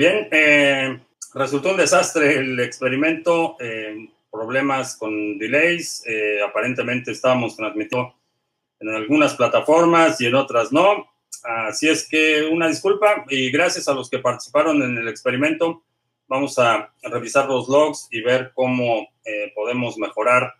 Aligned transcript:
Bien, 0.00 0.28
eh, 0.30 0.98
resultó 1.34 1.72
un 1.72 1.76
desastre 1.76 2.38
el 2.38 2.58
experimento, 2.58 3.58
eh, 3.60 4.08
problemas 4.30 4.96
con 4.96 5.36
delays, 5.36 6.02
eh, 6.06 6.40
aparentemente 6.42 7.10
estábamos 7.10 7.54
transmitiendo 7.54 8.14
en 8.78 8.88
algunas 8.94 9.34
plataformas 9.34 10.18
y 10.22 10.24
en 10.24 10.36
otras 10.36 10.72
no. 10.72 11.06
Así 11.44 11.86
es 11.86 12.08
que 12.08 12.48
una 12.50 12.68
disculpa 12.68 13.26
y 13.28 13.50
gracias 13.50 13.88
a 13.88 13.92
los 13.92 14.08
que 14.08 14.20
participaron 14.20 14.82
en 14.82 14.96
el 14.96 15.06
experimento. 15.06 15.82
Vamos 16.28 16.58
a 16.58 16.94
revisar 17.02 17.46
los 17.46 17.68
logs 17.68 18.08
y 18.10 18.22
ver 18.22 18.52
cómo 18.54 19.06
podemos 19.54 19.98
mejorar 19.98 20.54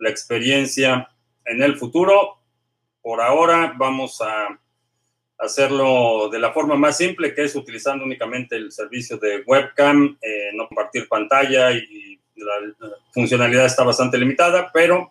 la 0.00 0.10
experiencia 0.10 1.08
en 1.44 1.62
el 1.62 1.76
futuro. 1.76 2.40
Por 3.00 3.20
ahora 3.20 3.74
vamos 3.78 4.20
a 4.20 4.58
hacerlo 5.42 6.28
de 6.30 6.38
la 6.38 6.52
forma 6.52 6.76
más 6.76 6.96
simple, 6.96 7.34
que 7.34 7.44
es 7.44 7.54
utilizando 7.54 8.04
únicamente 8.04 8.56
el 8.56 8.70
servicio 8.70 9.16
de 9.18 9.42
webcam, 9.46 10.16
eh, 10.22 10.50
no 10.54 10.68
compartir 10.68 11.08
pantalla 11.08 11.72
y 11.72 12.20
la, 12.36 12.54
funcionalidad 13.12 13.66
está 13.66 13.84
bastante 13.84 14.18
limitada, 14.18 14.70
pero 14.72 15.10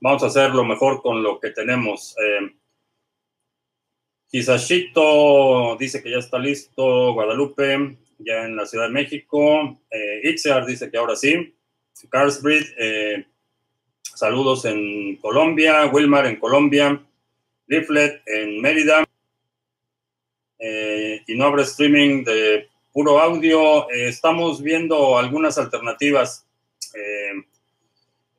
vamos 0.00 0.22
a 0.22 0.26
hacerlo 0.26 0.64
mejor 0.64 1.02
con 1.02 1.22
lo 1.22 1.38
que 1.38 1.50
tenemos. 1.50 2.16
Eh, 2.18 2.54
dice 5.78 6.02
que 6.02 6.10
ya 6.10 6.18
está 6.18 6.38
listo, 6.38 7.12
Guadalupe, 7.12 7.96
ya 8.18 8.44
en 8.44 8.56
la 8.56 8.66
Ciudad 8.66 8.86
de 8.86 8.92
México, 8.92 9.78
eh, 9.90 10.20
Itziar 10.24 10.66
dice 10.66 10.90
que 10.90 10.98
ahora 10.98 11.14
sí, 11.14 11.54
Carlsbrid, 12.10 12.64
eh, 12.78 13.26
saludos 14.02 14.64
en 14.64 15.16
Colombia, 15.16 15.86
Wilmar 15.86 16.26
en 16.26 16.36
Colombia, 16.36 17.00
Leaflet 17.66 18.22
en 18.26 18.60
Mérida. 18.60 19.04
Eh, 20.58 21.22
y 21.26 21.36
no 21.36 21.46
habrá 21.46 21.62
streaming 21.62 22.24
de 22.24 22.68
puro 22.92 23.18
audio. 23.18 23.90
Eh, 23.90 24.08
estamos 24.08 24.62
viendo 24.62 25.18
algunas 25.18 25.58
alternativas. 25.58 26.46
Eh, 26.94 27.44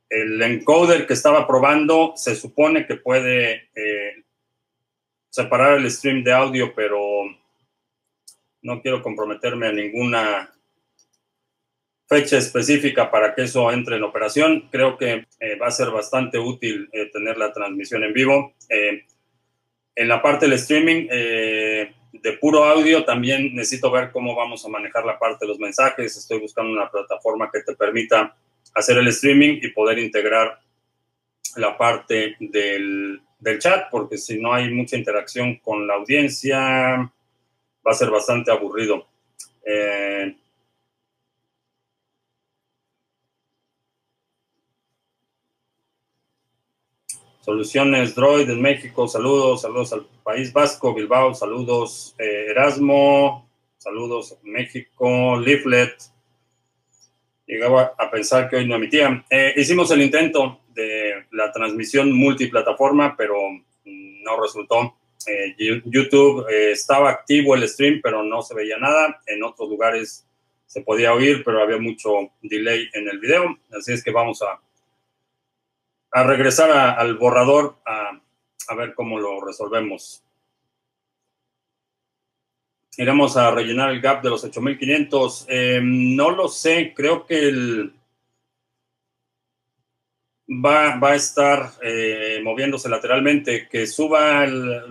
el 0.09 0.41
encoder 0.41 1.05
que 1.05 1.13
estaba 1.13 1.45
probando 1.45 2.13
se 2.15 2.35
supone 2.35 2.85
que 2.85 2.95
puede 2.95 3.69
separar 5.29 5.77
el 5.77 5.91
stream 5.91 6.23
de 6.23 6.31
audio, 6.31 6.73
pero 6.73 6.99
no 8.61 8.81
quiero 8.81 9.01
comprometerme 9.01 9.67
a 9.67 9.73
ninguna 9.73 10.53
fecha 12.07 12.37
específica 12.37 13.11
para 13.11 13.35
que 13.35 13.43
eso 13.43 13.69
entre 13.71 13.97
en 13.97 14.03
operación. 14.03 14.69
Creo 14.71 14.95
que 14.97 15.25
va 15.61 15.67
a 15.67 15.71
ser 15.71 15.89
bastante 15.89 16.37
útil 16.39 16.89
tener 17.11 17.37
la 17.37 17.51
transmisión 17.51 18.03
en 18.03 18.13
vivo. 18.13 18.53
En 19.95 20.07
la 20.07 20.21
parte 20.21 20.45
del 20.45 20.55
streaming 20.55 21.07
eh, 21.09 21.93
de 22.11 22.33
puro 22.33 22.65
audio 22.65 23.05
también 23.05 23.55
necesito 23.55 23.89
ver 23.89 24.11
cómo 24.11 24.35
vamos 24.35 24.65
a 24.65 24.69
manejar 24.69 25.05
la 25.05 25.17
parte 25.17 25.45
de 25.45 25.49
los 25.49 25.59
mensajes. 25.59 26.17
Estoy 26.17 26.39
buscando 26.39 26.71
una 26.71 26.89
plataforma 26.89 27.49
que 27.51 27.61
te 27.61 27.75
permita 27.75 28.35
hacer 28.73 28.97
el 28.97 29.07
streaming 29.07 29.59
y 29.61 29.69
poder 29.69 29.99
integrar 29.99 30.59
la 31.55 31.77
parte 31.77 32.35
del, 32.39 33.21
chat, 33.59 33.89
porque 33.89 34.17
si 34.17 34.39
no 34.39 34.53
hay 34.53 34.69
mucha 34.73 34.97
interacción 34.97 35.57
con 35.57 35.87
la 35.87 35.93
audiencia, 35.93 36.59
va 37.85 37.91
a 37.91 37.93
ser 37.93 38.09
bastante 38.09 38.51
aburrido. 38.51 39.07
Eh, 39.65 40.35
Soluciones 47.45 48.15
Droid 48.15 48.49
en 48.49 48.59
México, 48.59 49.07
saludos, 49.07 49.61
saludos 49.61 49.93
al 49.93 50.07
País 50.23 50.51
Vasco, 50.51 50.95
Bilbao, 50.95 51.35
saludos 51.35 52.15
eh, 52.17 52.47
Erasmo, 52.49 53.47
saludos 53.77 54.35
México, 54.41 55.39
Leaflet. 55.39 55.95
Llegaba 57.45 57.93
a 57.99 58.09
pensar 58.09 58.49
que 58.49 58.55
hoy 58.55 58.67
no 58.67 58.77
emitían. 58.77 59.23
Eh, 59.29 59.53
hicimos 59.57 59.91
el 59.91 60.01
intento 60.01 60.61
de 60.73 61.27
la 61.33 61.51
transmisión 61.51 62.11
multiplataforma, 62.13 63.15
pero 63.15 63.37
no 63.85 64.41
resultó. 64.41 64.95
Eh, 65.27 65.55
YouTube 65.85 66.47
estaba 66.49 67.11
activo 67.11 67.53
el 67.53 67.69
stream, 67.69 67.99
pero 68.01 68.23
no 68.23 68.41
se 68.41 68.55
veía 68.55 68.79
nada. 68.79 69.21
En 69.27 69.43
otros 69.43 69.69
lugares 69.69 70.25
se 70.65 70.81
podía 70.81 71.13
oír, 71.13 71.43
pero 71.45 71.61
había 71.61 71.77
mucho 71.77 72.31
delay 72.41 72.89
en 72.93 73.07
el 73.07 73.19
video. 73.19 73.55
Así 73.71 73.93
es 73.93 74.03
que 74.03 74.09
vamos 74.09 74.41
a 74.41 74.59
a 76.15 76.23
regresar 76.23 76.71
al 76.71 77.17
borrador 77.17 77.75
a, 77.85 78.21
ver 78.73 78.93
cómo 78.93 79.19
lo 79.19 79.45
resolvemos. 79.45 80.23
Iremos 82.97 83.35
a 83.35 83.51
rellenar 83.51 83.91
el 83.91 83.99
gap 83.99 84.23
de 84.23 84.29
los 84.29 84.41
8500. 84.45 85.45
Eh, 85.49 85.81
no 85.83 86.29
lo 86.31 86.47
sé, 86.47 86.93
creo 86.95 87.25
que 87.25 87.49
el, 87.49 87.93
va, 90.49 90.97
a 90.97 91.15
estar 91.15 91.71
eh, 91.83 92.39
moviéndose 92.41 92.87
lateralmente. 92.87 93.67
Que 93.67 93.85
suba 93.85 94.45
el, 94.45 94.85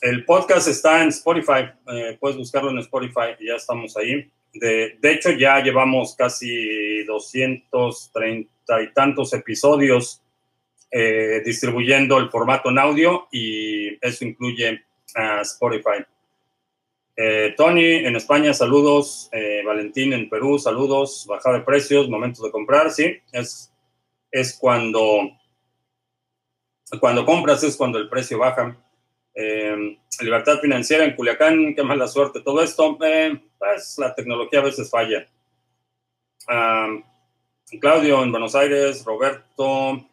el 0.00 0.24
podcast 0.24 0.66
está 0.66 1.04
en 1.04 1.10
Spotify. 1.10 1.70
Eh, 1.86 2.18
puedes 2.18 2.36
buscarlo 2.36 2.70
en 2.70 2.78
Spotify, 2.78 3.36
ya 3.38 3.54
estamos 3.54 3.96
ahí. 3.96 4.28
De, 4.52 4.98
de 5.00 5.12
hecho, 5.12 5.30
ya 5.30 5.62
llevamos 5.62 6.16
casi 6.16 7.04
230 7.04 8.59
y 8.78 8.92
tantos 8.92 9.32
episodios 9.32 10.22
eh, 10.92 11.40
distribuyendo 11.44 12.18
el 12.18 12.30
formato 12.30 12.68
en 12.68 12.78
audio 12.78 13.28
y 13.30 13.96
eso 14.04 14.24
incluye 14.24 14.84
a 15.14 15.40
Spotify. 15.42 16.04
Eh, 17.16 17.54
Tony 17.56 18.06
en 18.06 18.16
España, 18.16 18.52
saludos. 18.52 19.28
Eh, 19.32 19.62
Valentín 19.64 20.12
en 20.12 20.28
Perú, 20.28 20.58
saludos. 20.58 21.26
Bajada 21.28 21.58
de 21.58 21.64
precios, 21.64 22.08
momentos 22.08 22.44
de 22.44 22.50
comprar, 22.50 22.90
sí. 22.90 23.18
Es, 23.30 23.72
es 24.32 24.56
cuando, 24.58 25.30
cuando 26.98 27.24
compras, 27.24 27.62
es 27.62 27.76
cuando 27.76 27.98
el 27.98 28.08
precio 28.08 28.38
baja. 28.38 28.76
libertad 30.20 30.58
financiera 30.60 31.04
en 31.04 31.14
Culiacán, 31.14 31.74
qué 31.74 31.82
mala 31.82 32.08
suerte. 32.08 32.40
Todo 32.40 32.62
esto, 32.62 32.98
pues 32.98 33.96
la 33.98 34.14
tecnología 34.14 34.58
a 34.58 34.64
veces 34.64 34.90
falla. 34.90 35.26
Claudio 37.78 38.22
en 38.22 38.32
Buenos 38.32 38.54
Aires, 38.56 39.04
Roberto. 39.04 40.04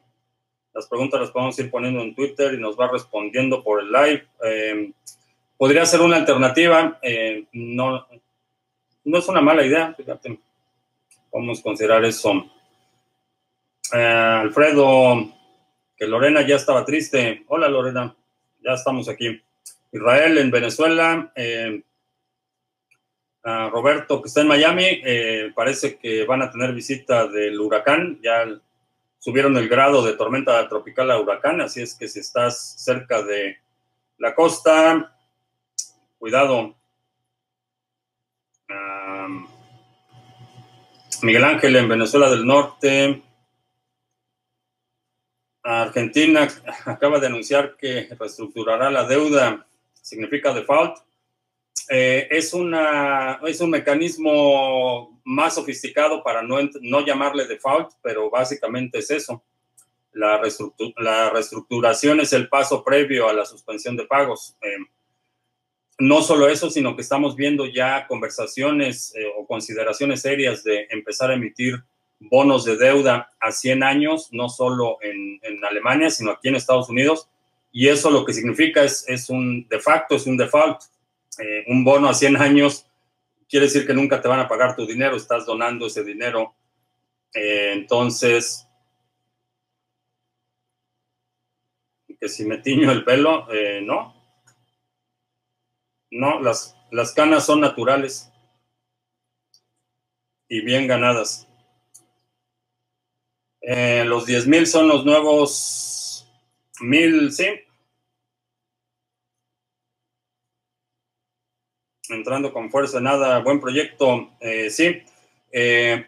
Las 0.74 0.88
preguntas 0.88 1.20
las 1.20 1.32
podemos 1.32 1.58
ir 1.58 1.72
poniendo 1.72 2.02
en 2.02 2.14
Twitter 2.14 2.54
y 2.54 2.60
nos 2.60 2.80
va 2.80 2.92
respondiendo 2.92 3.64
por 3.64 3.82
el 3.82 3.92
live. 3.92 4.28
Eh, 4.46 4.92
podría 5.58 5.86
ser 5.86 6.02
una 6.02 6.18
alternativa. 6.18 7.00
Eh, 7.02 7.46
no, 7.54 8.08
no 9.06 9.18
es 9.18 9.28
una 9.28 9.42
mala 9.42 9.66
idea, 9.66 9.94
fíjate. 9.96 10.40
Vamos 11.34 11.60
a 11.60 11.64
considerar 11.64 12.06
eso. 12.06 12.46
Eh, 13.94 13.98
Alfredo, 13.98 15.28
que 15.96 16.06
Lorena 16.06 16.46
ya 16.46 16.58
estaba 16.58 16.86
triste. 16.86 17.44
Hola 17.48 17.70
Lorena, 17.70 18.16
ya 18.64 18.74
estamos 18.74 19.10
aquí. 19.10 19.42
Israel 19.92 20.38
en 20.38 20.52
Venezuela. 20.52 21.34
Roberto, 23.44 24.22
que 24.22 24.28
está 24.28 24.42
en 24.42 24.48
Miami, 24.48 25.02
eh, 25.04 25.52
parece 25.56 25.98
que 25.98 26.26
van 26.26 26.42
a 26.42 26.52
tener 26.52 26.74
visita 26.74 27.28
del 27.28 27.60
huracán, 27.60 28.20
ya 28.22 28.46
subieron 29.20 29.56
el 29.58 29.70
grado 29.70 30.04
de 30.04 30.14
tormenta 30.14 30.68
tropical 30.68 31.12
a 31.12 31.20
huracán, 31.20 31.62
así 31.62 31.82
es 31.82 31.96
que 31.96 32.08
si 32.08 32.20
estás 32.20 32.84
cerca 32.84 33.22
de 33.22 33.58
la 34.18 34.36
costa, 34.36 35.18
cuidado. 36.18 36.76
Miguel 41.24 41.44
Ángel 41.44 41.76
en 41.76 41.90
Venezuela 41.90 42.30
del 42.30 42.46
Norte. 42.46 43.24
Argentina 45.64 46.48
acaba 46.86 47.20
de 47.20 47.28
anunciar 47.28 47.76
que 47.76 48.08
reestructurará 48.18 48.90
la 48.90 49.06
deuda, 49.06 49.68
significa 49.94 50.54
default. 50.54 51.00
Eh, 51.90 52.28
es, 52.32 52.54
una, 52.54 53.40
es 53.46 53.62
un 53.62 53.70
mecanismo 53.70 55.20
más 55.24 55.56
sofisticado 55.56 56.24
para 56.24 56.42
no, 56.42 56.58
no 56.82 57.06
llamarle 57.06 57.48
default, 57.48 57.92
pero 58.02 58.30
básicamente 58.30 59.00
es 59.00 59.12
eso. 59.12 59.44
La, 60.14 60.42
la, 60.98 61.30
reestructuración 61.30 62.20
es 62.20 62.34
el 62.34 62.50
paso 62.50 62.84
previo 62.84 63.30
a 63.30 63.34
la 63.34 63.46
suspensión 63.46 63.96
de 63.96 64.06
pagos. 64.06 64.56
Eh, 64.62 64.78
no 66.00 66.22
solo 66.22 66.48
eso, 66.48 66.70
sino 66.70 66.96
que 66.96 67.02
estamos 67.02 67.36
viendo 67.36 67.66
ya 67.66 68.08
conversaciones 68.08 69.14
eh, 69.16 69.26
o 69.38 69.46
consideraciones 69.46 70.22
serias 70.22 70.64
de 70.64 70.88
empezar 70.90 71.32
a 71.32 71.36
emitir 71.36 71.84
bonos 72.20 72.66
de 72.66 72.78
deuda 72.78 73.32
a 73.40 73.52
100 73.52 73.84
años, 73.84 74.30
no 74.32 74.50
solo 74.50 74.98
en, 75.02 75.40
en 75.44 75.64
Alemania, 75.64 76.10
sino 76.10 76.32
aquí 76.32 76.48
en 76.48 76.56
Estados 76.56 76.90
Unidos. 76.90 77.30
Y 77.72 77.90
eso 77.90 78.10
lo 78.10 78.26
que 78.26 78.34
significa 78.34 78.84
es, 78.84 79.06
es 79.08 79.30
un, 79.30 79.68
de 79.68 79.80
facto, 79.80 80.16
es 80.16 80.26
un 80.26 80.38
default 80.38 80.82
eh, 81.40 81.64
un 81.68 81.84
bono 81.84 82.10
a 82.10 82.14
100 82.14 82.38
años 82.38 82.88
quiere 83.50 83.68
decir 83.68 83.86
que 83.86 83.94
nunca 83.94 84.22
te 84.22 84.28
van 84.28 84.40
a 84.40 84.48
pagar 84.48 84.76
tu 84.76 84.86
dinero, 84.86 85.16
estás 85.16 85.46
donando 85.46 85.88
ese 85.88 86.04
dinero. 86.04 86.56
Eh, 87.34 87.72
entonces, 87.74 88.68
que 92.20 92.28
si 92.28 92.46
me 92.46 92.58
tiño 92.58 92.92
el 92.92 93.04
pelo, 93.04 93.52
eh, 93.54 93.82
no. 93.84 94.16
No, 96.10 96.40
las, 96.42 96.76
Las 96.92 97.14
canas 97.14 97.46
son 97.46 97.62
naturales 97.62 98.32
y 100.48 100.62
bien 100.62 100.88
ganadas. 100.88 101.48
Los 103.62 104.26
10 104.26 104.48
mil 104.48 104.66
son 104.66 104.88
los 104.88 105.06
nuevos 105.06 106.26
mil, 106.80 107.32
sí. 107.34 107.67
Entrando 112.10 112.54
con 112.54 112.70
fuerza, 112.72 113.00
nada, 113.00 113.40
buen 113.40 113.60
proyecto, 113.60 114.32
eh, 114.40 114.70
sí. 114.70 115.02
Eh, 115.52 116.06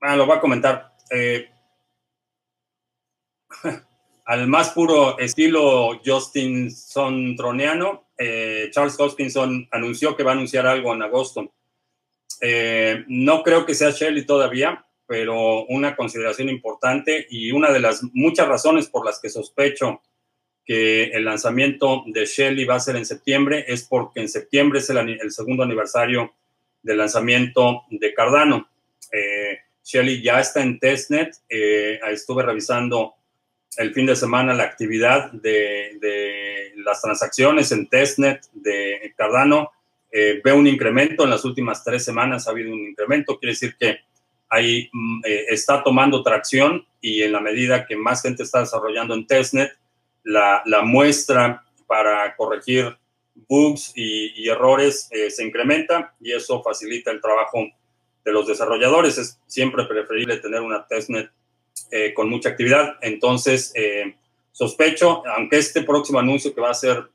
ah, 0.00 0.16
lo 0.16 0.26
voy 0.26 0.36
a 0.36 0.40
comentar. 0.40 0.94
al 4.24 4.46
más 4.46 4.70
puro 4.70 5.18
estilo 5.18 6.00
Justin 6.04 6.70
Troniano, 7.36 8.08
Charles 8.70 8.98
Hoskinson 8.98 9.68
anunció 9.70 10.16
que 10.16 10.22
va 10.22 10.32
a 10.32 10.34
anunciar 10.34 10.66
algo 10.66 10.92
en 10.92 11.02
agosto. 11.02 11.52
no 13.06 13.42
creo 13.42 13.64
que 13.64 13.74
sea 13.74 13.90
Shelly 13.90 14.26
todavía, 14.26 14.84
pero 15.06 15.64
una 15.66 15.96
consideración 15.96 16.50
importante 16.50 17.26
y 17.30 17.52
una 17.52 17.72
de 17.72 17.80
las 17.80 18.02
muchas 18.12 18.46
razones 18.46 18.88
por 18.88 19.06
las 19.06 19.18
que 19.18 19.30
sospecho 19.30 20.02
que 20.68 21.04
el 21.04 21.24
lanzamiento 21.24 22.04
de 22.06 22.26
Shelly 22.26 22.66
va 22.66 22.74
a 22.74 22.80
ser 22.80 22.96
en 22.96 23.06
septiembre 23.06 23.64
es 23.66 23.84
porque 23.84 24.20
en 24.20 24.28
septiembre 24.28 24.80
es 24.80 24.90
el, 24.90 25.32
segundo 25.32 25.62
aniversario 25.62 26.34
del 26.82 26.98
lanzamiento 26.98 27.84
de 27.88 28.12
Cardano. 28.12 28.68
Eh, 29.10 29.60
Shelly 29.82 30.22
ya 30.22 30.40
está 30.40 30.60
en 30.60 30.78
testnet. 30.78 31.34
Eh, 31.48 31.98
estuve 32.10 32.42
revisando 32.42 33.14
el 33.78 33.94
fin 33.94 34.04
de 34.04 34.14
semana 34.14 34.52
la 34.52 34.64
actividad 34.64 35.32
de, 35.32 36.74
las 36.76 37.00
transacciones 37.00 37.72
en 37.72 37.88
testnet 37.88 38.42
de 38.52 39.14
Cardano. 39.16 39.72
Eh, 40.12 40.42
veo 40.44 40.56
un 40.56 40.66
incremento 40.66 41.24
en 41.24 41.30
las 41.30 41.46
últimas 41.46 41.82
tres 41.82 42.04
semanas, 42.04 42.46
ha 42.46 42.50
habido 42.50 42.72
un 42.72 42.88
incremento, 42.88 43.38
quiere 43.38 43.52
decir 43.52 43.74
que 43.78 44.00
ahí 44.48 44.90
mm, 44.92 45.20
eh, 45.24 45.44
está 45.48 45.82
tomando 45.82 46.22
tracción 46.22 46.86
y 47.00 47.22
en 47.22 47.32
la 47.32 47.40
medida 47.40 47.86
que 47.86 47.96
más 47.96 48.22
gente 48.22 48.42
está 48.42 48.60
desarrollando 48.60 49.14
en 49.14 49.26
testnet, 49.26 49.70
la, 50.28 50.82
muestra 50.84 51.64
para 51.86 52.34
corregir 52.36 52.96
bugs 53.48 53.92
y, 53.94 54.48
errores 54.48 55.08
eh, 55.10 55.30
se 55.30 55.44
incrementa 55.44 56.14
y 56.20 56.32
eso 56.32 56.62
facilita 56.62 57.10
el 57.10 57.20
trabajo 57.20 57.66
de 58.24 58.32
los 58.32 58.46
desarrolladores. 58.46 59.18
Es 59.18 59.40
siempre 59.46 59.84
preferible 59.84 60.36
tener 60.38 60.60
una 60.60 60.86
testnet 60.86 61.30
eh, 61.90 62.12
con 62.14 62.28
mucha 62.28 62.50
actividad. 62.50 62.96
Entonces, 63.00 63.72
sospecho, 64.52 65.22
aunque 65.26 65.58
este 65.58 65.82
próximo 65.82 66.18
anuncio 66.18 66.54
que 66.54 66.60
va 66.60 66.68
a 66.68 66.72
hacer 66.72 67.08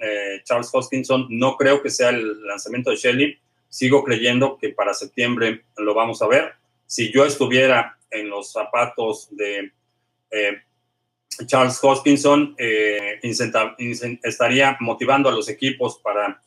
Charles 0.43 0.69
Hoskinson, 0.71 1.27
no 1.29 1.55
creo 1.57 1.81
que 1.81 1.89
sea 1.89 2.09
el 2.09 2.45
lanzamiento 2.45 2.89
de 2.89 2.95
Shelly, 2.95 3.37
sigo 3.69 4.03
creyendo 4.03 4.57
que 4.57 4.69
para 4.69 4.93
septiembre 4.93 5.65
lo 5.77 5.93
vamos 5.93 6.21
a 6.21 6.27
ver 6.27 6.53
si 6.85 7.11
yo 7.11 7.25
estuviera 7.25 7.97
en 8.11 8.29
los 8.29 8.51
zapatos 8.51 9.35
de 9.35 9.71
eh, 10.29 10.61
Charles 11.45 11.79
Hoskinson, 11.81 12.55
eh, 12.57 13.19
estaría 14.23 14.77
motivando 14.79 15.29
a 15.29 15.31
los 15.31 15.49
equipos 15.49 15.99
para 15.99 16.41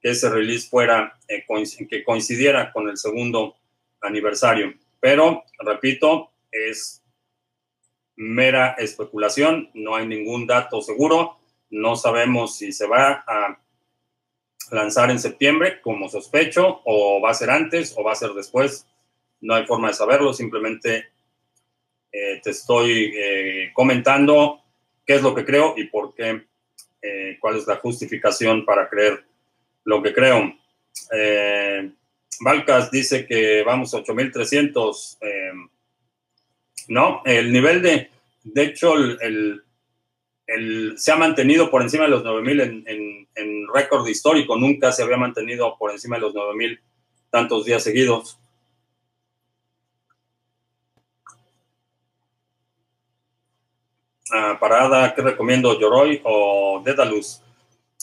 que 0.00 0.10
ese 0.10 0.30
release 0.30 0.68
fuera, 0.68 1.18
eh, 1.28 1.44
que 1.88 2.04
coincidiera 2.04 2.72
con 2.72 2.88
el 2.88 2.96
segundo 2.96 3.56
aniversario. 4.00 4.74
Pero, 4.98 5.44
repito, 5.58 6.30
es 6.50 7.02
mera 8.16 8.74
especulación, 8.78 9.70
no 9.74 9.96
hay 9.96 10.06
ningún 10.06 10.46
dato 10.46 10.82
seguro, 10.82 11.38
no 11.70 11.96
sabemos 11.96 12.56
si 12.56 12.72
se 12.72 12.86
va 12.86 13.24
a 13.26 13.60
lanzar 14.70 15.10
en 15.10 15.18
septiembre, 15.18 15.80
como 15.80 16.08
sospecho, 16.08 16.82
o 16.84 17.20
va 17.20 17.30
a 17.30 17.34
ser 17.34 17.50
antes 17.50 17.94
o 17.96 18.04
va 18.04 18.12
a 18.12 18.16
ser 18.16 18.30
después 18.30 18.86
no 19.40 19.54
hay 19.54 19.66
forma 19.66 19.88
de 19.88 19.94
saberlo, 19.94 20.32
simplemente 20.32 21.06
eh, 22.12 22.40
te 22.42 22.50
estoy 22.50 23.12
eh, 23.14 23.70
comentando 23.72 24.60
qué 25.06 25.14
es 25.14 25.22
lo 25.22 25.34
que 25.34 25.44
creo 25.44 25.74
y 25.76 25.84
por 25.84 26.14
qué, 26.14 26.42
eh, 27.02 27.38
cuál 27.40 27.56
es 27.56 27.66
la 27.66 27.76
justificación 27.76 28.64
para 28.64 28.88
creer 28.88 29.24
lo 29.84 30.02
que 30.02 30.12
creo. 30.12 30.56
Valcas 32.42 32.90
dice 32.90 33.26
que 33.26 33.62
vamos 33.62 33.92
a 33.94 33.98
8300. 33.98 35.18
no, 36.88 37.22
el 37.24 37.52
nivel 37.52 37.82
de, 37.82 38.10
de 38.42 38.62
hecho, 38.62 38.94
el, 38.94 39.62
se 40.96 41.12
ha 41.12 41.16
mantenido 41.16 41.70
por 41.70 41.82
encima 41.82 42.04
de 42.04 42.10
los 42.10 42.24
9000 42.24 42.60
en, 42.60 42.84
en, 42.86 43.28
en 43.36 43.66
récord 43.72 44.06
histórico, 44.08 44.56
nunca 44.56 44.90
se 44.90 45.02
había 45.02 45.16
mantenido 45.16 45.76
por 45.78 45.92
encima 45.92 46.16
de 46.16 46.22
los 46.22 46.34
9000 46.34 46.80
tantos 47.30 47.64
días 47.64 47.84
seguidos. 47.84 48.39
Parada, 54.58 55.14
¿qué 55.14 55.22
recomiendo? 55.22 55.78
¿Yoroi 55.78 56.20
o 56.24 56.82
Dedalus? 56.84 57.42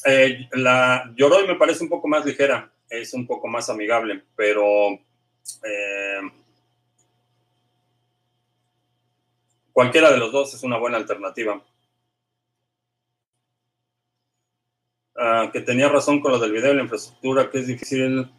Eh, 0.06 0.48
la 0.54 1.12
Yoroi 1.16 1.48
me 1.48 1.56
parece 1.56 1.84
un 1.84 1.90
poco 1.90 2.08
más 2.08 2.26
ligera, 2.26 2.72
es 2.90 3.14
un 3.14 3.26
poco 3.26 3.48
más 3.48 3.70
amigable, 3.70 4.24
pero 4.36 4.92
eh, 4.94 6.22
cualquiera 9.72 10.12
de 10.12 10.18
los 10.18 10.32
dos 10.32 10.54
es 10.54 10.64
una 10.64 10.78
buena 10.78 10.98
alternativa. 10.98 11.62
Ah, 15.20 15.50
que 15.52 15.62
tenía 15.62 15.90
razón 15.90 16.20
con 16.20 16.32
lo 16.32 16.40
del 16.40 16.52
video 16.52 16.74
y 16.74 16.76
la 16.76 16.84
infraestructura, 16.84 17.50
que 17.50 17.60
es 17.60 17.68
difícil 17.68 18.30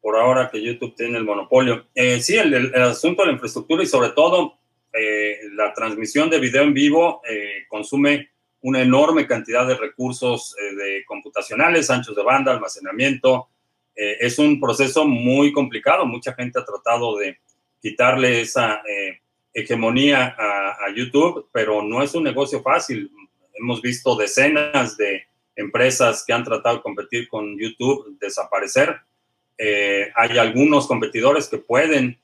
por 0.00 0.16
ahora 0.16 0.50
que 0.50 0.60
YouTube 0.60 0.96
tiene 0.96 1.16
el 1.16 1.24
monopolio. 1.24 1.86
Eh, 1.94 2.20
sí, 2.20 2.36
el, 2.36 2.74
asunto 2.74 3.22
de 3.22 3.28
la 3.28 3.32
infraestructura 3.34 3.84
y 3.84 3.86
sobre 3.86 4.10
todo 4.10 4.58
eh, 4.96 5.40
la 5.54 5.74
transmisión 5.74 6.30
de 6.30 6.38
video 6.38 6.62
en 6.62 6.72
vivo 6.72 7.20
eh, 7.28 7.64
consume 7.68 8.30
una 8.60 8.80
enorme 8.80 9.26
cantidad 9.26 9.66
de 9.66 9.76
recursos 9.76 10.54
eh, 10.56 11.04
computacionales, 11.04 11.90
anchos 11.90 12.14
de 12.14 12.22
banda, 12.22 12.52
almacenamiento. 12.52 13.48
es 13.96 14.38
un 14.38 14.60
proceso 14.60 15.04
muy 15.04 15.52
complicado. 15.52 16.06
Mucha 16.06 16.32
gente 16.32 16.58
ha 16.58 16.64
tratado 16.64 17.16
de 17.18 17.38
quitarle 17.80 18.40
esa 18.40 18.82
hegemonía 19.52 20.34
a, 20.36 20.90
YouTube, 20.96 21.48
pero 21.52 21.82
no 21.82 22.02
es 22.02 22.14
un 22.14 22.24
negocio 22.24 22.60
fácil. 22.62 23.10
Hemos 23.52 23.80
visto 23.82 24.16
decenas 24.16 24.96
de 24.96 25.26
empresas 25.54 26.24
que 26.26 26.32
han 26.32 26.42
tratado 26.42 26.76
de 26.76 26.82
competir 26.82 27.28
con 27.28 27.56
YouTube 27.56 28.18
desaparecer. 28.18 28.96
hay 29.58 30.38
algunos 30.38 30.88
competidores 30.88 31.48
que 31.48 31.58
pueden 31.58 32.18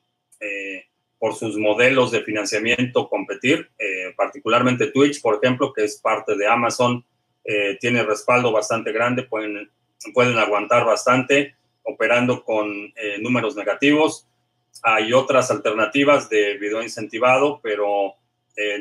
por 1.21 1.35
sus 1.35 1.59
modelos 1.59 2.11
de 2.11 2.23
financiamiento 2.23 3.07
competir, 3.11 3.71
eh, 3.79 4.15
particularmente 4.17 4.87
Twitch, 4.87 5.21
por 5.21 5.37
ejemplo, 5.37 5.71
que 5.71 5.85
es 5.85 5.99
parte 5.99 6.35
de 6.35 6.49
Amazon, 6.49 7.05
eh, 7.45 7.77
tiene 7.79 8.03
respaldo 8.03 8.51
bastante 8.51 8.91
grande, 8.91 9.25
pueden, 9.25 9.71
pueden 10.15 10.39
aguantar 10.39 10.87
bastante 10.87 11.55
operando 11.83 12.43
con 12.43 12.67
eh, 12.97 13.19
números 13.21 13.55
negativos. 13.55 14.27
Hay 14.83 15.13
otras 15.13 15.51
alternativas 15.51 16.31
de 16.31 16.57
video 16.57 16.83
incentivado, 16.83 17.61
pero 17.63 18.15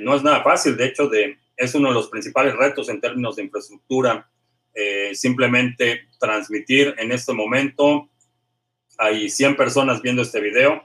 no 0.02 0.16
es 0.16 0.24
nada 0.24 0.44
fácil. 0.44 0.76
De 0.76 0.86
hecho, 0.86 1.08
de, 1.08 1.38
es 1.56 1.74
uno 1.74 1.88
de 1.90 1.94
los 1.94 2.10
principales 2.10 2.54
retos 2.56 2.90
en 2.90 3.00
términos 3.00 3.36
de 3.38 3.44
infraestructura. 3.44 4.30
simplemente 5.14 6.08
transmitir 6.20 6.96
en 6.98 7.12
este 7.12 7.34
momento, 7.34 8.10
hay 8.98 9.30
100 9.30 9.56
personas 9.56 10.02
viendo 10.02 10.22
este 10.22 10.42
video, 10.42 10.84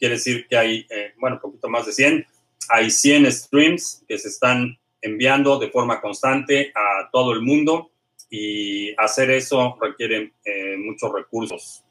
quiere 0.00 0.14
decir 0.14 0.48
que 0.48 0.56
hay, 0.56 0.86
eh, 0.90 1.12
bueno, 1.18 1.36
un 1.36 1.42
poquito 1.42 1.68
más 1.68 1.86
de 1.86 1.92
100, 1.92 2.26
hay 2.70 2.90
100 2.90 3.30
streams 3.30 4.02
que 4.08 4.18
se 4.18 4.28
están 4.28 4.76
enviando 5.02 5.58
de 5.58 5.70
forma 5.70 6.00
constante 6.00 6.72
a 6.74 7.10
todo 7.12 7.32
el 7.32 7.42
mundo 7.42 7.92
y 8.30 8.94
hacer 8.96 9.30
eso 9.30 9.76
requiere 9.80 10.32
eh, 10.44 10.76
muchos 10.78 11.12
recursos. 11.12 11.84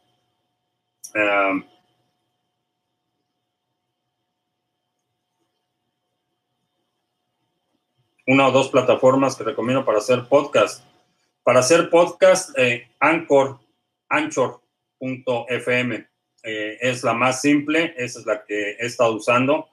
Una 8.25 8.48
o 8.48 8.51
dos 8.51 8.70
plataformas 8.70 9.36
que 9.36 9.44
recomiendo 9.44 9.84
para 9.86 9.98
hacer 10.00 10.28
podcast. 10.28 10.84
Para 11.44 11.62
hacer 11.62 11.89
podcast, 11.89 12.58
eh, 12.58 12.88
Anchor, 13.00 13.60
Anchor.fm. 14.08 14.70
Eh, 16.43 16.77
es 16.81 17.03
la 17.03 17.13
más 17.13 17.41
simple, 17.41 17.93
esa 17.98 18.19
es 18.19 18.25
la 18.25 18.43
que 18.46 18.72
he 18.72 18.86
estado 18.86 19.13
usando 19.13 19.67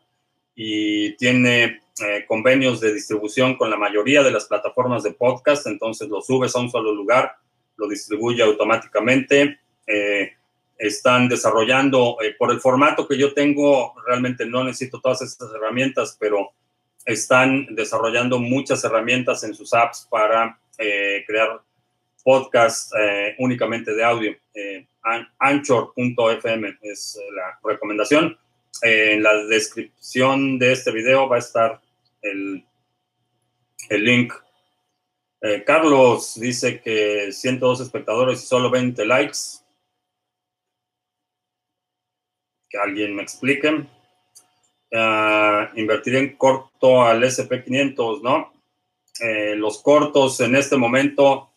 y 0.55 1.17
tiene 1.17 1.81
eh, 2.03 2.25
convenios 2.27 2.81
de 2.81 2.93
distribución 2.93 3.57
con 3.57 3.71
la 3.71 3.77
mayoría 3.77 4.23
de 4.23 4.31
las 4.31 4.47
plataformas 4.47 5.03
de 5.03 5.13
podcast, 5.13 5.67
entonces 5.67 6.09
lo 6.09 6.21
subes 6.21 6.57
a 6.57 6.61
un 6.61 6.71
solo 6.71 6.95
lugar, 6.95 7.37
lo 7.77 7.89
distribuye 7.89 8.43
automáticamente. 8.43 9.61
Eh, 9.87 10.33
están 10.79 11.29
desarrollando, 11.29 12.19
por 12.39 12.51
el 12.51 12.61
formato 12.61 13.09
que 13.09 13.17
yo 13.17 13.33
tengo, 13.33 13.95
realmente 14.07 14.45
no 14.45 14.63
necesito 14.63 15.01
todas 15.01 15.23
estas 15.23 15.51
herramientas, 15.55 16.17
pero 16.21 16.51
están 17.07 17.75
desarrollando 17.75 18.39
muchas 18.39 18.85
herramientas 18.85 19.43
en 19.45 19.55
sus 19.55 19.73
apps 19.73 20.07
para 20.11 20.59
crear 20.77 21.63
podcast 22.27 22.93
únicamente 23.39 23.95
de 23.95 24.03
audio. 24.03 24.37
Anchor.fm 25.39 26.77
es 26.83 27.21
la 27.33 27.57
recomendación. 27.63 28.37
en 28.83 29.23
la 29.23 29.45
descripción 29.45 30.59
de 30.59 30.73
este 30.73 30.91
video 30.91 31.29
va 31.29 31.37
a 31.37 31.39
estar 31.39 31.81
el, 32.23 32.67
el 33.91 34.05
link. 34.05 34.33
Carlos 35.65 36.35
dice 36.35 36.81
que 36.81 37.31
102 37.31 37.81
espectadores 37.81 38.43
y 38.43 38.47
solo 38.47 38.71
20 38.71 39.07
likes. 39.07 39.39
Que 42.69 42.79
alguien 42.79 43.15
me 43.15 43.23
explique. 43.23 43.87
Uh, 44.93 45.67
invertir 45.75 46.17
en 46.17 46.37
corto 46.37 47.03
al 47.03 47.23
SP500, 47.23 48.23
¿no? 48.23 48.53
Eh, 49.21 49.57
los 49.57 49.83
cortos 49.83 50.41
en 50.41 50.55
este 50.55 50.77
momento, 50.77 51.51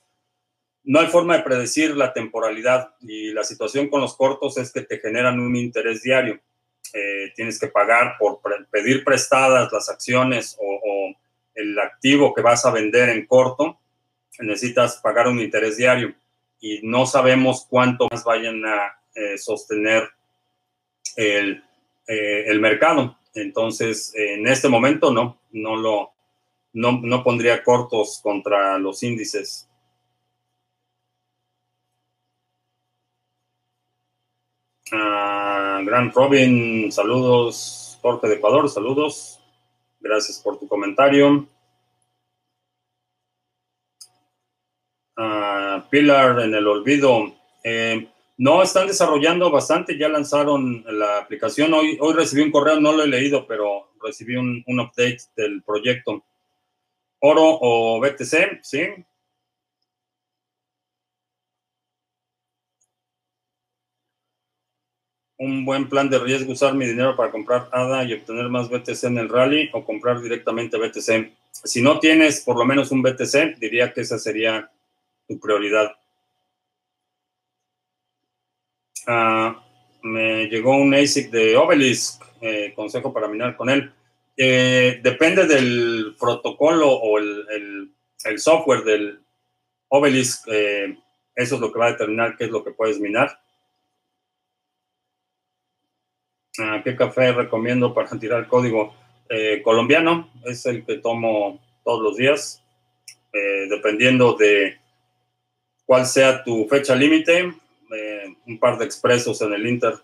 no 0.84 1.00
hay 1.00 1.08
forma 1.08 1.38
de 1.38 1.44
predecir 1.44 1.96
la 1.96 2.14
temporalidad 2.14 2.96
y 3.02 3.32
la 3.32 3.44
situación 3.44 3.90
con 3.90 4.02
los 4.02 4.16
cortos 4.16 4.58
es 4.58 4.72
que 4.72 4.82
te 4.82 5.00
generan 5.00 5.40
un 5.40 5.56
interés 5.56 6.02
diario. 6.02 6.40
Eh, 6.94 7.32
tienes 7.36 7.60
que 7.60 7.68
pagar 7.68 8.16
por 8.18 8.40
pedir 8.72 9.04
prestadas 9.04 9.72
las 9.72 9.90
acciones 9.90 10.58
o, 10.60 11.14
el 11.56 11.78
activo 11.78 12.34
que 12.34 12.42
vas 12.42 12.66
a 12.66 12.72
vender 12.72 13.10
en 13.10 13.26
corto, 13.26 13.78
necesitas 14.40 14.96
pagar 14.98 15.28
un 15.28 15.42
interés 15.42 15.76
diario 15.76 16.16
y 16.62 16.80
no 16.84 17.06
sabemos 17.06 17.68
cuánto 17.70 18.08
más 18.10 18.24
vayan 18.24 18.66
a 18.66 18.98
eh, 19.14 19.38
sostener 19.38 20.10
el, 21.18 21.62
el 22.08 22.62
mercado. 22.62 23.18
Entonces, 23.34 24.14
en 24.16 24.48
este 24.48 24.70
momento 24.70 25.12
no, 25.12 25.42
no 25.52 25.76
lo, 25.76 26.14
no, 26.74 27.24
pondría 27.24 27.64
cortos 27.64 28.20
contra 28.22 28.78
los 28.78 29.04
índices. 29.04 29.69
Uh, 34.92 35.86
Gran 35.86 36.12
Robin, 36.12 36.92
saludos. 36.92 37.98
Jorge 38.02 38.28
de 38.28 38.36
Ecuador, 38.36 38.70
saludos. 38.70 39.40
Gracias 40.00 40.40
por 40.40 40.58
tu 40.58 40.68
comentario. 40.68 41.48
Pilar 45.90 46.40
en 46.42 46.54
el 46.54 46.68
olvido. 46.68 47.34
Eh, 47.64 48.08
no, 48.38 48.64
están 48.64 48.88
desarrollando 48.88 49.52
bastante, 49.52 49.98
ya 49.98 50.08
lanzaron 50.08 50.84
la 50.88 51.18
aplicación. 51.18 51.74
Hoy, 51.74 51.98
hoy 52.00 52.14
recibí 52.14 52.42
un 52.42 52.52
correo, 52.52 52.80
no 52.80 52.94
lo 52.94 53.04
he 53.04 53.08
leído, 53.08 53.46
pero 53.46 53.92
recibí 54.02 54.36
un, 54.36 54.64
update 54.68 55.20
del 55.36 55.64
proyecto. 55.64 56.24
Oro 57.20 57.44
o 57.44 58.00
BTC, 58.00 58.60
¿sí? 58.62 58.82
Un 65.40 65.64
buen 65.64 65.88
plan 65.88 66.10
de 66.10 66.20
riesgo, 66.20 66.52
usar 66.52 66.74
mi 66.74 66.86
dinero 66.86 67.16
para 67.16 67.32
comprar 67.32 67.70
ADA 67.72 68.04
y 68.04 68.14
obtener 68.14 68.50
más 68.50 68.70
BTC 68.70 69.06
en 69.06 69.20
el 69.20 69.30
rally 69.30 69.70
o 69.72 69.86
comprar 69.86 70.22
directamente 70.22 70.78
BTC. 70.78 71.32
Si 71.52 71.82
no 71.82 71.98
tienes 72.00 72.42
por 72.42 72.58
lo 72.58 72.66
menos 72.66 72.92
un 72.92 73.02
BTC, 73.02 73.58
diría 73.58 73.94
que 73.94 74.02
esa 74.02 74.20
sería 74.20 74.70
tu 75.30 75.40
prioridad. 75.40 75.94
Ah, 79.08 79.64
me 80.02 80.48
llegó 80.48 80.76
un 80.76 80.94
ASIC 80.94 81.32
de 81.32 81.56
Obelisk, 81.56 82.22
eh, 82.42 82.74
consejo 82.76 83.14
para 83.14 83.30
minar 83.30 83.56
con 83.56 83.70
él. 83.70 83.94
Eh, 84.36 85.00
depende 85.02 85.48
del 85.48 86.16
protocolo 86.20 86.90
o 86.92 87.18
el, 87.18 87.94
software 88.38 88.84
del 88.84 89.22
Obelisk, 89.88 90.48
eh, 90.48 90.98
eso 91.34 91.56
es 91.56 91.62
lo 91.62 91.72
que 91.72 91.80
va 91.80 91.88
a 91.88 91.92
determinar 91.92 92.36
qué 92.38 92.44
es 92.44 92.52
lo 92.52 92.62
que 92.62 92.72
puedes 92.72 93.00
minar. 93.00 93.40
Ah, 96.48 96.49
¿Qué 96.84 96.96
café 96.96 97.32
recomiendo 97.32 97.94
para 97.94 98.10
tirar 98.20 98.48
código? 98.48 98.96
colombiano, 99.64 100.28
es 100.44 100.66
el 100.66 100.84
que 100.84 100.98
tomo 100.98 101.60
todos 101.84 102.02
los 102.02 102.18
días, 102.18 102.64
dependiendo 103.70 104.34
de 104.34 104.80
cuál 105.86 106.08
sea 106.08 106.44
tu 106.44 106.68
fecha 106.68 106.96
límite 106.96 107.54
eh, 107.92 108.36
un 108.46 108.60
par 108.60 108.78
de 108.78 108.86
expresos 108.86 109.42
en 109.42 109.54
el 109.54 109.66
Inter. 109.66 109.96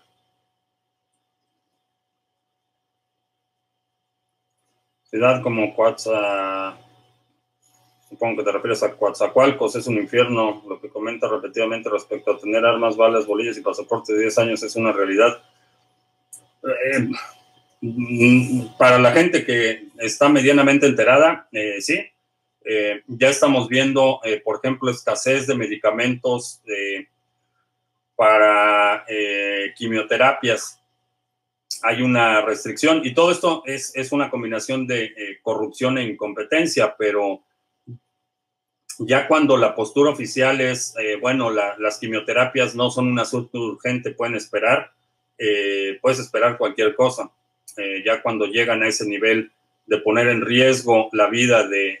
Ciudad 5.04 5.40
como 5.42 5.74
Coatza, 5.74 6.76
supongo 8.08 8.38
que 8.38 8.42
te 8.42 8.52
refieres 8.52 8.82
a 8.82 8.96
Coatzacoalcos, 8.96 9.76
es 9.76 9.86
un 9.86 9.98
infierno. 9.98 10.62
Lo 10.68 10.80
que 10.80 10.88
comenta 10.88 11.28
repetidamente 11.28 11.88
respecto 11.88 12.32
a 12.32 12.38
tener 12.38 12.64
armas, 12.64 12.96
balas, 12.96 13.26
bolillas 13.26 13.56
y 13.56 13.62
pasaporte 13.62 14.12
de 14.12 14.22
10 14.22 14.38
años 14.38 14.62
es 14.64 14.74
una 14.74 14.92
realidad. 14.92 15.40
Eh, 16.62 17.08
para 18.78 18.98
la 18.98 19.12
gente 19.12 19.44
que 19.44 19.88
está 19.98 20.28
medianamente 20.28 20.86
enterada, 20.86 21.48
eh, 21.52 21.80
sí. 21.80 22.04
ya 23.06 23.28
estamos 23.28 23.68
viendo, 23.68 24.20
por 24.44 24.56
ejemplo, 24.56 24.90
escasez 24.90 25.46
de 25.46 25.54
medicamentos 25.54 26.62
para 28.16 29.04
eh, 29.08 29.72
quimioterapias 29.76 30.80
hay 31.82 32.02
una 32.02 32.40
restricción 32.40 33.02
y 33.04 33.12
todo 33.12 33.30
esto 33.30 33.62
es, 33.66 33.92
una 34.10 34.30
combinación 34.30 34.86
de 34.86 35.04
eh, 35.04 35.38
corrupción 35.42 35.98
e 35.98 36.04
incompetencia, 36.04 36.96
pero 36.96 37.42
ya 38.98 39.28
cuando 39.28 39.56
la 39.56 39.74
postura 39.74 40.10
oficial 40.10 40.60
es, 40.60 40.94
eh, 40.98 41.16
bueno, 41.20 41.50
las 41.50 41.98
quimioterapias 41.98 42.74
no 42.74 42.90
son 42.90 43.08
un 43.08 43.18
asunto 43.18 43.58
urgente, 43.58 44.12
pueden 44.12 44.36
esperar, 44.36 44.92
puedes 46.00 46.18
esperar 46.18 46.58
cualquier 46.58 46.94
cosa. 46.94 47.30
ya 48.04 48.22
cuando 48.22 48.46
llegan 48.46 48.82
a 48.82 48.88
ese 48.88 49.06
nivel 49.06 49.52
de 49.86 49.98
poner 49.98 50.28
en 50.28 50.42
riesgo 50.42 51.08
la 51.12 51.28
vida 51.28 51.66
de, 51.68 51.98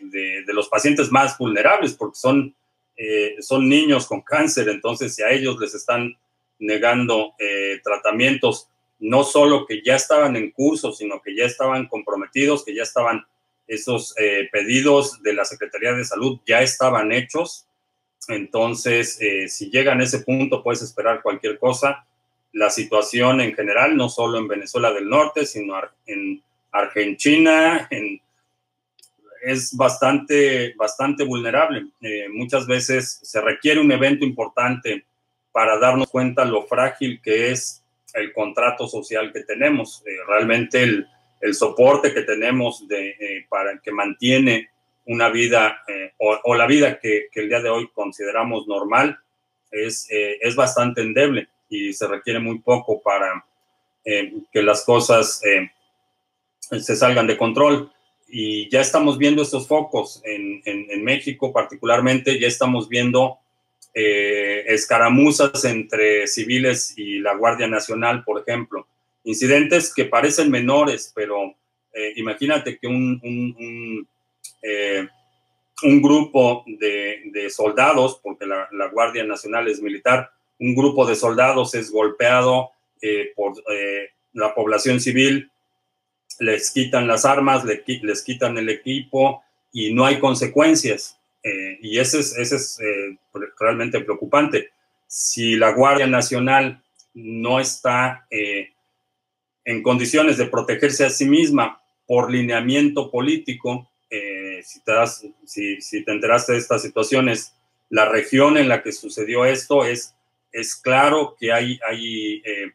los 0.48 0.68
pacientes 0.68 1.10
más 1.10 1.36
vulnerables, 1.38 1.94
porque 1.94 2.18
son 2.18 2.54
eh, 2.96 3.36
son 3.40 3.68
niños 3.68 4.06
con 4.06 4.22
cáncer, 4.22 4.70
entonces 4.70 5.14
si 5.14 5.22
a 5.22 5.30
ellos 5.30 5.58
les 5.60 5.74
están 5.74 6.16
negando 6.58 7.34
eh, 7.38 7.78
tratamientos, 7.84 8.70
no 8.98 9.22
solo 9.22 9.66
que 9.66 9.82
ya 9.82 9.96
estaban 9.96 10.34
en 10.34 10.50
curso, 10.50 10.92
sino 10.94 11.20
que 11.20 11.36
ya 11.36 11.44
estaban 11.44 11.88
comprometidos, 11.88 12.64
que 12.64 12.74
ya 12.74 12.84
estaban 12.84 13.26
esos 13.66 14.14
eh, 14.18 14.48
pedidos 14.50 15.22
de 15.22 15.34
la 15.34 15.44
Secretaría 15.44 15.92
de 15.92 16.04
Salud, 16.04 16.40
ya 16.46 16.62
estaban 16.62 17.12
hechos. 17.12 17.66
Entonces, 18.28 19.20
si 19.48 19.70
llegan 19.70 20.00
a 20.00 20.04
ese 20.04 20.20
punto, 20.20 20.62
puedes 20.62 20.82
esperar 20.82 21.22
cualquier 21.22 21.58
cosa. 21.58 22.06
La 22.56 22.70
situación 22.70 23.42
en 23.42 23.54
general, 23.54 23.96
no 23.98 24.08
solo 24.08 24.38
en 24.38 24.48
Venezuela 24.48 24.90
del 24.90 25.10
Norte, 25.10 25.44
sino 25.44 25.74
en 26.06 26.42
Argentina, 26.72 27.86
en 27.90 28.18
es 29.42 29.76
bastante, 29.76 30.74
bastante 30.74 31.22
vulnerable. 31.22 31.86
Eh, 32.00 32.28
muchas 32.30 32.66
veces 32.66 33.20
se 33.22 33.42
requiere 33.42 33.78
un 33.78 33.92
evento 33.92 34.24
importante 34.24 35.04
para 35.52 35.78
darnos 35.78 36.08
cuenta 36.08 36.46
lo 36.46 36.62
frágil 36.62 37.20
que 37.22 37.50
es 37.50 37.84
el 38.14 38.32
contrato 38.32 38.88
social 38.88 39.34
que 39.34 39.44
tenemos. 39.44 40.02
Eh, 40.06 40.16
realmente 40.26 40.82
el, 40.82 41.06
soporte 41.52 42.14
que 42.14 42.22
tenemos 42.22 42.88
de, 42.88 43.10
eh, 43.10 43.46
para 43.50 43.78
que 43.78 43.92
mantiene 43.92 44.70
una 45.04 45.28
vida 45.28 45.84
o, 46.18 46.54
la 46.56 46.66
vida 46.66 46.98
que, 46.98 47.28
el 47.32 47.48
día 47.48 47.60
de 47.60 47.68
hoy 47.68 47.88
consideramos 47.94 48.66
normal 48.66 49.20
es, 49.70 50.08
es 50.10 50.56
bastante 50.56 51.02
endeble 51.02 51.48
y 51.68 51.92
se 51.92 52.06
requiere 52.06 52.38
muy 52.38 52.58
poco 52.60 53.00
para 53.02 53.44
que 54.04 54.62
las 54.62 54.84
cosas 54.84 55.40
se 56.70 56.96
salgan 56.96 57.26
de 57.26 57.36
control 57.36 57.90
y 58.28 58.68
ya 58.70 58.80
estamos 58.80 59.18
viendo 59.18 59.42
estos 59.42 59.68
focos 59.68 60.20
en, 60.24 60.60
en, 60.64 61.04
México 61.04 61.52
particularmente, 61.52 62.38
ya 62.40 62.48
estamos 62.48 62.88
viendo 62.88 63.38
eh, 63.94 64.64
escaramuzas 64.66 65.64
entre 65.64 66.26
civiles 66.26 66.94
y 66.96 67.20
la 67.20 67.34
Guardia 67.34 67.68
Nacional, 67.68 68.24
por 68.24 68.40
ejemplo. 68.40 68.86
Incidentes 69.24 69.94
que 69.94 70.04
parecen 70.04 70.50
menores, 70.50 71.12
pero 71.14 71.54
eh, 71.92 72.12
imagínate 72.16 72.78
que 72.78 72.86
un, 72.86 73.20
un, 73.22 74.08
eh, 74.62 75.08
grupo 76.00 76.64
de, 76.66 77.48
soldados, 77.50 78.20
porque 78.22 78.44
la, 78.44 78.88
Guardia 78.92 79.24
Nacional 79.24 79.68
es 79.68 79.80
militar, 79.80 80.30
un 80.58 80.74
grupo 80.74 81.06
de 81.06 81.16
soldados 81.16 81.74
es 81.74 81.90
golpeado 81.90 82.70
por 83.36 83.54
la 84.32 84.54
población 84.54 85.00
civil 85.00 85.50
les 86.38 86.70
quitan 86.70 87.06
las 87.06 87.24
armas, 87.24 87.64
les 87.64 88.22
quitan 88.22 88.58
el 88.58 88.68
equipo 88.68 89.42
y 89.72 89.92
no 89.92 90.04
hay 90.04 90.18
consecuencias. 90.18 91.18
Eh, 91.42 91.78
y 91.80 91.98
ese 91.98 92.20
es, 92.20 92.36
ese 92.36 92.56
es 92.56 92.80
eh, 92.80 93.18
realmente 93.58 94.00
preocupante. 94.00 94.70
Si 95.06 95.56
la 95.56 95.72
Guardia 95.72 96.06
Nacional 96.06 96.82
no 97.14 97.60
está 97.60 98.26
eh, 98.30 98.70
en 99.64 99.82
condiciones 99.82 100.36
de 100.38 100.46
protegerse 100.46 101.06
a 101.06 101.10
sí 101.10 101.26
misma 101.26 101.80
por 102.06 102.30
lineamiento 102.30 103.10
político, 103.10 103.90
si, 104.62 104.80
te 104.80 104.92
si, 105.80 106.04
te 106.04 106.12
enteraste 106.12 106.52
de 106.52 106.58
estas 106.58 106.82
situaciones 106.82 107.54
la 107.90 108.08
región 108.08 108.56
en 108.56 108.68
la 108.68 108.82
que 108.82 108.92
sucedió 108.92 109.44
esto, 109.44 109.84
es, 109.84 110.15
es 110.60 110.76
claro 110.76 111.36
que 111.38 111.52
hay, 111.52 111.78
hay 111.88 112.42
eh, 112.44 112.72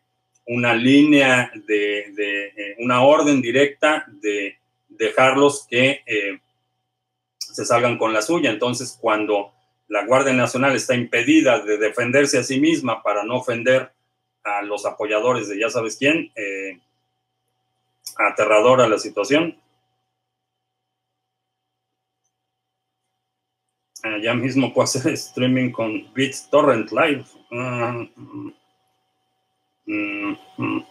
una 0.48 0.74
línea 0.74 1.52
de, 1.68 2.12
de 2.14 2.76
una 2.80 3.04
orden 3.04 3.42
directa 3.42 4.06
de 4.08 4.58
dejarlos 4.90 5.66
que 5.70 6.02
se 7.38 7.66
salgan 7.66 7.98
con 7.98 8.14
la 8.14 8.22
suya. 8.22 8.50
Entonces, 8.50 8.98
cuando 9.00 9.54
la 9.88 10.06
Guardia 10.06 10.34
Nacional 10.34 10.76
está 10.76 10.96
impedida 10.96 11.60
de 11.60 11.78
defenderse 11.78 12.38
a 12.38 12.44
sí 12.44 12.60
misma 12.60 13.04
para 13.04 13.24
no 13.24 13.36
ofender 13.36 13.92
a 14.44 14.62
los 14.62 14.86
apoyadores 14.86 15.50
de 15.50 15.60
ya 15.60 15.70
sabes 15.70 15.98
quién, 15.98 16.32
eh, 16.36 16.80
aterradora 18.18 18.88
la 18.88 18.98
situación. 18.98 19.61
Ya 24.22 24.34
mismo 24.34 24.74
puedo 24.74 24.86
hacer 24.86 25.14
streaming 25.14 25.72
con 25.72 26.12
BitTorrent 26.14 26.92
Live. 26.92 27.26
Mm, 27.50 28.10
mm, 29.86 30.38
mm. 30.58 30.86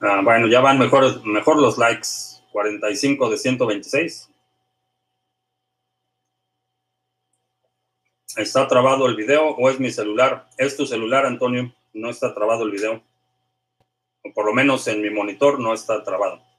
Ah, 0.00 0.20
bueno, 0.24 0.48
ya 0.48 0.60
van 0.60 0.78
mejor, 0.78 1.24
mejor 1.26 1.60
los 1.60 1.76
likes. 1.78 2.08
45 2.52 3.30
de 3.30 3.38
126. 3.38 4.30
¿Está 8.36 8.66
trabado 8.68 9.06
el 9.06 9.16
video 9.16 9.50
o 9.50 9.70
es 9.70 9.78
mi 9.78 9.90
celular? 9.90 10.48
Es 10.56 10.76
tu 10.76 10.86
celular, 10.86 11.26
Antonio. 11.26 11.72
No 11.92 12.10
está 12.10 12.34
trabado 12.34 12.64
el 12.64 12.70
video. 12.70 13.02
O 14.24 14.32
por 14.32 14.46
lo 14.46 14.52
menos 14.52 14.86
en 14.88 15.02
mi 15.02 15.10
monitor 15.10 15.60
no 15.60 15.72
está 15.74 16.02
trabado. 16.02 16.49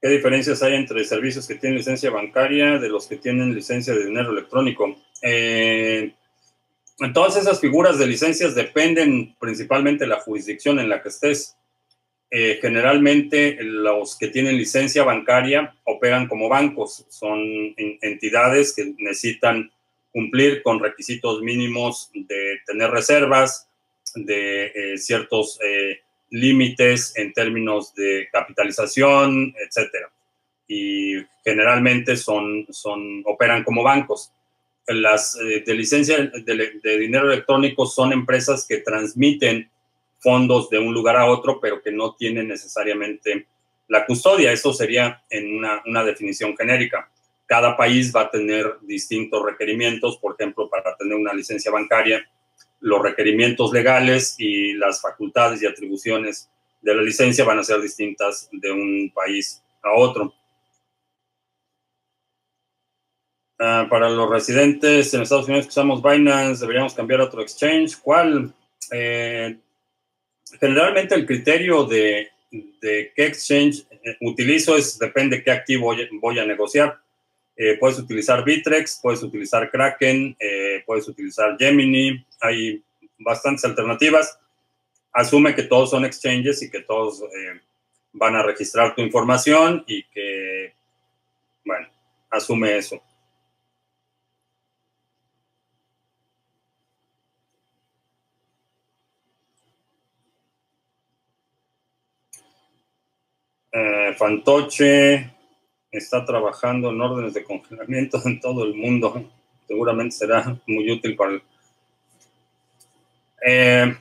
¿Qué 0.00 0.08
diferencias 0.08 0.62
hay 0.62 0.74
entre 0.74 1.04
servicios 1.04 1.46
que 1.46 1.56
tienen 1.56 1.78
licencia 1.78 2.10
bancaria 2.10 2.78
de 2.78 2.88
los 2.88 3.06
que 3.06 3.16
tienen 3.16 3.54
licencia 3.54 3.92
de 3.92 4.06
dinero 4.06 4.32
electrónico? 4.32 4.96
Eh, 5.22 6.12
todas 7.12 7.36
esas 7.36 7.60
figuras 7.60 7.98
de 7.98 8.06
licencias 8.06 8.54
dependen 8.54 9.34
principalmente 9.38 10.04
de 10.04 10.10
la 10.10 10.20
jurisdicción 10.20 10.78
en 10.80 10.88
la 10.88 11.02
que 11.02 11.10
estés. 11.10 11.56
Eh, 12.30 12.58
generalmente 12.62 13.58
los 13.60 14.16
que 14.16 14.28
tienen 14.28 14.56
licencia 14.56 15.02
bancaria 15.02 15.74
operan 15.84 16.28
como 16.28 16.48
bancos, 16.48 17.04
son 17.08 17.40
entidades 17.76 18.72
que 18.72 18.94
necesitan 18.98 19.70
cumplir 20.12 20.62
con 20.62 20.80
requisitos 20.80 21.42
mínimos 21.42 22.10
de 22.14 22.58
tener 22.66 22.90
reservas, 22.90 23.68
de 24.14 24.66
eh, 24.66 24.98
ciertos 24.98 25.58
eh, 25.64 26.00
límites 26.30 27.12
en 27.16 27.32
términos 27.32 27.94
de 27.94 28.28
capitalización, 28.32 29.54
etcétera. 29.66 30.10
Y 30.66 31.14
generalmente 31.44 32.16
son, 32.16 32.66
son, 32.70 33.22
operan 33.26 33.64
como 33.64 33.82
bancos 33.82 34.32
las 34.92 35.36
eh, 35.36 35.62
de 35.64 35.74
licencia 35.74 36.18
de, 36.18 36.98
dinero 36.98 37.30
electrónico 37.32 37.86
son 37.86 38.12
empresas 38.12 38.66
que 38.66 38.78
transmiten 38.78 39.70
fondos 40.18 40.68
de 40.68 40.78
un 40.78 40.92
lugar 40.92 41.16
a 41.16 41.26
otro, 41.26 41.60
pero 41.60 41.82
que 41.82 41.92
no 41.92 42.14
tienen 42.14 42.48
necesariamente 42.48 43.46
la 43.88 44.04
custodia. 44.04 44.52
Eso 44.52 44.72
sería 44.72 45.22
en 45.30 45.56
una, 45.56 45.82
una, 45.86 46.04
definición 46.04 46.54
genérica. 46.56 47.10
Cada 47.46 47.76
país 47.76 48.14
va 48.14 48.22
a 48.22 48.30
tener 48.30 48.76
distintos 48.82 49.42
requerimientos, 49.44 50.18
por 50.18 50.36
ejemplo, 50.38 50.68
para 50.68 50.94
tener 50.96 51.14
una 51.14 51.32
licencia 51.32 51.70
bancaria, 51.70 52.22
los 52.80 53.02
requerimientos 53.02 53.72
legales 53.72 54.34
y 54.38 54.72
las 54.74 55.00
facultades 55.00 55.62
y 55.62 55.66
atribuciones 55.66 56.48
de 56.80 56.94
la 56.94 57.02
licencia 57.02 57.44
van 57.44 57.58
a 57.58 57.64
ser 57.64 57.80
distintas 57.80 58.48
de 58.52 58.72
un 58.72 59.12
país 59.14 59.62
a 59.82 59.92
otro. 59.92 60.34
Ah, 63.58 63.86
para 63.90 64.08
los 64.08 64.30
residentes 64.30 65.12
en 65.12 65.20
Estados 65.20 65.46
Unidos 65.46 65.66
que 65.66 65.70
usamos 65.70 66.02
Binance, 66.02 66.62
deberíamos 66.62 66.94
cambiar 66.94 67.20
a 67.20 67.24
otro 67.24 67.42
exchange. 67.42 67.98
¿Cuál? 68.00 68.54
Eh, 68.90 69.58
generalmente 70.58 71.14
el 71.14 71.26
criterio 71.26 71.84
de, 71.84 72.28
qué 72.80 73.12
exchange 73.16 73.84
utilizo 74.22 74.76
es 74.76 74.98
depende 74.98 75.44
qué 75.44 75.50
activo 75.50 75.94
voy, 76.22 76.38
a 76.38 76.46
negociar. 76.46 76.98
Eh, 77.62 77.76
puedes 77.78 77.98
utilizar 77.98 78.42
Bitrex, 78.42 79.00
puedes 79.02 79.22
utilizar 79.22 79.70
Kraken, 79.70 80.34
puedes 80.86 81.06
utilizar 81.08 81.58
Gemini. 81.58 82.24
Hay 82.40 82.82
bastantes 83.18 83.66
alternativas. 83.66 84.38
Asume 85.12 85.54
que 85.54 85.64
todos 85.64 85.90
son 85.90 86.06
exchanges 86.06 86.62
y 86.62 86.70
que 86.70 86.80
todos 86.80 87.22
van 88.12 88.34
a 88.34 88.42
registrar 88.42 88.94
tu 88.94 89.02
información 89.02 89.84
y 89.86 90.04
que, 90.04 90.72
bueno, 91.66 91.86
asume 92.30 92.78
eso. 92.78 93.02
Eh, 103.72 104.14
Fantoche 104.18 105.30
está 105.90 106.24
trabajando 106.24 106.90
en 106.90 107.00
órdenes 107.00 107.34
de 107.34 107.44
congelamiento 107.44 108.20
en 108.24 108.40
todo 108.40 108.64
el 108.64 108.74
mundo. 108.74 109.24
Seguramente 109.66 110.16
será 110.16 110.60
muy 110.66 110.90
útil 110.90 111.16
para 111.16 111.32
el... 111.32 111.42
Eh, 113.46 113.96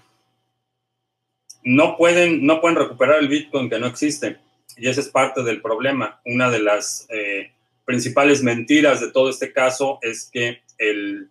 no, 1.63 1.97
pueden, 1.97 2.45
no 2.45 2.61
pueden 2.61 2.77
recuperar 2.77 3.19
el 3.19 3.27
Bitcoin 3.27 3.69
que 3.69 3.79
no 3.79 3.87
existe. 3.87 4.37
Y 4.77 4.87
ese 4.87 5.01
es 5.01 5.09
parte 5.09 5.43
del 5.43 5.61
problema. 5.61 6.21
Una 6.25 6.49
de 6.49 6.59
las 6.59 7.07
eh, 7.09 7.51
principales 7.85 8.43
mentiras 8.43 9.01
de 9.01 9.11
todo 9.11 9.29
este 9.29 9.51
caso 9.51 9.99
es 10.01 10.29
que 10.31 10.61
el 10.77 11.29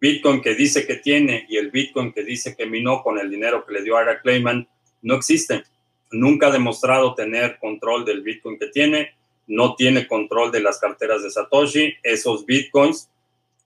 Bitcoin 0.00 0.40
que 0.40 0.54
dice 0.54 0.86
que 0.86 0.96
tiene 0.96 1.46
y 1.48 1.56
el 1.56 1.70
Bitcoin 1.70 2.12
que 2.12 2.24
dice 2.24 2.56
que 2.56 2.66
minó 2.66 3.02
con 3.02 3.18
el 3.18 3.30
dinero 3.30 3.64
que 3.66 3.72
le 3.72 3.82
dio 3.82 3.96
Ara 3.96 4.20
Clayman 4.20 4.68
no 5.02 5.14
existen 5.14 5.62
nunca 6.10 6.48
ha 6.48 6.50
demostrado 6.50 7.14
tener 7.14 7.58
control 7.58 8.04
del 8.04 8.22
Bitcoin 8.22 8.58
que 8.58 8.68
tiene, 8.68 9.16
no 9.48 9.74
tiene 9.74 10.06
control 10.06 10.52
de 10.52 10.60
las 10.60 10.78
carteras 10.78 11.22
de 11.22 11.30
Satoshi, 11.30 11.94
esos 12.02 12.46
Bitcoins 12.46 13.10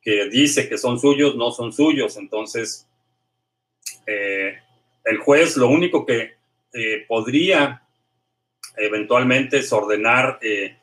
que 0.01 0.29
dice 0.29 0.68
que 0.68 0.79
son 0.79 0.99
suyos 0.99 1.37
no 1.37 1.53
son 1.53 1.73
suyos, 1.73 2.16
entonces 2.16 2.88
eh, 4.07 4.59
el 5.05 5.18
juez 5.18 5.57
lo 5.57 5.68
único 5.68 6.05
que 6.07 6.33
eh, 6.73 7.05
podría 7.07 7.83
eventualmente 8.77 9.59
es 9.59 9.73
ordenar 9.73 10.38
eh, 10.42 10.77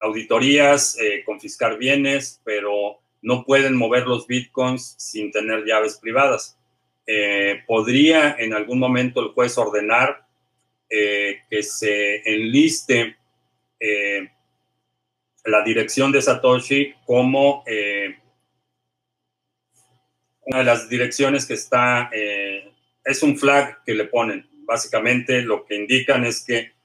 auditorías, 0.00 0.98
confiscar 1.24 1.78
bienes, 1.78 2.40
pero 2.44 2.98
no 3.22 3.44
pueden 3.44 3.76
mover 3.76 4.06
los 4.06 4.26
bitcoins 4.26 4.94
sin 4.98 5.32
tener 5.32 5.64
llaves 5.64 5.96
privadas. 5.96 6.58
podría 7.66 8.36
en 8.38 8.52
algún 8.52 8.78
momento 8.78 9.20
el 9.20 9.28
juez 9.28 9.56
ordenar 9.56 10.26
que 10.88 11.62
se 11.62 12.22
enliste 12.30 13.16
la 15.46 15.62
dirección 15.62 16.12
de 16.12 16.22
Satoshi 16.22 16.94
como 17.04 17.64
eh, 17.66 18.16
una 20.42 20.58
de 20.58 20.64
las 20.64 20.88
direcciones 20.88 21.46
que 21.46 21.54
está, 21.54 22.08
es 23.04 23.22
un 23.22 23.36
flag 23.36 23.82
que 23.84 23.94
le 23.94 24.04
ponen. 24.04 24.48
Básicamente 24.64 25.42
lo 25.42 25.64
que 25.64 25.74
indican 25.74 26.24
es 26.24 26.44
que 26.44 26.76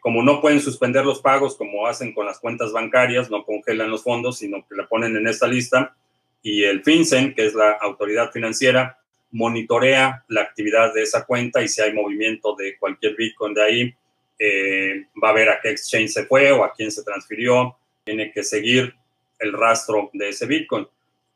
como 0.00 0.22
no 0.22 0.40
pueden 0.40 0.60
suspender 0.60 1.04
los 1.04 1.20
pagos 1.20 1.56
como 1.56 1.86
hacen 1.86 2.12
con 2.12 2.26
las 2.26 2.40
cuentas 2.40 2.72
bancarias, 2.72 3.30
no 3.30 3.44
congelan 3.44 3.90
los 3.90 4.02
fondos, 4.02 4.38
sino 4.38 4.66
que 4.66 4.74
la 4.74 4.88
ponen 4.88 5.16
en 5.16 5.28
esta 5.28 5.46
lista, 5.46 5.96
y 6.42 6.64
el 6.64 6.82
FinCEN, 6.82 7.34
que 7.34 7.46
es 7.46 7.54
la 7.54 7.72
autoridad 7.72 8.30
financiera, 8.30 8.98
monitorea 9.30 10.24
la 10.28 10.42
actividad 10.42 10.94
de 10.94 11.02
esa 11.02 11.24
cuenta 11.24 11.62
y 11.62 11.68
si 11.68 11.82
hay 11.82 11.92
movimiento 11.92 12.54
de 12.54 12.78
cualquier 12.78 13.16
Bitcoin 13.16 13.54
de 13.54 13.62
ahí, 13.62 13.94
eh, 14.38 15.06
va 15.22 15.30
a 15.30 15.34
ver 15.34 15.48
a 15.48 15.60
qué 15.60 15.70
exchange 15.70 16.10
se 16.10 16.26
fue 16.26 16.52
o 16.52 16.64
a 16.64 16.72
quién 16.72 16.90
se 16.90 17.02
transfirió. 17.02 17.76
Tiene 18.06 18.32
que 18.32 18.42
seguir 18.42 18.94
el 19.38 19.52
rastro 19.52 20.08
de 20.14 20.30
ese 20.30 20.46
Bitcoin. 20.46 20.88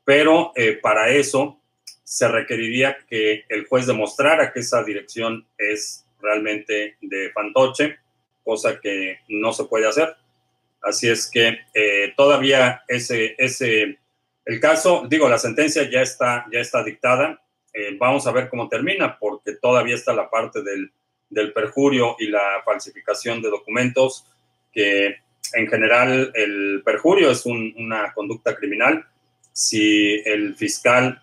Pero 0.04 0.52
eh, 0.54 0.78
para 0.80 1.10
eso 1.10 1.60
se 2.02 2.26
requeriría 2.28 2.96
que 3.08 3.44
el 3.48 3.66
juez 3.66 3.86
demostrara 3.86 4.52
que 4.52 4.60
esa 4.60 4.82
dirección 4.82 5.46
es 5.58 6.06
realmente 6.20 6.96
de 7.02 7.30
fantoche, 7.32 7.98
cosa 8.42 8.80
que 8.80 9.18
no 9.28 9.52
se 9.52 9.64
puede 9.64 9.86
hacer. 9.86 10.16
Así 10.80 11.08
es 11.08 11.30
que 11.30 11.58
eh, 11.74 12.14
todavía 12.16 12.82
ese, 12.88 13.34
ese, 13.36 13.98
el 14.44 14.60
caso, 14.60 15.06
digo, 15.08 15.28
la 15.28 15.38
sentencia 15.38 15.88
ya 15.90 16.02
está, 16.02 16.46
ya 16.50 16.60
está 16.60 16.82
dictada, 16.82 17.42
eh, 17.72 17.96
vamos 17.98 18.26
a 18.26 18.32
ver 18.32 18.48
cómo 18.48 18.68
termina, 18.68 19.18
porque 19.18 19.52
todavía 19.52 19.94
está 19.94 20.12
la 20.12 20.30
parte 20.30 20.62
del, 20.62 20.92
perjurio 21.52 22.16
y 22.18 22.26
la 22.26 22.62
falsificación 22.64 23.40
de 23.40 23.50
documentos, 23.50 24.26
que 24.72 25.16
en 25.54 25.66
general 25.66 26.32
el 26.34 26.82
perjurio 26.84 27.30
es 27.30 27.46
una 27.46 28.12
conducta 28.12 28.54
criminal. 28.54 29.06
Si 29.52 30.22
el 30.24 30.54
fiscal 30.56 31.22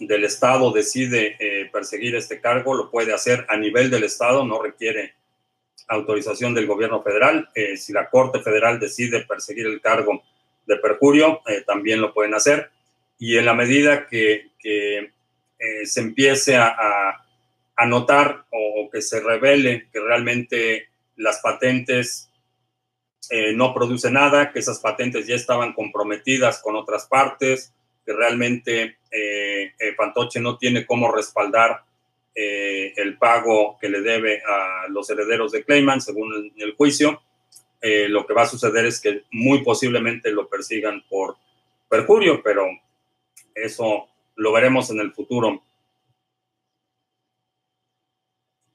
del 0.00 0.24
Estado 0.24 0.72
decide 0.72 1.36
eh, 1.38 1.68
perseguir 1.72 2.14
este 2.14 2.40
cargo, 2.40 2.74
lo 2.74 2.90
puede 2.90 3.12
hacer 3.12 3.46
a 3.48 3.56
nivel 3.56 3.90
del 3.90 4.04
Estado, 4.04 4.44
no 4.44 4.60
requiere 4.60 5.14
autorización 5.88 6.54
del 6.54 6.66
gobierno 6.66 7.02
federal. 7.02 7.48
Eh, 7.54 7.76
si 7.76 7.92
la 7.92 8.08
Corte 8.08 8.40
Federal 8.40 8.80
decide 8.80 9.24
perseguir 9.26 9.66
el 9.66 9.80
cargo 9.80 10.22
de 10.66 10.76
perjurio, 10.76 11.42
eh, 11.46 11.62
también 11.66 12.00
lo 12.00 12.14
pueden 12.14 12.34
hacer. 12.34 12.70
Y 13.18 13.36
en 13.36 13.46
la 13.46 13.54
medida 13.54 14.06
que, 14.06 14.50
se 15.84 16.00
empiece 16.00 16.56
a, 16.56 17.20
a, 17.76 17.86
notar 17.86 18.46
o 18.50 18.88
que 18.90 19.02
se 19.02 19.20
revele 19.20 19.88
que 19.92 20.00
realmente 20.00 20.88
las 21.16 21.40
patentes 21.40 22.31
no 23.54 23.72
producen 23.72 24.14
nada, 24.14 24.52
que 24.52 24.58
esas 24.58 24.80
patentes 24.80 25.26
ya 25.26 25.34
estaban 25.34 25.72
comprometidas 25.72 26.60
con 26.60 26.76
otras 26.76 27.06
partes, 27.06 27.72
que 28.04 28.12
realmente 28.12 28.98
Fantoche 29.96 30.40
no 30.40 30.58
tiene 30.58 30.84
cómo 30.84 31.10
respaldar 31.10 31.84
eh, 32.34 32.94
el 32.96 33.18
pago 33.18 33.76
que 33.78 33.90
le 33.90 34.00
debe 34.00 34.42
a 34.42 34.88
los 34.88 35.10
herederos 35.10 35.52
de 35.52 35.64
Clayman, 35.64 36.00
según 36.00 36.50
el, 36.56 36.74
juicio, 36.76 37.20
eh, 37.82 38.08
lo 38.08 38.26
que 38.26 38.32
va 38.32 38.42
a 38.42 38.46
suceder 38.46 38.86
es 38.86 39.00
que 39.00 39.24
muy 39.32 39.62
posiblemente 39.62 40.30
lo 40.30 40.48
persigan 40.48 41.04
por 41.10 41.36
perjurio, 41.90 42.42
pero 42.42 42.68
eso 43.54 44.08
lo 44.36 44.52
veremos 44.52 44.88
en 44.88 45.00
el 45.00 45.12
futuro. 45.12 45.62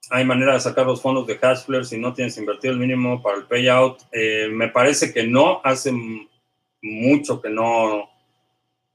¿Hay 0.10 0.24
manera 0.26 0.54
de 0.54 0.60
sacar 0.60 0.86
los 0.86 1.02
fondos 1.02 1.28
de 1.28 1.38
Hashflare 1.38 1.86
si 1.86 1.98
no 1.98 2.14
tienes 2.14 2.38
invertido 2.38 2.74
el 2.74 2.80
mínimo 2.80 3.22
para 3.22 3.38
el 3.38 3.46
payout? 3.46 4.00
Eh, 4.12 4.48
me 4.52 4.70
parece 4.70 5.14
que 5.14 5.24
no, 5.28 5.62
hace 5.64 5.92
mucho 6.82 7.42
que 7.42 7.50
no, 7.50 8.10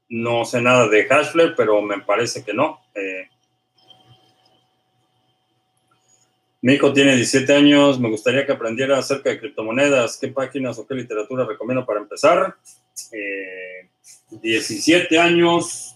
no 0.09 0.45
sé 0.45 0.61
nada 0.61 0.87
de 0.87 1.05
Hashflare, 1.05 1.53
pero 1.55 1.81
me 1.81 1.99
parece 2.01 2.43
que 2.43 2.53
no. 2.53 2.81
Mi 6.63 6.75
hijo 6.75 6.93
tiene 6.93 7.17
17 7.17 7.53
años, 7.53 7.99
me 7.99 8.09
gustaría 8.09 8.45
que 8.45 8.53
aprendiera 8.53 8.97
acerca 8.97 9.29
de 9.29 9.37
criptomonedas. 9.37 10.17
¿Qué 10.17 10.29
páginas 10.29 10.79
o 10.79 10.87
qué 10.87 10.95
literatura 10.95 11.45
recomiendo 11.45 11.85
para 11.85 11.99
empezar? 11.99 12.55
17 14.31 15.13
eh, 15.13 15.19
años. 15.19 15.92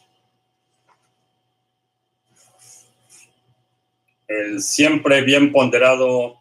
El 4.28 4.62
siempre 4.62 5.22
bien 5.22 5.52
ponderado 5.52 6.40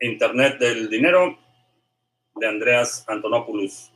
Internet 0.00 0.58
del 0.58 0.90
Dinero 0.90 1.38
de 2.34 2.48
Andreas 2.48 3.04
Antonopoulos. 3.06 3.92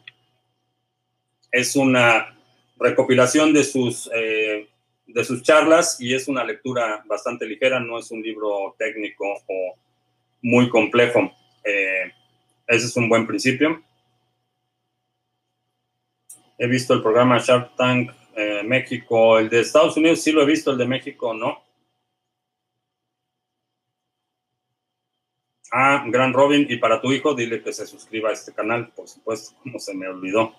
Es 1.51 1.75
una 1.75 2.39
recopilación 2.79 3.53
de 3.53 3.65
sus 3.65 4.09
eh, 4.15 4.69
de 5.09 5.25
sus 5.25 5.43
charlas 5.43 6.01
y 6.01 6.15
es 6.15 6.29
una 6.29 6.45
lectura 6.45 7.03
bastante 7.07 7.47
ligera, 7.47 7.81
no 7.81 7.99
es 7.99 8.11
un 8.11 8.23
libro 8.23 8.75
técnico 8.79 9.25
o 9.47 9.75
muy 10.43 10.69
complejo. 10.69 11.33
Eh, 11.65 12.13
ese 12.67 12.87
es 12.87 12.97
un 12.97 13.09
buen 13.09 13.27
principio. 13.27 13.83
He 16.59 16.67
visto 16.67 16.93
el 16.93 17.03
programa 17.03 17.39
Shark 17.39 17.75
Tank 17.77 18.11
eh, 18.37 18.63
México, 18.65 19.39
el 19.39 19.49
de 19.49 19.61
Estados 19.61 19.97
Unidos 19.97 20.21
sí 20.21 20.31
lo 20.31 20.43
he 20.43 20.47
visto, 20.47 20.71
el 20.73 20.79
de 20.79 20.87
México 20.87 21.33
no. 21.33 21.68
Ah, 25.71 26.03
Gran 26.07 26.33
Robin, 26.33 26.67
y 26.69 26.77
para 26.77 27.01
tu 27.01 27.13
hijo, 27.13 27.35
dile 27.35 27.63
que 27.63 27.73
se 27.73 27.87
suscriba 27.87 28.31
a 28.31 28.33
este 28.33 28.53
canal, 28.53 28.91
por 28.95 29.07
supuesto, 29.07 29.55
como 29.63 29.79
se 29.79 29.95
me 29.95 30.09
olvidó. 30.09 30.55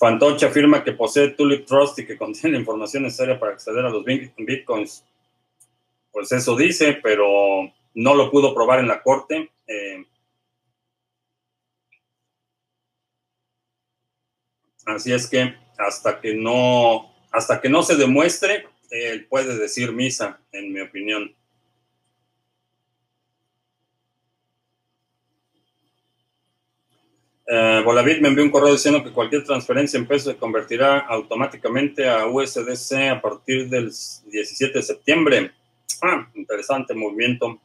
Fantoche 0.00 0.46
afirma 0.46 0.82
que 0.82 0.92
posee 0.92 1.28
Tulip 1.28 1.66
Trust 1.66 1.98
y 1.98 2.06
que 2.06 2.16
contiene 2.18 2.54
la 2.54 2.60
información 2.60 3.02
necesaria 3.02 3.38
para 3.38 3.52
acceder 3.52 3.84
a 3.84 3.90
los 3.90 4.02
bitcoins. 4.04 5.04
Pues 6.10 6.32
eso 6.32 6.56
dice, 6.56 6.98
pero 7.02 7.70
no 7.94 8.14
lo 8.14 8.30
pudo 8.30 8.54
probar 8.54 8.80
en 8.80 8.88
la 8.88 9.02
corte. 9.02 9.50
Eh, 9.66 10.06
así 14.96 15.12
es 15.12 15.26
que 15.26 15.54
hasta 15.78 16.20
que 16.20 16.34
no, 16.34 17.12
hasta 17.30 17.60
que 17.60 17.68
no 17.68 17.82
se 17.82 17.96
demuestre, 17.96 18.66
él 18.90 19.26
puede 19.26 19.56
decir 19.56 19.92
misa, 19.92 20.40
en 20.52 20.72
mi 20.72 20.80
opinión. 20.80 21.34
Eh, 27.52 27.82
Volavit 27.84 28.20
me 28.20 28.28
envió 28.28 28.44
un 28.44 28.50
correo 28.50 28.72
diciendo 28.72 29.02
que 29.02 29.10
cualquier 29.10 29.42
transferencia 29.42 29.98
en 29.98 30.06
pesos 30.06 30.34
se 30.34 30.38
convertirá 30.38 31.00
automáticamente 31.00 32.08
a 32.08 32.26
USDC 32.26 33.10
a 33.10 33.20
partir 33.20 33.68
del 33.68 33.86
17 33.86 34.78
de 34.78 34.82
septiembre. 34.82 35.52
Ah, 36.00 36.30
interesante 36.34 36.94
movimiento. 36.94 37.60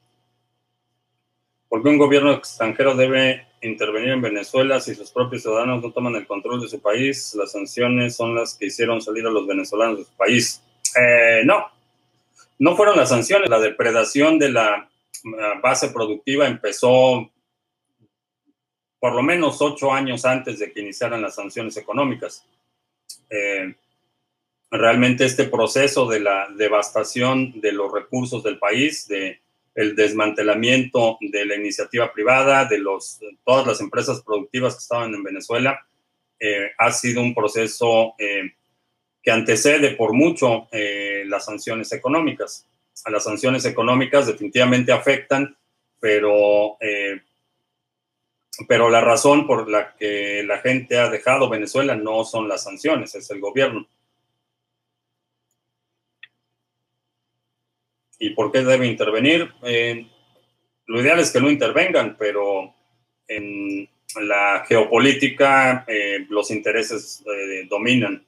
¿Por 1.70 1.84
qué 1.84 1.90
un 1.90 2.00
gobierno 2.00 2.34
extranjero 2.34 2.96
debe 2.96 3.48
intervenir 3.68 4.12
en 4.12 4.22
Venezuela 4.22 4.80
si 4.80 4.96
sus 4.96 5.12
propios 5.12 5.42
ciudadanos 5.42 5.82
no 5.82 5.92
toman 5.92 6.16
el 6.16 6.28
control 6.28 6.62
de 6.62 6.68
su 6.68 6.80
país? 6.80 7.36
Las 7.36 7.52
sanciones 7.52 8.16
son 8.16 8.36
las 8.36 8.56
que 8.56 8.68
hicieron 8.68 9.02
salir 9.02 9.26
a 9.26 9.32
los 9.32 9.48
venezolanos 9.48 10.00
de 10.00 10.06
su 10.06 10.14
país. 10.14 10.62
Eh, 10.96 11.42
no, 11.46 11.66
no 12.60 12.76
fueron 12.76 12.98
las 12.98 13.10
sanciones. 13.10 13.50
La 13.50 13.60
depredación 13.60 14.40
de 14.40 14.50
la 14.50 14.90
base 15.62 15.90
productiva 15.90 16.48
empezó 16.48 17.30
por 19.00 19.14
lo 19.14 19.24
menos 19.24 19.62
ocho 19.62 19.92
años 19.92 20.26
antes 20.26 20.60
de 20.60 20.72
que 20.72 20.82
iniciaran 20.82 21.22
las 21.22 21.36
sanciones 21.36 21.78
económicas. 21.78 22.46
Eh, 23.30 23.76
realmente 24.72 25.26
este 25.26 25.46
proceso 25.46 26.08
de 26.08 26.20
la 26.20 26.48
devastación 26.50 27.60
de 27.60 27.72
los 27.72 27.92
recursos 27.92 28.44
del 28.44 28.58
país, 28.58 29.08
de 29.08 29.42
el 29.76 29.96
desmantelamiento 29.96 31.18
de 31.22 31.46
la 31.46 31.56
iniciativa 31.56 32.12
privada, 32.12 32.66
de 32.66 32.80
los, 32.80 33.20
todas 33.44 33.68
las 33.68 33.82
empresas 33.82 34.22
productivas 34.22 34.76
que 34.76 34.80
estaban 34.80 35.14
en 35.14 35.24
Venezuela, 35.24 35.86
eh, 36.40 36.72
ha 36.78 36.92
sido 36.92 37.22
un 37.22 37.36
proceso 37.36 38.16
eh, 38.18 38.54
que 39.22 39.32
antecede 39.32 39.92
por 39.92 40.14
mucho 40.14 40.68
las 41.26 41.46
sanciones 41.46 41.92
económicas. 41.92 42.68
Las 43.08 43.24
sanciones 43.24 43.66
económicas 43.66 44.28
definitivamente 44.28 44.92
afectan, 44.92 45.58
pero 46.00 46.78
pero 48.68 48.90
la 48.90 49.02
razón 49.02 49.48
por 49.48 49.70
la 49.70 49.96
que 49.96 50.44
la 50.44 50.60
gente 50.60 50.98
ha 50.98 51.10
dejado 51.10 51.50
Venezuela 51.50 51.96
no 51.96 52.24
son 52.24 52.48
las 52.48 52.64
sanciones, 52.64 53.14
es 53.16 53.30
el 53.32 53.40
gobierno. 53.40 53.88
¿Y 58.20 58.32
por 58.32 58.52
qué 58.52 58.64
debe 58.64 58.88
intervenir? 58.88 59.54
Eh, 59.64 60.08
lo 60.88 61.02
ideal 61.02 61.20
es 61.20 61.32
que 61.32 61.42
no 61.42 61.50
intervengan, 61.50 62.16
pero 62.18 62.74
en 63.28 63.90
la 64.22 64.64
geopolítica 64.68 65.84
eh, 65.88 66.26
los 66.30 66.52
intereses 66.52 67.24
eh, 67.26 67.68
dominan. 67.70 68.26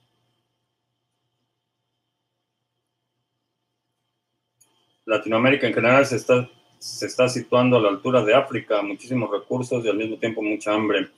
Latinoamérica 5.06 5.68
en 5.68 5.74
general 5.74 6.06
se 6.06 6.18
está 6.18 6.50
se 6.80 7.08
está 7.08 7.28
situando 7.28 7.78
a 7.78 7.82
la 7.82 7.90
altura 7.90 8.24
de 8.24 8.36
África, 8.36 8.82
muchísimos 8.82 9.32
recursos 9.32 9.84
y 9.84 9.90
al 9.90 9.98
mismo 9.98 10.18
tiempo 10.18 10.42
mucha 10.42 10.74
hambre. 10.74 11.10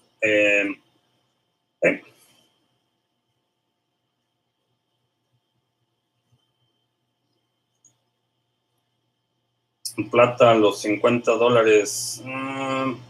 Plata, 10.07 10.53
los 10.53 10.81
50 10.81 11.31
dólares. 11.33 12.21
Mm. 12.23 13.09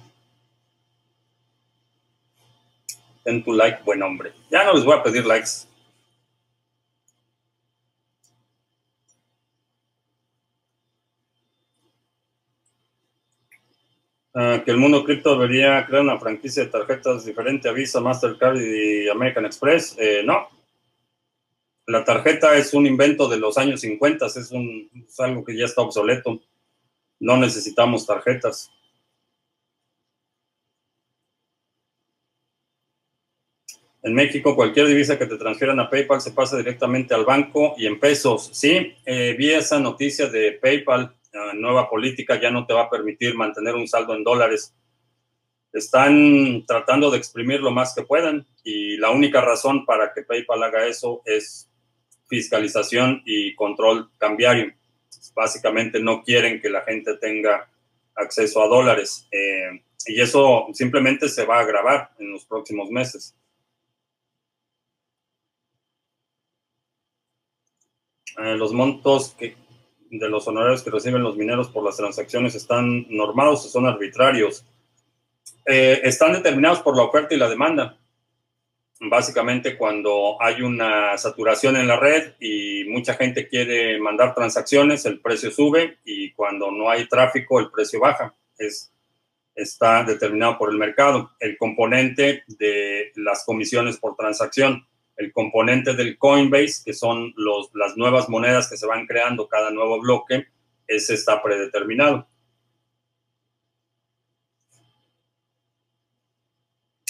ten 3.30 3.44
tu 3.44 3.54
like, 3.54 3.84
buen 3.84 4.02
hombre. 4.02 4.34
Ya 4.50 4.64
no 4.64 4.74
les 4.74 4.84
voy 4.84 4.98
a 4.98 5.04
pedir 5.04 5.26
likes. 5.26 5.68
Ah, 14.34 14.62
que 14.64 14.72
el 14.72 14.78
mundo 14.78 15.04
cripto 15.04 15.34
debería 15.34 15.86
crear 15.86 16.04
una 16.04 16.20
franquicia 16.20 16.64
de 16.64 16.70
tarjetas 16.70 17.26
diferente 17.26 17.68
a 17.68 17.72
Visa, 17.72 18.00
Mastercard 18.00 18.58
y 18.58 19.10
American 19.10 19.46
Express. 19.46 19.96
Eh, 20.00 20.22
no. 20.24 20.48
La 21.88 22.04
tarjeta 22.04 22.56
es 22.56 22.74
un 22.74 22.86
invento 22.86 23.28
de 23.28 23.38
los 23.38 23.58
años 23.58 23.82
50, 23.82 24.28
es, 24.28 24.52
un, 24.52 24.90
es 25.08 25.20
algo 25.20 25.44
que 25.44 25.58
ya 25.58 25.66
está 25.66 25.82
obsoleto. 25.82 26.40
No 27.20 27.38
necesitamos 27.38 28.06
tarjetas. 28.06 28.72
En 34.02 34.14
México, 34.14 34.56
cualquier 34.56 34.88
divisa 34.88 35.20
que 35.20 35.26
te 35.26 35.38
transfieran 35.38 35.80
a 35.80 35.90
PayPal 35.90 36.22
se 36.22 36.32
pasa 36.32 36.58
directamente 36.58 37.14
al 37.14 37.26
banco 37.26 37.74
y 37.78 37.86
en 37.86 38.00
pesos. 38.00 38.50
Sí, 38.54 38.96
eh, 39.06 39.36
vi 39.38 39.52
esa 39.52 39.80
noticia 39.80 40.28
de 40.28 40.54
PayPal 40.54 41.20
nueva 41.56 41.90
política 41.90 42.40
ya 42.40 42.52
no 42.52 42.66
te 42.66 42.74
va 42.74 42.84
a 42.84 42.90
permitir 42.90 43.36
mantener 43.36 43.76
un 43.76 43.88
saldo 43.88 44.16
en 44.16 44.24
dólares. 44.24 44.76
están 45.72 46.66
tratando 46.66 47.12
de 47.12 47.18
exprimir 47.18 47.62
lo 47.62 47.70
más 47.70 47.94
que 47.94 48.02
puedan 48.02 48.48
y 48.64 48.98
la 48.98 49.12
única 49.12 49.40
razón 49.40 49.86
para 49.86 50.12
que 50.14 50.24
PayPal 50.24 50.64
haga 50.64 50.88
eso 50.88 51.22
es 51.26 51.70
fiscalización 52.28 53.22
y 53.24 53.54
control 53.56 54.10
cambiario. 54.18 54.74
Básicamente 55.36 56.00
no 56.00 56.24
quieren 56.24 56.62
que 56.62 56.70
la 56.70 56.82
gente 56.82 57.16
tenga 57.18 57.70
acceso 58.16 58.62
a 58.62 58.68
dólares 58.68 59.28
eh, 59.32 59.82
y 60.06 60.22
eso 60.22 60.68
simplemente 60.74 61.30
se 61.30 61.46
va 61.46 61.58
a 61.58 61.62
agravar 61.62 62.12
en 62.20 62.32
los 62.32 62.46
próximos 62.46 62.90
meses. 62.90 63.36
Eh, 68.38 68.56
los 68.56 68.72
montos 68.74 69.36
que, 69.38 69.56
de 70.10 70.30
los 70.30 70.48
honorarios 70.48 70.82
que 70.82 70.90
reciben 70.90 71.24
los 71.24 71.36
mineros 71.36 71.70
por 71.70 71.84
las 71.84 71.98
transacciones 71.98 72.56
están 72.56 73.06
normados 73.10 73.66
o 73.66 73.70
son 73.70 73.86
arbitrarios. 73.86 74.66
Eh, 75.66 76.02
están 76.04 76.34
determinados 76.34 76.80
por 76.80 76.96
la 76.96 77.04
oferta 77.04 77.36
y 77.36 77.38
la 77.38 77.50
demanda. 77.50 77.98
Básicamente 79.02 79.78
cuando 79.78 80.42
hay 80.42 80.62
una 80.62 81.18
saturación 81.18 81.78
en 81.78 81.88
la 81.88 81.98
red 81.98 82.34
y 82.40 82.84
mucha 82.90 83.14
gente 83.14 83.48
quiere 83.48 84.00
mandar 84.00 84.36
transacciones, 84.36 85.06
el 85.06 85.22
precio 85.22 85.52
sube 85.52 86.00
y 86.04 86.32
cuando 86.34 86.70
no 86.70 86.90
hay 86.90 87.08
tráfico, 87.08 87.60
el 87.60 87.72
precio 87.72 88.00
baja. 88.00 88.36
Es, 88.58 88.92
está 89.56 90.04
determinado 90.04 90.58
por 90.58 90.70
el 90.70 90.78
mercado. 90.78 91.32
El 91.40 91.58
componente 91.58 92.44
de 92.48 93.12
las 93.16 93.46
comisiones 93.46 93.98
por 93.98 94.16
transacción 94.16 94.86
el 95.20 95.34
componente 95.34 95.94
del 95.94 96.18
Coinbase, 96.18 96.82
que 96.84 96.94
son 96.94 97.34
las 97.74 97.98
nuevas 97.98 98.30
monedas 98.30 98.70
que 98.70 98.78
se 98.78 98.88
van 98.88 99.06
creando 99.06 99.50
cada 99.50 99.70
nuevo 99.70 100.00
bloque, 100.00 100.48
ese 100.88 101.14
está 101.14 101.44
predeterminado. 101.44 102.29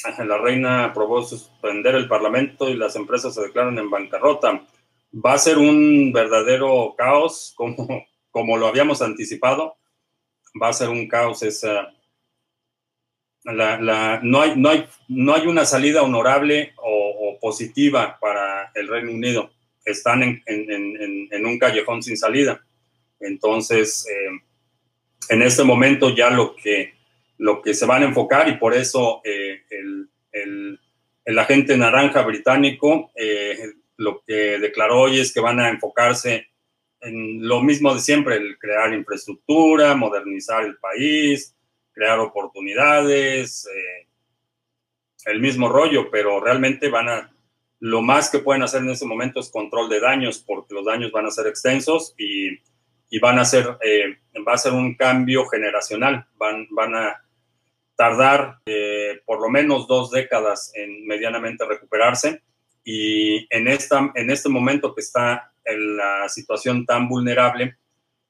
La 0.03 0.37
reina 0.37 0.85
aprobó 0.85 1.21
suspender 1.23 1.95
el 1.95 2.07
Parlamento 2.07 2.69
y 2.69 2.75
las 2.75 2.95
empresas 2.95 3.35
se 3.35 3.41
declaran 3.41 3.77
en 3.77 3.89
bancarrota. 3.89 4.65
Va 5.13 5.33
a 5.33 5.39
ser 5.39 5.57
un 5.57 6.11
verdadero 6.13 6.95
caos, 6.97 7.53
como, 7.57 8.05
como 8.31 8.57
lo 8.57 8.67
habíamos 8.67 9.01
anticipado. 9.01 9.75
Va 10.61 10.69
a 10.69 10.73
ser 10.73 10.89
un 10.89 11.07
caos 11.07 11.43
esa, 11.43 11.93
la, 13.43 14.19
no, 14.21 14.41
hay, 14.41 14.53
no, 14.55 14.69
hay, 14.69 14.87
no 15.07 15.33
hay 15.33 15.47
una 15.47 15.65
salida 15.65 16.03
honorable 16.03 16.73
o, 16.77 17.37
positiva 17.41 18.17
para 18.19 18.71
el 18.75 18.87
Reino 18.87 19.11
Unido. 19.11 19.51
Están 19.85 20.41
en, 20.45 21.45
un 21.45 21.57
callejón 21.57 22.03
sin 22.03 22.17
salida. 22.17 22.61
Entonces, 23.19 24.05
eh, 24.07 24.41
en 25.29 25.41
este 25.41 25.63
momento 25.63 26.13
ya 26.13 26.29
lo 26.29 26.55
que, 26.55 26.98
lo 27.39 27.61
que 27.61 27.73
se 27.73 27.85
van 27.85 28.03
a 28.03 28.05
enfocar 28.05 28.47
y 28.47 28.57
por 28.57 28.73
eso 28.73 29.21
eh, 29.23 29.63
el, 29.69 30.09
el, 31.25 31.39
agente 31.39 31.77
naranja 31.77 32.21
británico 32.23 33.11
eh, 33.15 33.57
lo 33.97 34.21
que 34.25 34.59
declaró 34.59 35.01
hoy 35.01 35.19
es 35.19 35.33
que 35.33 35.39
van 35.39 35.59
a 35.59 35.69
enfocarse 35.69 36.47
en 37.01 37.47
lo 37.47 37.61
mismo 37.61 37.93
de 37.93 38.01
siempre, 38.01 38.35
el 38.35 38.57
crear 38.57 38.93
infraestructura, 38.93 39.95
modernizar 39.95 40.65
el 40.65 40.77
país, 40.77 41.55
crear 41.93 42.19
oportunidades, 42.19 43.67
eh, 43.67 44.07
el 45.25 45.39
mismo 45.39 45.69
rollo, 45.69 46.09
pero 46.11 46.39
realmente 46.39 46.89
van 46.89 47.09
a, 47.09 47.33
lo 47.79 48.01
más 48.01 48.29
que 48.29 48.39
pueden 48.39 48.63
hacer 48.63 48.81
en 48.81 48.89
este 48.89 49.05
momento 49.05 49.39
es 49.39 49.49
control 49.49 49.89
de 49.89 49.99
daños, 49.99 50.39
porque 50.39 50.73
los 50.73 50.85
daños 50.85 51.11
van 51.11 51.25
a 51.25 51.31
ser 51.31 51.47
extensos 51.47 52.13
y, 52.17 52.59
van 53.19 53.39
a 53.39 53.45
ser, 53.45 53.77
eh, 53.81 54.17
va 54.47 54.53
a 54.53 54.57
ser 54.57 54.73
un 54.73 54.95
cambio 54.95 55.45
generacional, 55.45 56.27
van, 56.37 56.67
van 56.71 56.95
a 56.95 57.25
tardar 57.99 58.59
eh, 58.65 59.19
por 59.25 59.41
lo 59.41 59.49
menos 59.49 59.85
dos 59.85 60.09
décadas 60.09 60.71
en 60.73 61.05
medianamente 61.05 61.65
recuperarse 61.65 62.41
y 62.81 63.45
en, 63.53 63.67
esta, 63.67 64.09
en 64.15 64.29
este 64.29 64.47
momento 64.47 64.95
que 64.95 65.01
está 65.01 65.51
en 65.65 65.97
la 65.97 66.29
situación 66.29 66.85
tan 66.85 67.09
vulnerable, 67.09 67.75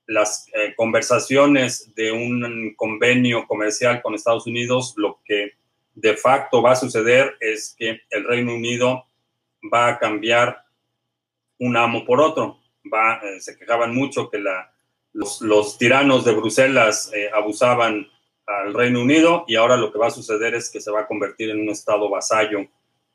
las 0.07 0.47
eh, 0.55 0.73
conversaciones 0.75 1.93
de 1.93 2.11
un 2.11 2.73
convenio 2.75 3.45
comercial 3.45 4.01
con 4.01 4.15
Estados 4.15 4.47
Unidos, 4.47 4.95
lo 4.97 5.19
que 5.23 5.51
de 5.93 6.17
facto 6.17 6.63
va 6.63 6.71
a 6.71 6.75
suceder 6.75 7.37
es 7.39 7.75
que 7.77 8.01
el 8.09 8.23
Reino 8.23 8.55
Unido 8.55 9.05
va 9.71 9.89
a 9.89 9.99
cambiar 9.99 10.63
un 11.59 11.77
amo 11.77 12.05
por 12.05 12.21
otro. 12.21 12.59
Va, 12.91 13.17
eh, 13.17 13.39
se 13.39 13.55
quejaban 13.55 13.93
mucho 13.93 14.31
que 14.31 14.39
la, 14.39 14.73
los, 15.13 15.77
tiranos 15.77 16.25
de 16.25 16.33
Bruselas 16.33 17.11
eh, 17.13 17.29
abusaban 17.31 18.07
al 18.49 18.73
Reino 18.73 19.01
Unido 19.01 19.45
y 19.47 19.55
ahora 19.55 19.77
lo 19.77 19.91
que 19.91 19.99
va 19.99 20.07
a 20.07 20.11
suceder 20.11 20.55
es 20.55 20.69
que 20.69 20.81
se 20.81 20.91
va 20.91 21.01
a 21.01 21.07
convertir 21.07 21.51
en 21.51 21.59
un 21.59 21.69
estado 21.69 22.09
vasallo 22.09 22.67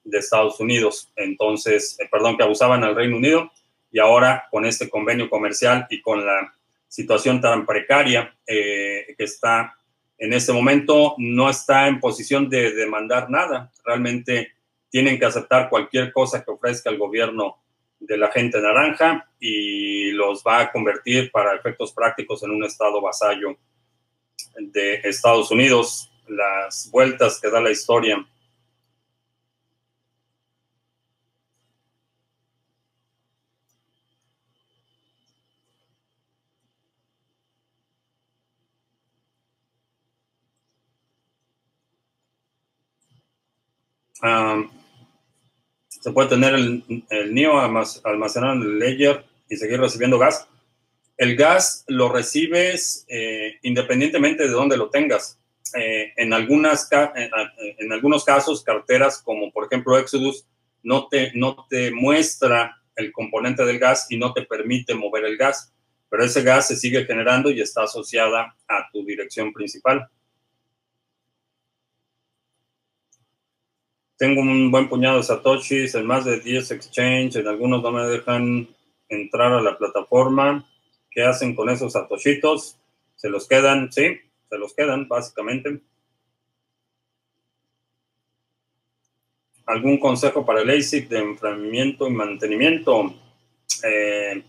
de 0.05 0.19
Estados 0.19 0.61
Unidos. 0.61 1.13
Entonces, 1.17 1.99
perdón, 2.11 2.37
que 2.37 2.45
abusaban 2.45 2.85
al 2.85 2.95
Reino 2.95 3.17
Unido 3.17 3.51
y 3.91 3.99
ahora 3.99 4.47
con 4.51 4.65
este 4.65 4.89
convenio 4.89 5.29
comercial 5.29 5.87
y 5.91 6.01
con 6.01 6.25
la 6.25 6.55
situación 6.89 7.41
tan 7.41 7.67
precaria 7.67 8.37
eh, 8.47 9.15
que 9.19 9.25
está 9.25 9.77
en 10.19 10.33
este 10.33 10.53
momento, 10.53 11.17
no 11.19 11.51
está 11.51 11.89
en 11.89 11.99
posición 11.99 12.49
de 12.49 12.73
demandar 12.73 13.29
nada. 13.29 13.73
Realmente 13.85 14.53
tienen 14.89 15.19
que 15.19 15.25
aceptar 15.25 15.69
cualquier 15.69 16.13
cosa 16.13 16.45
que 16.45 16.53
ofrezca 16.53 16.89
el 16.91 16.99
gobierno 16.99 17.59
de 17.99 18.17
la 18.17 18.31
gente 18.31 18.61
naranja 18.61 19.29
y 19.41 20.13
los 20.13 20.45
va 20.47 20.61
a 20.61 20.73
convertir 20.73 21.33
para 21.33 21.57
efectos 21.57 21.93
prácticos 21.93 22.43
en 22.45 22.53
un 22.53 22.65
estado 22.65 23.01
vasallo 23.01 23.57
de 24.59 24.95
Estados 25.05 25.51
Unidos. 25.51 26.11
Las 26.29 26.91
vueltas 26.91 27.41
que 27.41 27.51
da 27.51 27.61
la 27.61 27.71
historia 27.71 28.25
se 45.89 46.13
puede 46.13 46.29
tener 46.29 46.55
el, 46.55 47.05
el 47.11 47.35
NIO 47.35 47.59
almacenado 47.59 48.55
en 48.55 48.63
el 48.63 48.79
Ledger 48.79 49.25
y 49.49 49.57
seguir 49.57 49.81
recibiendo 49.81 50.19
gas. 50.19 50.49
El 51.17 51.37
gas 51.37 51.85
lo 51.87 52.09
recibes 52.09 53.05
eh, 53.09 53.59
independientemente 53.63 54.45
de 54.45 54.53
dónde 54.53 54.77
lo 54.77 54.91
tengas. 54.91 55.39
Eh, 55.75 56.13
en, 56.17 56.33
algunas, 56.33 56.89
en, 56.93 57.93
algunos 57.93 58.25
casos, 58.25 58.63
carteras 58.63 59.21
como 59.23 59.51
por 59.51 59.67
ejemplo 59.67 59.99
Exodus 59.99 60.47
no 60.83 61.09
te, 61.09 61.33
no 61.35 61.67
te 61.69 61.91
muestra 61.91 62.77
el 62.97 63.11
componente 63.13 63.65
del 63.65 63.79
gas 63.79 64.07
y 64.11 64.17
no 64.17 64.33
te 64.33 64.43
permite 64.43 64.95
mover 64.95 65.25
el 65.25 65.37
gas, 65.37 65.73
pero 66.09 66.25
ese 66.25 66.43
gas 66.43 66.69
se 66.69 66.77
sigue 66.77 67.05
generando 67.05 67.51
y 67.51 67.61
está 67.61 67.85
asociada 67.85 68.57
a 68.69 68.89
tu 68.93 69.05
dirección 69.05 69.53
principal. 69.53 70.09
Tengo 74.17 74.43
un 74.43 74.71
buen 74.71 74.89
puñado 74.89 75.17
de 75.17 75.25
satoshis 75.25 75.95
en 75.97 76.07
más 76.07 76.25
de 76.25 76.39
10 76.39 76.71
exchanges, 76.71 77.37
en 77.37 77.49
algunos 77.49 77.83
no 77.83 77.91
me 77.91 78.07
dejan 78.07 78.69
entrar 79.09 79.53
a 79.53 79.61
la 79.61 79.77
plataforma. 79.77 80.65
¿Qué 81.15 81.23
hacen 81.23 81.55
con 81.55 81.71
esos 81.71 81.93
satoshitos? 81.93 82.77
¿Se 83.15 83.29
los 83.29 83.47
quedan? 83.47 83.93
Sí, 83.93 84.19
se 84.51 84.59
los 84.59 84.75
quedan, 84.75 85.07
básicamente. 85.07 85.81
¿Algún 89.67 89.99
consejo 89.99 90.45
para 90.45 90.63
el 90.63 90.71
ASIC 90.71 91.09
de 91.09 91.19
enfriamiento 91.21 92.09
y 92.09 92.11
mantenimiento? 92.11 93.15
Eh, 93.85 94.43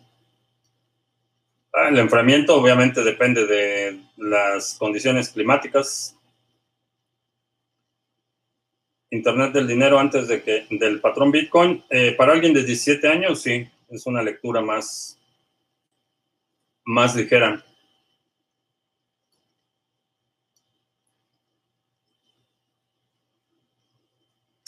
ah, 1.74 1.90
el 1.90 2.00
enfriamiento 2.00 2.60
obviamente 2.60 3.04
depende 3.04 3.46
de 3.46 4.02
las 4.18 4.76
condiciones 4.80 5.30
climáticas. 5.30 6.18
Internet 9.12 9.54
del 9.54 9.68
dinero 9.68 10.00
antes 10.00 10.28
de 10.28 10.42
que 10.42 10.66
del 10.72 11.00
patrón 11.00 11.32
Bitcoin. 11.32 11.84
Eh, 11.92 12.14
para 12.18 12.34
alguien 12.34 12.54
de 12.54 12.64
17 12.64 13.08
años, 13.08 13.44
sí, 13.44 13.70
es 13.88 14.06
una 14.08 14.24
lectura 14.24 14.62
más, 14.62 15.18
más 16.86 17.16
ligera. 17.16 17.64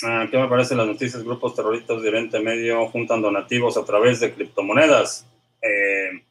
Ah, 0.03 0.27
¿Qué 0.30 0.38
me 0.38 0.47
parecen 0.47 0.77
las 0.77 0.88
noticias? 0.88 1.23
Grupos 1.23 1.56
terroristas 1.56 2.01
de 2.01 2.10
Oriente 2.10 2.39
Medio 2.39 2.88
juntan 2.88 3.21
donativos 3.21 3.77
a 3.77 3.86
través 3.86 4.19
de 4.19 4.34
criptomonedas. 4.34 5.25
Eh, 5.62 6.23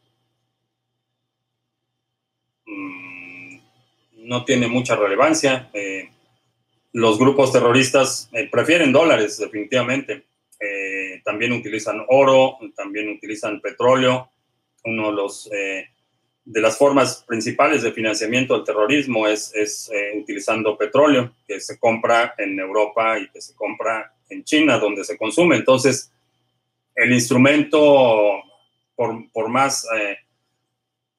mm, 2.67 3.59
no 4.29 4.45
tiene 4.45 4.69
mucha 4.69 4.95
relevancia. 4.95 5.69
Eh, 5.73 6.11
los 6.93 7.19
grupos 7.19 7.53
terroristas 7.53 8.29
eh, 8.33 8.49
prefieren 8.51 8.93
dólares, 8.93 9.39
definitivamente. 9.39 10.27
También 11.25 11.53
utilizan 11.53 12.05
oro, 12.09 12.57
también 12.77 13.09
utilizan 13.11 13.61
petróleo. 13.61 14.31
Uno 14.87 15.11
de 15.11 15.17
los, 15.17 15.51
eh, 15.53 15.85
de 16.45 16.61
las 16.61 16.79
formas 16.79 17.25
principales 17.27 17.83
de 17.83 17.93
financiamiento 17.93 18.55
del 18.55 18.65
terrorismo 18.65 19.27
es, 19.27 19.53
es 19.55 19.91
eh, 19.93 20.19
utilizando 20.19 20.79
petróleo 20.79 21.35
que 21.47 21.61
se 21.61 21.79
compra 21.79 22.35
en 22.39 22.59
Europa 22.59 23.19
y 23.19 23.29
que 23.29 23.41
se 23.41 23.55
compra 23.55 24.15
en 24.31 24.45
China, 24.45 24.79
donde 24.79 25.05
se 25.05 25.19
consume. 25.19 25.57
Entonces, 25.57 26.13
el 26.95 27.13
instrumento, 27.13 28.43
por, 28.95 29.31
por 29.33 29.49
más 29.49 29.87
eh, 29.97 30.17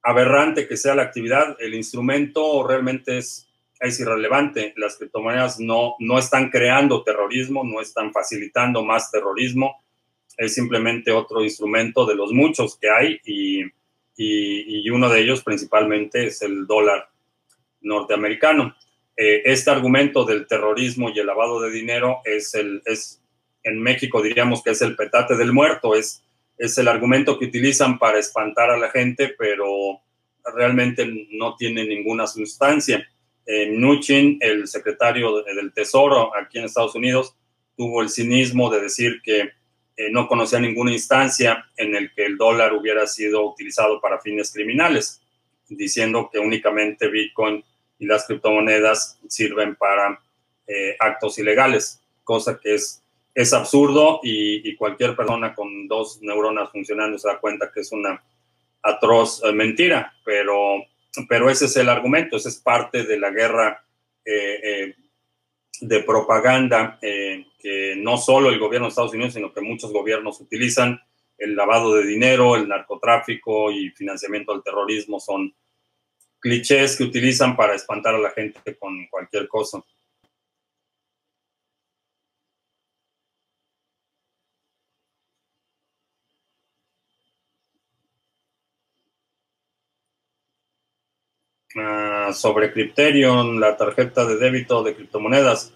aberrante 0.02 0.68
que 0.68 0.78
sea 0.78 0.96
la 0.96 1.04
actividad, 1.04 1.58
el 1.60 1.76
instrumento 1.76 2.66
realmente 2.66 3.18
es, 3.18 3.50
es 3.80 4.00
irrelevante. 4.00 4.74
Las 4.78 4.96
criptomonedas 4.96 5.60
no, 5.60 5.96
no 6.00 6.18
están 6.18 6.50
creando 6.50 7.04
terrorismo, 7.04 7.64
no 7.66 7.82
están 7.82 8.14
facilitando 8.14 8.84
más 8.84 9.12
terrorismo. 9.12 9.84
Es 10.38 10.54
simplemente 10.54 11.12
otro 11.12 11.44
instrumento 11.44 12.06
de 12.06 12.16
los 12.16 12.32
muchos 12.32 12.78
que 12.78 12.90
hay 12.90 13.20
y 13.26 13.64
y, 14.18 14.90
uno 14.90 15.10
de 15.10 15.22
ellos 15.22 15.44
principalmente 15.44 16.26
es 16.26 16.42
el 16.42 16.66
dólar 16.66 17.10
norteamericano. 17.82 18.76
Eh, 19.16 19.44
este 19.46 19.70
argumento 19.70 20.26
del 20.26 20.48
terrorismo 20.48 21.10
y 21.10 21.20
el 21.20 21.28
lavado 21.28 21.62
de 21.62 21.72
dinero 21.72 22.22
es 22.26 22.54
el, 22.56 22.82
es, 22.86 23.22
en 23.64 23.82
México 23.82 24.22
diríamos 24.22 24.64
que 24.64 24.72
es 24.72 24.82
el 24.82 24.96
petate 24.96 25.36
del 25.36 25.54
muerto, 25.54 25.96
es, 25.96 26.24
es 26.58 26.78
el 26.78 26.88
argumento 26.88 27.38
que 27.38 27.46
utilizan 27.46 28.00
para 28.00 28.18
espantar 28.18 28.72
a 28.72 28.78
la 28.78 28.90
gente, 28.90 29.36
pero 29.38 30.02
realmente 30.56 31.08
no 31.32 31.56
tiene 31.56 31.86
ninguna 31.86 32.26
sustancia. 32.26 33.08
Eh, 33.46 33.72
Mnuchin, 33.72 34.40
el 34.42 34.68
secretario 34.68 35.44
del 35.44 35.72
Tesoro 35.74 36.36
aquí 36.36 36.58
en 36.58 36.66
Estados 36.66 36.96
Unidos, 36.96 37.36
tuvo 37.76 38.02
el 38.02 38.10
cinismo 38.10 38.72
de 38.72 38.82
decir 38.82 39.22
que 39.24 39.52
eh, 40.00 40.12
no 40.12 40.28
conocía 40.28 40.60
ninguna 40.60 40.92
instancia 40.92 41.66
en 41.76 41.96
el 41.96 42.14
que 42.14 42.24
el 42.24 42.38
dólar 42.38 42.72
hubiera 42.74 43.08
sido 43.08 43.44
utilizado 43.50 44.00
para 44.00 44.22
fines 44.22 44.54
criminales, 44.54 45.24
diciendo 45.68 46.30
que 46.32 46.38
únicamente 46.38 47.08
Bitcoin 47.08 47.66
y 47.98 48.06
las 48.06 48.28
criptomonedas 48.28 49.20
sirven 49.28 49.76
para 49.76 50.22
eh, 50.68 50.96
actos 51.00 51.40
ilegales, 51.40 52.00
cosa 52.24 52.60
que 52.60 52.76
es, 52.76 53.04
es 53.34 53.54
absurdo 53.54 54.20
y, 54.22 54.76
cualquier 54.76 55.16
persona 55.16 55.56
con 55.56 55.88
dos 55.88 56.22
neuronas 56.22 56.70
funcionando 56.72 57.18
se 57.18 57.30
da 57.30 57.40
cuenta 57.40 57.72
que 57.74 57.80
es 57.80 57.92
una 57.92 58.24
atroz 58.84 59.42
eh, 59.44 59.52
mentira, 59.52 60.14
pero, 60.24 60.76
pero 61.28 61.50
ese 61.50 61.66
es 61.66 61.76
el 61.76 61.90
argumento, 61.90 62.38
ese 62.38 62.50
es 62.50 62.58
parte 62.58 63.04
de 63.04 63.18
la 63.18 63.32
guerra 63.32 63.84
de 65.82 66.04
propaganda 66.04 66.98
eh, 67.02 67.46
que 67.60 67.96
no 67.98 68.18
solo 68.18 68.50
el 68.50 68.60
gobierno 68.60 68.88
de 68.88 68.90
Estados 68.90 69.14
Unidos, 69.14 69.34
sino 69.34 69.54
que 69.54 69.62
muchos 69.62 69.92
gobiernos 69.92 70.42
utilizan. 70.42 71.00
El 71.38 71.56
lavado 71.56 71.94
de 71.96 72.06
dinero, 72.06 72.56
el 72.56 72.68
narcotráfico 72.68 73.72
y 73.72 73.90
financiamiento 73.92 74.54
del 74.54 74.64
terrorismo 74.64 75.20
son 75.20 75.54
clichés 76.40 76.98
que 76.98 77.04
utilizan 77.04 77.56
para 77.56 77.76
espantar 77.76 78.16
a 78.16 78.20
la 78.20 78.32
gente 78.32 78.76
con 78.78 79.08
cualquier 79.08 79.48
cosa. 79.48 79.84
Sobre 92.34 92.72
Crypterion, 92.72 93.60
la 93.60 93.78
tarjeta 93.78 94.26
de 94.26 94.38
débito 94.38 94.84
de 94.84 94.96
criptomonedas. 94.96 95.74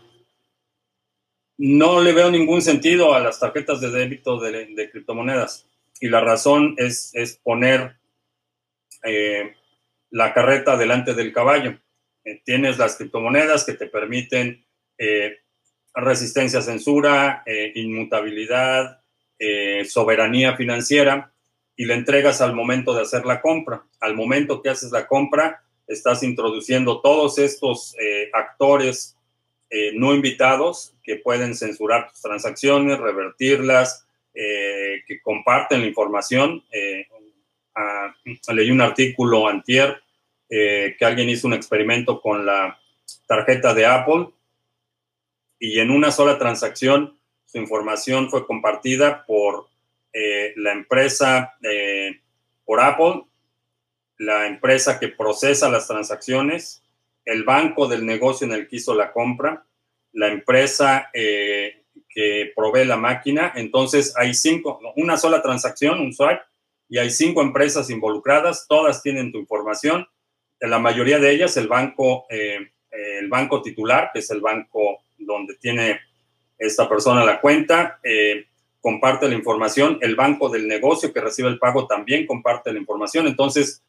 No 1.58 2.02
le 2.02 2.14
veo 2.14 2.32
ningún 2.32 2.62
sentido 2.62 3.14
a 3.14 3.20
las 3.20 3.40
tarjetas 3.40 3.82
de 3.82 3.92
débito 3.92 4.40
de, 4.40 4.90
criptomonedas. 4.92 5.68
Y 6.00 6.10
la 6.10 6.22
razón 6.22 6.76
es, 6.78 7.12
es 7.14 7.38
poner 7.38 7.98
eh, 9.04 9.56
la 10.10 10.34
carreta 10.34 10.78
delante 10.78 11.14
del 11.14 11.34
caballo. 11.34 11.80
Eh, 12.24 12.42
tienes 12.44 12.78
las 12.78 12.96
criptomonedas 12.96 13.66
que 13.66 13.74
te 13.74 13.88
permiten 13.88 14.66
eh, 14.98 15.38
resistencia 15.94 16.60
a 16.60 16.64
censura, 16.64 17.44
inmutabilidad, 17.76 19.02
soberanía 19.86 20.56
financiera 20.56 21.34
y 21.76 21.86
le 21.86 21.96
entregas 21.96 22.42
al 22.42 22.54
momento 22.54 22.94
de 22.94 23.02
hacer 23.02 23.26
la 23.26 23.42
compra. 23.42 23.84
Al 24.00 24.16
momento 24.16 24.62
que 24.62 24.70
haces 24.70 24.92
la 24.92 25.08
compra, 25.08 25.64
estás 25.88 26.24
introduciendo 26.24 27.02
todos 27.02 27.38
estos 27.38 27.96
eh, 28.00 28.30
actores 28.34 29.18
eh, 29.70 29.92
no 29.94 30.14
invitados 30.14 30.94
que 31.04 31.18
pueden 31.18 31.56
censurar 31.56 32.10
tus 32.10 32.22
transacciones, 32.22 33.00
revertirlas, 33.00 34.06
eh, 34.34 35.04
que 35.08 35.22
comparten 35.22 35.82
la 35.82 35.88
información. 35.88 36.64
leí 38.54 38.72
un 38.72 38.82
artículo 38.82 39.48
antier 39.48 40.02
que 40.50 40.98
alguien 41.02 41.30
hizo 41.30 41.48
un 41.48 41.54
experimento 41.54 42.20
con 42.20 42.46
la 42.46 42.78
tarjeta 43.26 43.74
de 43.74 43.86
Apple 43.86 44.28
y 45.58 45.80
en 45.80 45.92
una 45.92 46.12
sola 46.12 46.38
transacción 46.38 47.18
su 47.46 47.58
información 47.58 48.30
fue 48.30 48.46
compartida 48.46 49.26
por 49.26 49.70
la 50.14 50.74
empresa, 50.74 51.54
por 52.66 52.82
Apple 52.82 53.24
la 54.22 54.46
empresa 54.46 55.00
que 55.00 55.08
procesa 55.08 55.68
las 55.68 55.88
transacciones, 55.88 56.84
el 57.26 57.44
banco 57.44 57.88
del 57.88 58.06
negocio 58.06 58.46
en 58.46 58.54
el 58.54 58.68
que 58.68 58.76
hizo 58.76 58.94
la 58.94 59.12
compra, 59.12 59.66
la 60.14 60.28
empresa 60.28 61.10
eh, 61.12 61.86
que 62.08 62.52
provee 62.56 62.86
la 62.86 62.98
máquina. 62.98 63.52
Entonces 63.56 64.14
hay 64.16 64.36
cinco, 64.36 64.80
una 64.96 65.18
sola 65.18 65.42
transacción, 65.42 66.00
un 66.00 66.14
swipe, 66.14 66.42
y 66.88 67.00
hay 67.00 67.10
cinco 67.10 67.42
empresas 67.42 67.90
involucradas, 67.90 68.68
todas 68.68 69.02
tienen 69.02 69.32
tu 69.32 69.40
información. 69.40 70.08
La 70.60 70.78
mayoría 70.78 71.18
de 71.18 71.32
ellas, 71.32 71.58
el 71.58 71.68
banco, 71.68 72.28
eh, 72.30 72.60
el 72.92 73.28
banco 73.28 73.64
titular, 73.64 74.12
que 74.14 74.20
es 74.20 74.30
el 74.30 74.42
banco 74.42 75.04
donde 75.18 75.56
tiene 75.56 76.00
esta 76.60 76.88
persona 76.88 77.26
la 77.26 77.42
cuenta, 77.42 78.00
eh, 78.04 78.46
comparte 78.82 79.28
la 79.28 79.34
información. 79.34 79.98
El 80.02 80.16
banco 80.16 80.48
del 80.50 80.68
negocio 80.68 81.12
que 81.12 81.22
recibe 81.22 81.50
el 81.50 81.58
pago 81.58 81.88
también 81.88 82.28
comparte 82.28 82.72
la 82.72 82.78
información. 82.78 83.26
Entonces, 83.26 83.82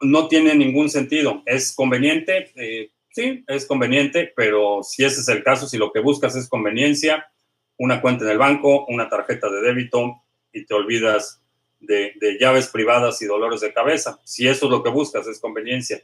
no 0.00 0.28
tiene 0.28 0.54
ningún 0.54 0.88
sentido. 0.88 1.42
¿Es 1.46 1.74
conveniente? 1.74 2.52
Eh, 2.56 2.90
sí, 3.10 3.44
es 3.46 3.66
conveniente, 3.66 4.32
pero 4.34 4.82
si 4.82 5.04
ese 5.04 5.20
es 5.20 5.28
el 5.28 5.42
caso, 5.42 5.66
si 5.66 5.78
lo 5.78 5.92
que 5.92 6.00
buscas 6.00 6.36
es 6.36 6.48
conveniencia, 6.48 7.30
una 7.76 8.00
cuenta 8.00 8.24
en 8.24 8.30
el 8.30 8.38
banco, 8.38 8.86
una 8.86 9.08
tarjeta 9.08 9.50
de 9.50 9.60
débito 9.62 10.22
y 10.52 10.66
te 10.66 10.74
olvidas 10.74 11.42
de, 11.80 12.36
llaves 12.38 12.68
privadas 12.68 13.20
y 13.22 13.26
dolores 13.26 13.60
de 13.60 13.72
cabeza. 13.72 14.20
Si 14.24 14.46
eso 14.46 14.66
es 14.66 14.70
lo 14.70 14.82
que 14.82 14.90
buscas, 14.90 15.26
es 15.26 15.40
conveniencia. 15.40 16.02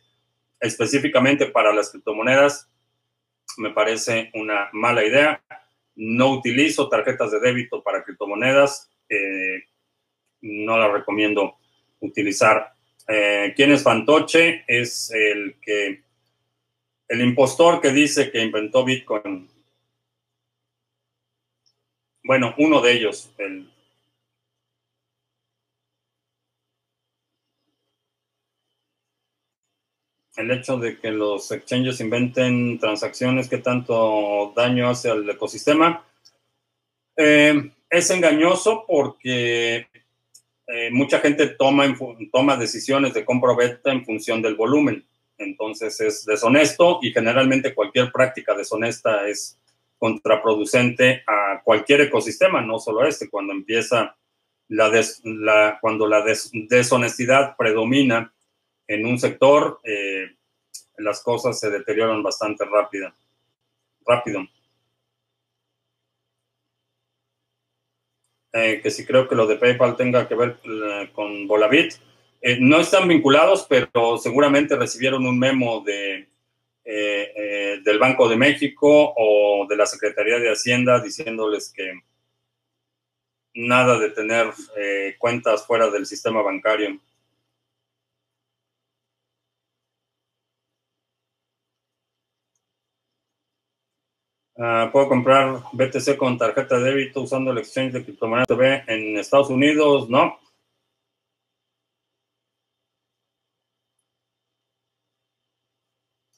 Específicamente 0.59 1.47
para 1.47 1.75
las 1.75 1.91
criptomonedas, 1.91 2.71
me 3.59 3.71
parece 3.71 4.31
una 4.35 4.71
mala 4.73 5.05
idea. 5.05 5.43
No 5.95 6.31
utilizo 6.31 6.89
tarjetas 6.89 7.31
de 7.31 7.41
débito 7.41 7.83
para 7.83 8.05
criptomonedas. 8.05 8.91
Eh, 9.09 9.65
no 10.41 10.79
la 10.79 10.91
recomiendo 10.91 11.57
utilizar 12.01 12.76
eh, 13.09 13.53
¿Quién 13.55 13.73
es 13.73 13.83
Fantoche? 13.83 14.65
Es 14.67 15.11
el 15.13 15.57
que 15.61 16.03
el 17.09 17.21
impostor 17.21 17.81
que 17.81 17.93
dice 17.93 18.31
que 18.31 18.43
inventó 18.43 18.85
Bitcoin. 18.85 19.49
Bueno, 22.25 22.55
uno 22.59 22.81
de 22.81 22.93
ellos, 22.93 23.33
el, 23.39 23.71
hecho 30.51 30.77
de 30.79 30.99
que 30.99 31.11
los 31.11 31.51
exchanges 31.53 32.01
inventen 32.01 32.79
transacciones 32.79 33.49
que 33.49 33.59
tanto 33.59 34.53
daño 34.55 34.89
hace 34.89 35.11
al 35.11 35.29
ecosistema 35.29 36.05
eh, 37.17 37.73
es 37.89 38.11
engañoso 38.11 38.85
porque 38.87 39.89
eh, 40.67 40.91
mucha 40.91 41.21
gente 41.21 41.47
toma, 41.49 41.85
toma 42.33 42.57
decisiones 42.57 43.15
de 43.15 43.25
compra 43.25 43.53
o 43.53 43.59
en 43.61 44.05
función 44.05 44.43
del 44.43 44.57
volumen. 44.57 45.07
Entonces 45.39 46.01
es 46.01 46.25
deshonesto 46.25 46.99
y 47.03 47.13
generalmente 47.13 47.75
cualquier 47.75 48.11
práctica 48.11 48.55
deshonesta 48.55 49.29
es 49.29 49.59
contraproducente 49.99 51.23
a 51.27 51.61
cualquier 51.63 52.03
ecosistema, 52.03 52.61
no 52.61 52.79
solo 52.79 53.05
este. 53.07 53.31
Cuando 53.31 53.53
empieza 53.53 54.17
la, 54.69 54.91
la 55.25 55.79
cuando 55.81 56.07
la 56.09 56.25
deshonestidad 56.25 57.57
predomina 57.57 58.33
en 58.89 59.07
un 59.07 59.19
sector, 59.19 59.81
eh, 59.85 60.37
las 60.99 61.23
cosas 61.23 61.59
se 61.61 61.71
deterioran 61.71 62.23
bastante 62.23 62.65
rápido. 62.65 63.13
rápido. 64.07 64.47
Eh, 68.59 68.81
que 68.83 68.91
sí 68.91 69.05
creo 69.05 69.29
que 69.29 69.35
lo 69.35 69.47
de 69.47 69.57
PayPal 69.57 69.97
tenga 69.97 70.27
que 70.27 70.35
ver 70.35 70.57
eh, 70.65 71.11
con 71.13 71.47
Volavit. 71.47 71.93
Eh, 72.41 72.57
no 72.59 72.81
están 72.81 73.07
vinculados, 73.07 73.67
pero 73.69 74.17
seguramente 74.17 74.77
recibieron 74.77 75.27
un 75.27 75.39
memo 75.39 75.85
de, 75.85 76.27
del 76.83 77.99
Banco 77.99 78.29
de 78.29 78.37
México 78.37 79.13
o 79.15 79.67
de 79.69 79.77
la 79.77 79.85
Secretaría 79.85 80.39
de 80.39 80.51
Hacienda 80.51 81.01
diciéndoles 81.01 81.71
que 81.71 82.01
nada 83.55 83.99
de 83.99 84.11
tener 84.11 84.47
cuentas 85.19 85.67
fuera 85.67 85.91
del 85.91 86.07
sistema 86.07 86.41
bancario. 86.41 86.99
Ah, 94.59 94.89
¿Puedo 94.91 95.09
comprar 95.09 95.63
BTC 95.73 96.17
con 96.17 96.39
tarjeta 96.39 96.79
de 96.79 96.85
débito 96.85 97.21
usando 97.21 97.51
el 97.53 97.59
exchange 97.59 97.93
de 97.93 98.05
criptomonedas 98.05 98.49
TV 98.49 98.85
en 98.87 99.19
Estados 99.19 99.51
Unidos? 99.51 100.09
No. 100.09 100.39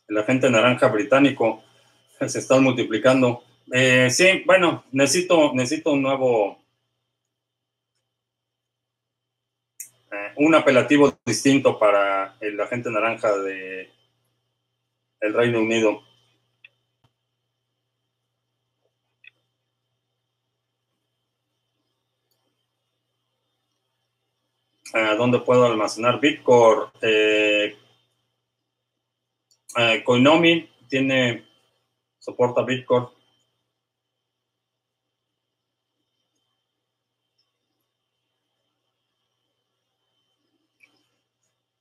El 0.08 0.18
agente 0.18 0.50
naranja 0.50 0.88
británico 0.88 1.62
se 2.26 2.38
está 2.40 2.58
multiplicando. 2.60 3.44
Eh, 3.72 4.10
sí, 4.10 4.42
bueno, 4.46 4.84
necesito, 4.92 5.52
necesito 5.54 5.92
un 5.92 6.02
nuevo, 6.02 6.58
eh, 10.10 10.32
un 10.36 10.54
apelativo 10.54 11.16
distinto 11.24 11.78
para 11.78 12.36
el 12.40 12.60
agente 12.60 12.90
naranja 12.90 13.36
de 13.38 13.90
el 15.20 15.34
Reino 15.34 15.60
Unido. 15.60 16.07
¿Dónde 24.92 25.40
puedo 25.40 25.66
almacenar 25.66 26.20
Bitcoin? 26.20 26.88
Eh, 27.02 27.76
eh, 29.76 30.02
Coinomi 30.04 30.68
tiene, 30.88 31.46
soporta 32.18 32.62
Bitcoin. 32.62 33.06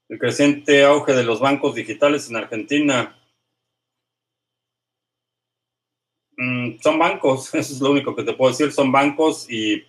El 0.09 0.19
creciente 0.19 0.85
auge 0.85 1.13
de 1.13 1.23
los 1.23 1.39
bancos 1.39 1.75
digitales 1.75 2.29
en 2.29 2.37
Argentina. 2.37 3.17
Mm, 6.37 6.77
son 6.81 6.99
bancos, 6.99 7.53
eso 7.55 7.73
es 7.73 7.81
lo 7.81 7.91
único 7.91 8.15
que 8.15 8.23
te 8.23 8.33
puedo 8.33 8.51
decir, 8.51 8.71
son 8.71 8.91
bancos 8.91 9.49
y 9.49 9.83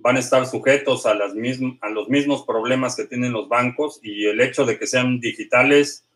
van 0.00 0.16
a 0.16 0.20
estar 0.20 0.46
sujetos 0.46 1.06
a, 1.06 1.14
los 1.14 1.34
mismos 1.34 2.44
problemas 2.46 2.96
que 2.96 3.04
tienen 3.04 3.32
los 3.32 3.48
bancos 3.48 4.00
y 4.02 4.26
el 4.26 4.40
hecho 4.40 4.64
de 4.64 4.78
que 4.78 4.86
sean 4.86 5.20
digitales 5.20 6.06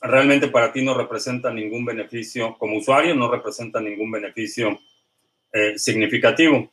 realmente 0.00 0.48
para 0.48 0.72
ti 0.72 0.84
no 0.84 0.94
representa 0.94 1.52
ningún 1.52 1.84
beneficio, 1.84 2.56
como 2.58 2.76
usuario 2.78 3.14
no 3.14 3.30
representa 3.30 3.80
ningún 3.80 4.10
beneficio 4.10 4.78
eh, 5.52 5.78
significativo. 5.78 6.70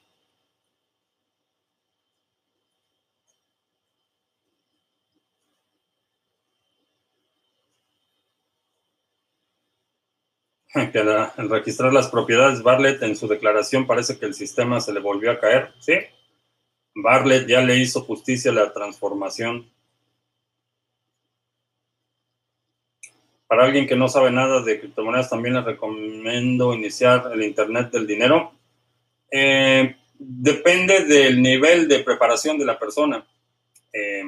Que 10.91 10.99
al 10.99 11.49
registrar 11.49 11.93
las 11.93 12.09
propiedades 12.09 12.61
Bartlett 12.61 13.01
en 13.01 13.15
su 13.15 13.29
declaración 13.29 13.87
parece 13.87 14.19
que 14.19 14.25
el 14.25 14.33
sistema 14.33 14.81
se 14.81 14.91
le 14.91 14.99
volvió 14.99 15.31
a 15.31 15.39
caer, 15.39 15.71
¿sí? 15.79 15.93
Bartlett 16.95 17.47
ya 17.47 17.61
le 17.61 17.77
hizo 17.77 18.01
justicia 18.01 18.51
a 18.51 18.53
la 18.53 18.73
transformación. 18.73 19.69
Para 23.47 23.65
alguien 23.65 23.85
que 23.85 23.95
no 23.95 24.07
sabe 24.07 24.31
nada 24.31 24.61
de 24.61 24.79
criptomonedas, 24.79 25.29
también 25.29 25.55
les 25.55 25.65
recomiendo 25.65 26.73
iniciar 26.73 27.29
el 27.31 27.43
Internet 27.43 27.91
del 27.91 28.07
dinero. 28.07 28.53
Eh, 29.29 29.95
depende 30.17 31.05
del 31.05 31.41
nivel 31.41 31.87
de 31.87 31.99
preparación 31.99 32.57
de 32.57 32.65
la 32.65 32.79
persona. 32.79 33.25
Eh, 33.93 34.23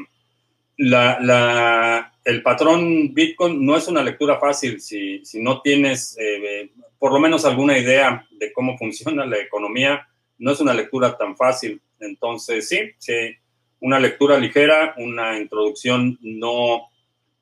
el 0.78 2.44
patrón 2.44 3.14
Bitcoin 3.14 3.66
no 3.66 3.76
es 3.76 3.88
una 3.88 4.04
lectura 4.04 4.40
fácil 4.40 4.80
si, 4.80 5.24
no 5.36 5.62
tienes 5.62 6.16
eh, 6.20 6.70
por 7.00 7.12
lo 7.12 7.20
menos 7.20 7.46
alguna 7.46 7.78
idea 7.78 8.28
de 8.32 8.52
cómo 8.54 8.78
funciona 8.78 9.26
la 9.26 9.38
economía. 9.38 10.08
No 10.38 10.52
es 10.52 10.60
una 10.60 10.74
lectura 10.74 11.18
tan 11.18 11.36
fácil. 11.36 11.82
Entonces, 12.00 12.68
sí, 12.70 12.92
sí, 12.98 13.36
una 13.80 14.00
lectura 14.00 14.38
ligera, 14.38 14.96
una 14.98 15.38
introducción 15.38 16.18
no, 16.22 16.90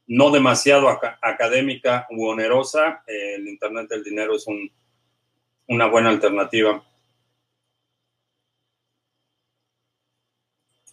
no 0.08 0.32
demasiado 0.32 0.90
académica 1.22 2.08
u 2.12 2.28
onerosa, 2.28 3.04
el 3.08 3.48
Internet 3.48 3.90
del 3.90 4.04
Dinero 4.04 4.36
es 4.36 4.48
un, 4.48 4.72
una 5.68 5.88
buena 5.88 6.10
alternativa. 6.10 6.84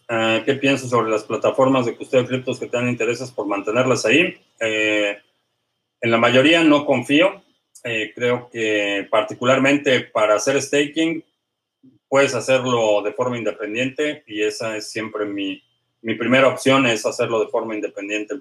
Ah, 0.09 0.43
¿Qué 0.45 0.55
piensas 0.55 0.91
sobre 0.91 1.11
las 1.11 1.25
plataformas 1.25 1.87
de 1.87 1.97
custodia 1.97 2.23
de 2.23 2.29
criptos 2.29 2.61
que 2.61 2.67
te 2.67 2.77
dan 2.77 2.89
intereses 2.89 3.31
por 3.31 3.47
mantenerlas 3.47 4.05
ahí? 4.05 4.37
Eh, 4.61 5.17
en 6.01 6.11
la 6.11 6.19
mayoría 6.19 6.63
no 6.63 6.85
confío. 6.85 7.43
Eh, 7.85 8.13
creo 8.15 8.49
que 8.51 9.09
particularmente 9.11 10.01
para 10.03 10.35
hacer 10.35 10.61
staking 10.61 11.25
puedes 12.13 12.35
hacerlo 12.35 13.01
de 13.01 13.15
forma 13.15 13.39
independiente 13.39 14.23
y 14.27 14.43
esa 14.43 14.77
es 14.77 14.91
siempre 14.91 15.25
mi, 15.25 15.65
mi 16.03 16.15
primera 16.15 16.47
opción, 16.47 16.85
es 16.85 17.07
hacerlo 17.07 17.41
de 17.41 17.49
forma 17.49 17.75
independiente. 17.75 18.35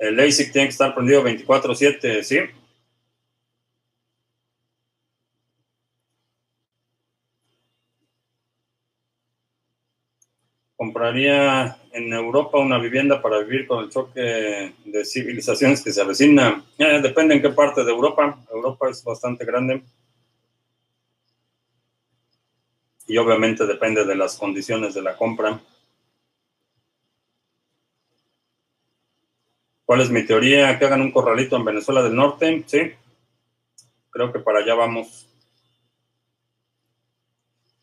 El 0.00 0.18
ASIC 0.18 0.50
tiene 0.50 0.66
que 0.66 0.72
estar 0.72 0.96
prendido 0.96 1.22
24/7, 1.22 2.24
¿sí? 2.24 2.38
Compraría 10.98 11.78
en 11.92 12.12
Europa 12.12 12.58
una 12.58 12.76
vivienda 12.76 13.22
para 13.22 13.38
vivir 13.38 13.68
con 13.68 13.84
el 13.84 13.88
choque 13.88 14.74
de 14.84 15.04
civilizaciones 15.04 15.80
que 15.80 15.92
se 15.92 16.00
avecina. 16.00 16.64
Eh, 16.76 17.00
depende 17.00 17.36
en 17.36 17.42
qué 17.42 17.50
parte 17.50 17.84
de 17.84 17.90
Europa. 17.92 18.36
Europa 18.50 18.90
es 18.90 19.04
bastante 19.04 19.44
grande. 19.44 19.84
Y 23.06 23.16
obviamente 23.16 23.64
depende 23.64 24.04
de 24.04 24.16
las 24.16 24.36
condiciones 24.36 24.92
de 24.92 25.02
la 25.02 25.16
compra. 25.16 25.60
¿Cuál 29.84 30.00
es 30.00 30.10
mi 30.10 30.26
teoría? 30.26 30.80
Que 30.80 30.86
hagan 30.86 31.02
un 31.02 31.12
corralito 31.12 31.54
en 31.54 31.64
Venezuela 31.64 32.02
del 32.02 32.16
Norte. 32.16 32.64
Sí. 32.66 32.90
Creo 34.10 34.32
que 34.32 34.40
para 34.40 34.58
allá 34.58 34.74
vamos. 34.74 35.28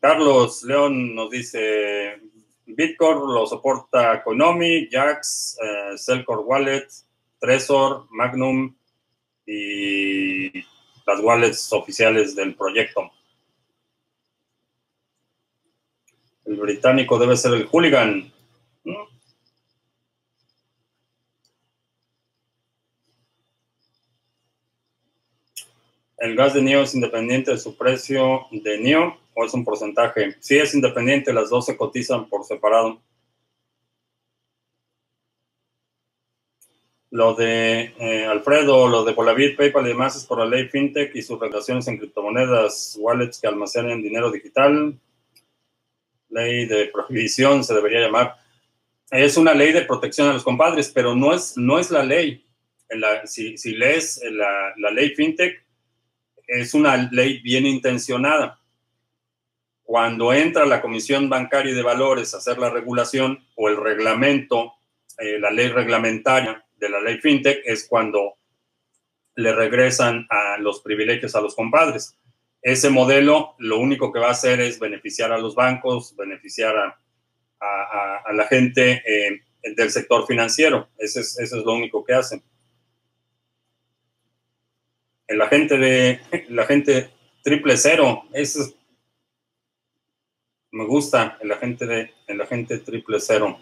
Carlos 0.00 0.62
León 0.64 1.14
nos 1.14 1.30
dice, 1.30 2.20
Bitcoin 2.66 3.32
lo 3.32 3.46
soporta 3.46 4.22
Konami, 4.24 4.88
Jax, 4.90 5.56
eh, 5.62 5.96
Cellcore 5.96 6.42
Wallet, 6.42 6.88
Trezor, 7.38 8.06
Magnum 8.10 8.74
y 9.46 10.52
las 11.06 11.20
wallets 11.20 11.72
oficiales 11.72 12.34
del 12.34 12.56
proyecto. 12.56 13.10
El 16.44 16.56
británico 16.56 17.18
debe 17.18 17.36
ser 17.36 17.54
el 17.54 17.66
hooligan. 17.66 18.32
¿El 26.18 26.34
gas 26.34 26.54
de 26.54 26.62
NIO 26.62 26.82
es 26.82 26.94
independiente 26.94 27.50
de 27.50 27.58
su 27.58 27.76
precio 27.76 28.46
de 28.50 28.78
NIO? 28.78 29.25
O 29.36 29.44
es 29.44 29.52
un 29.52 29.64
porcentaje. 29.64 30.34
Si 30.40 30.56
es 30.56 30.74
independiente, 30.74 31.32
las 31.32 31.50
dos 31.50 31.66
se 31.66 31.76
cotizan 31.76 32.26
por 32.28 32.44
separado. 32.44 33.02
Lo 37.10 37.34
de 37.34 37.94
eh, 37.98 38.24
Alfredo, 38.24 38.88
lo 38.88 39.04
de 39.04 39.12
Polavit, 39.12 39.56
PayPal 39.56 39.84
y 39.84 39.88
demás 39.88 40.16
es 40.16 40.24
por 40.24 40.38
la 40.38 40.46
ley 40.46 40.68
FinTech 40.68 41.14
y 41.14 41.22
sus 41.22 41.38
relaciones 41.38 41.86
en 41.86 41.98
criptomonedas, 41.98 42.96
wallets 42.98 43.38
que 43.38 43.46
almacenan 43.46 44.02
dinero 44.02 44.30
digital. 44.30 44.98
Ley 46.30 46.66
de 46.66 46.86
prohibición 46.86 47.62
se 47.62 47.74
debería 47.74 48.00
llamar. 48.00 48.36
Es 49.10 49.36
una 49.36 49.52
ley 49.52 49.72
de 49.72 49.82
protección 49.82 50.28
a 50.28 50.32
los 50.32 50.44
compadres, 50.44 50.90
pero 50.92 51.14
no 51.14 51.34
es, 51.34 51.58
no 51.58 51.78
es 51.78 51.90
la 51.90 52.02
ley. 52.02 52.42
si, 53.26 53.74
lees 53.74 54.20
la, 54.30 54.72
la 54.78 54.90
ley 54.90 55.10
FinTech, 55.14 55.62
es 56.46 56.72
una 56.72 56.96
ley 57.12 57.40
bien 57.42 57.66
intencionada 57.66 58.58
cuando 59.86 60.32
entra 60.32 60.66
la 60.66 60.82
Comisión 60.82 61.28
Bancaria 61.28 61.72
de 61.72 61.82
Valores 61.82 62.34
a 62.34 62.38
hacer 62.38 62.58
la 62.58 62.70
regulación 62.70 63.46
o 63.54 63.68
el 63.68 63.76
reglamento, 63.76 64.74
eh, 65.16 65.38
la 65.38 65.52
ley 65.52 65.68
reglamentaria 65.68 66.62
de 66.76 66.88
la 66.88 67.00
ley 67.00 67.18
FinTech, 67.18 67.62
es 67.64 67.86
cuando 67.88 68.34
le 69.36 69.54
regresan 69.54 70.26
a 70.28 70.58
los 70.58 70.80
privilegios 70.80 71.36
a 71.36 71.40
los 71.40 71.54
compadres. 71.54 72.18
Ese 72.60 72.90
modelo 72.90 73.54
lo 73.58 73.78
único 73.78 74.12
que 74.12 74.18
va 74.18 74.28
a 74.28 74.32
hacer 74.32 74.60
es 74.60 74.80
beneficiar 74.80 75.30
a 75.30 75.38
los 75.38 75.54
bancos, 75.54 76.16
beneficiar 76.16 76.76
a, 76.76 78.32
la 78.32 78.46
gente 78.48 79.02
eh, 79.06 79.40
del 79.76 79.90
sector 79.90 80.26
financiero. 80.26 80.88
Ese 80.98 81.20
es, 81.20 81.38
eso 81.38 81.58
es 81.58 81.64
lo 81.64 81.74
único 81.74 82.04
que 82.04 82.12
hacen. 82.12 82.42
El 85.28 85.40
agente 85.40 85.78
de 85.78 86.20
la 86.48 86.66
gente 86.66 87.10
triple 87.44 87.76
cero, 87.76 88.24
es 88.32 88.74
me 90.76 90.84
gusta 90.84 91.38
el 91.40 91.50
agente 91.50 91.86
de 91.86 92.12
el 92.26 92.38
agente 92.38 92.78
triple 92.80 93.18
cero. 93.18 93.58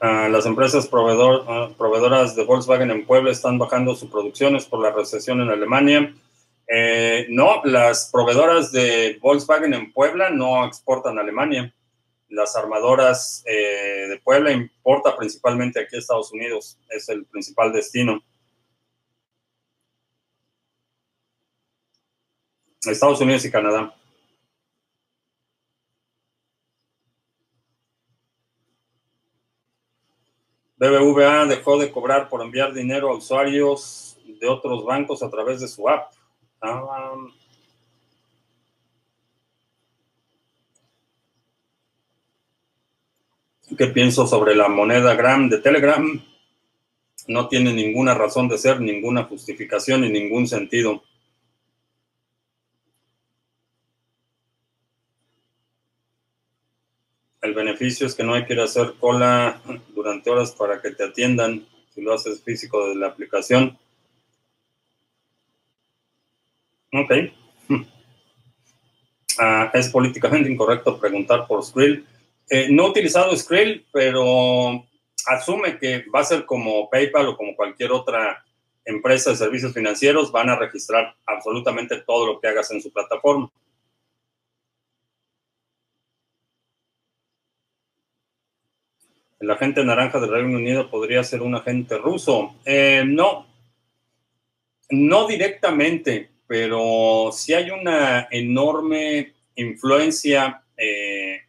Ah, 0.00 0.28
las 0.30 0.46
empresas 0.46 0.86
proveedor, 0.86 1.44
ah, 1.46 1.70
proveedoras 1.76 2.34
de 2.34 2.44
Volkswagen 2.44 2.90
en 2.90 3.04
Puebla 3.04 3.30
están 3.30 3.58
bajando 3.58 3.94
sus 3.94 4.10
producciones 4.10 4.64
por 4.64 4.80
la 4.80 4.90
recesión 4.90 5.42
en 5.42 5.50
Alemania. 5.50 6.14
Eh, 6.66 7.26
no, 7.28 7.62
las 7.64 8.08
proveedoras 8.10 8.72
de 8.72 9.18
Volkswagen 9.20 9.74
en 9.74 9.92
Puebla 9.92 10.30
no 10.30 10.64
exportan 10.64 11.18
a 11.18 11.20
Alemania. 11.20 11.74
Las 12.28 12.56
armadoras 12.56 13.44
eh, 13.44 14.06
de 14.08 14.18
Puebla 14.24 14.50
importa 14.52 15.14
principalmente 15.14 15.78
aquí 15.78 15.96
a 15.96 15.98
Estados 15.98 16.32
Unidos. 16.32 16.78
Es 16.88 17.10
el 17.10 17.26
principal 17.26 17.70
destino. 17.70 18.22
Estados 22.86 23.20
Unidos 23.20 23.44
y 23.44 23.50
Canadá. 23.50 23.94
BBVA 30.76 31.44
dejó 31.44 31.78
de 31.78 31.92
cobrar 31.92 32.30
por 32.30 32.40
enviar 32.40 32.72
dinero 32.72 33.10
a 33.10 33.16
usuarios 33.16 34.16
de 34.24 34.48
otros 34.48 34.82
bancos 34.86 35.22
a 35.22 35.28
través 35.28 35.60
de 35.60 35.68
su 35.68 35.86
app. 35.86 36.10
Ah, 36.62 37.16
¿Qué 43.76 43.86
pienso 43.88 44.26
sobre 44.26 44.54
la 44.54 44.68
moneda 44.68 45.14
Gram 45.14 45.50
de 45.50 45.58
Telegram? 45.58 46.24
No 47.28 47.48
tiene 47.48 47.74
ninguna 47.74 48.14
razón 48.14 48.48
de 48.48 48.56
ser, 48.56 48.80
ninguna 48.80 49.24
justificación 49.24 50.04
y 50.04 50.08
ningún 50.08 50.48
sentido. 50.48 51.02
Beneficio 57.60 58.06
es 58.06 58.14
que 58.14 58.24
no 58.24 58.34
hay 58.34 58.44
que 58.44 58.54
ir 58.54 58.60
a 58.60 58.64
hacer 58.64 58.94
cola 58.98 59.60
durante 59.94 60.30
horas 60.30 60.52
para 60.52 60.80
que 60.80 60.90
te 60.90 61.04
atiendan 61.04 61.66
si 61.94 62.00
lo 62.00 62.12
haces 62.12 62.42
físico 62.42 62.88
de 62.88 62.96
la 62.96 63.08
aplicación. 63.08 63.78
Ok. 66.92 67.12
Ah, 69.42 69.70
es 69.72 69.88
políticamente 69.88 70.50
incorrecto 70.50 71.00
preguntar 71.00 71.46
por 71.46 71.64
Skrill. 71.64 72.04
Eh, 72.50 72.68
no 72.70 72.84
he 72.84 72.90
utilizado 72.90 73.34
Skrill, 73.34 73.86
pero 73.90 74.84
asume 75.26 75.78
que 75.78 76.04
va 76.14 76.20
a 76.20 76.24
ser 76.24 76.44
como 76.44 76.90
PayPal 76.90 77.28
o 77.28 77.36
como 77.38 77.56
cualquier 77.56 77.90
otra 77.92 78.44
empresa 78.84 79.30
de 79.30 79.36
servicios 79.36 79.72
financieros, 79.72 80.30
van 80.30 80.50
a 80.50 80.56
registrar 80.56 81.14
absolutamente 81.24 82.02
todo 82.06 82.26
lo 82.26 82.40
que 82.40 82.48
hagas 82.48 82.70
en 82.70 82.82
su 82.82 82.92
plataforma. 82.92 83.50
El 89.40 89.50
agente 89.50 89.82
naranja 89.82 90.20
del 90.20 90.30
Reino 90.30 90.56
Unido 90.56 90.90
podría 90.90 91.24
ser 91.24 91.40
un 91.40 91.54
agente 91.54 91.96
ruso. 91.96 92.56
Eh, 92.66 93.02
no, 93.06 93.46
no 94.90 95.26
directamente, 95.26 96.30
pero 96.46 97.30
sí 97.32 97.54
hay 97.54 97.70
una 97.70 98.28
enorme 98.30 99.32
influencia 99.54 100.62
eh, 100.76 101.40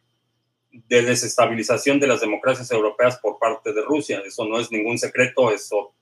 de 0.70 1.02
desestabilización 1.02 2.00
de 2.00 2.06
las 2.06 2.22
democracias 2.22 2.70
europeas 2.70 3.18
por 3.18 3.38
parte 3.38 3.74
de 3.74 3.82
Rusia. 3.82 4.22
Eso 4.24 4.46
no 4.46 4.58
es 4.58 4.72
ningún 4.72 4.98
secreto, 4.98 5.50
eso 5.50 5.94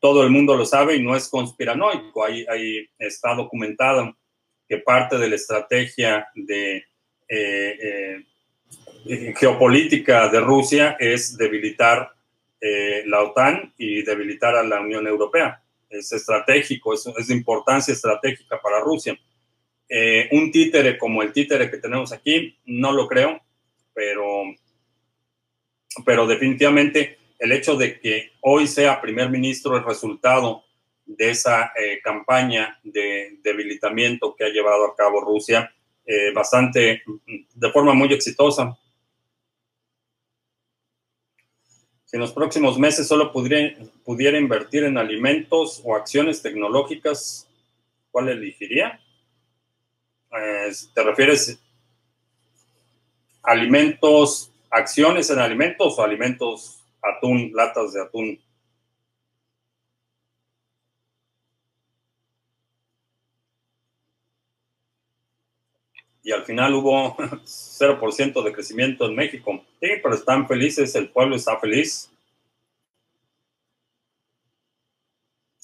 todo 0.00 0.24
el 0.24 0.30
mundo 0.30 0.56
lo 0.56 0.66
sabe 0.66 0.96
y 0.96 1.02
no 1.04 1.14
es 1.14 1.28
conspiranoico. 1.28 2.24
Ahí, 2.24 2.44
está 2.98 3.36
documentado 3.36 4.16
que 4.68 4.78
parte 4.78 5.18
de 5.18 5.28
la 5.28 5.36
estrategia 5.36 6.26
de 6.34 6.84
eh, 7.28 8.24
geopolítica 9.04 10.28
de 10.28 10.40
Rusia 10.40 10.96
es 10.98 11.36
debilitar 11.36 12.12
eh, 12.60 13.02
la 13.06 13.22
OTAN 13.22 13.74
y 13.76 14.02
debilitar 14.02 14.54
a 14.54 14.62
la 14.62 14.80
Unión 14.80 15.06
Europea. 15.06 15.60
Es 15.90 16.12
estratégico, 16.12 16.94
es, 16.94 17.06
es 17.18 17.26
de 17.26 17.34
importancia 17.34 17.92
estratégica 17.92 18.60
para 18.60 18.80
Rusia. 18.80 19.18
Eh, 19.88 20.28
un 20.30 20.50
títere 20.52 20.96
como 20.96 21.22
el 21.22 21.32
títere 21.32 21.70
que 21.70 21.78
tenemos 21.78 22.12
aquí, 22.12 22.56
no 22.66 22.92
lo 22.92 23.08
creo, 23.08 23.40
pero, 23.92 24.44
pero 26.06 26.26
definitivamente 26.26 27.18
el 27.38 27.52
hecho 27.52 27.76
de 27.76 27.98
que 27.98 28.30
hoy 28.40 28.66
sea 28.68 29.00
primer 29.00 29.28
ministro 29.28 29.76
es 29.76 29.84
resultado 29.84 30.62
de 31.04 31.30
esa 31.30 31.72
campaña 32.02 32.78
de 32.84 33.38
debilitamiento 33.42 34.36
que 34.36 34.44
ha 34.44 34.48
llevado 34.48 34.86
a 34.86 34.94
cabo 34.94 35.20
Rusia 35.20 35.74
bastante, 36.32 37.02
de 37.26 37.70
forma 37.72 37.92
muy 37.92 38.12
exitosa. 38.12 38.78
Si 42.12 42.16
en 42.16 42.20
los 42.20 42.34
próximos 42.34 42.78
meses 42.78 43.08
solo 43.08 43.32
pudiera, 43.32 44.38
invertir 44.38 44.84
en 44.84 44.98
alimentos 44.98 45.80
o 45.82 45.96
acciones 45.96 46.42
tecnológicas, 46.42 47.48
¿cuál 48.10 48.28
elegiría? 48.28 49.00
¿Te 50.92 51.02
refieres 51.02 51.58
alimentos, 53.42 54.52
acciones 54.68 55.30
en 55.30 55.38
alimentos 55.38 55.98
o 55.98 56.02
alimentos, 56.02 56.84
atún, 57.00 57.50
latas 57.54 57.94
de 57.94 58.02
atún? 58.02 58.38
Al 66.32 66.44
final 66.44 66.74
hubo 66.74 67.16
0% 67.44 68.42
de 68.42 68.52
crecimiento 68.52 69.06
en 69.06 69.14
México. 69.14 69.64
Sí, 69.80 69.88
pero 70.02 70.14
están 70.14 70.46
felices, 70.48 70.94
el 70.94 71.08
pueblo 71.08 71.36
está 71.36 71.58
feliz. 71.58 72.10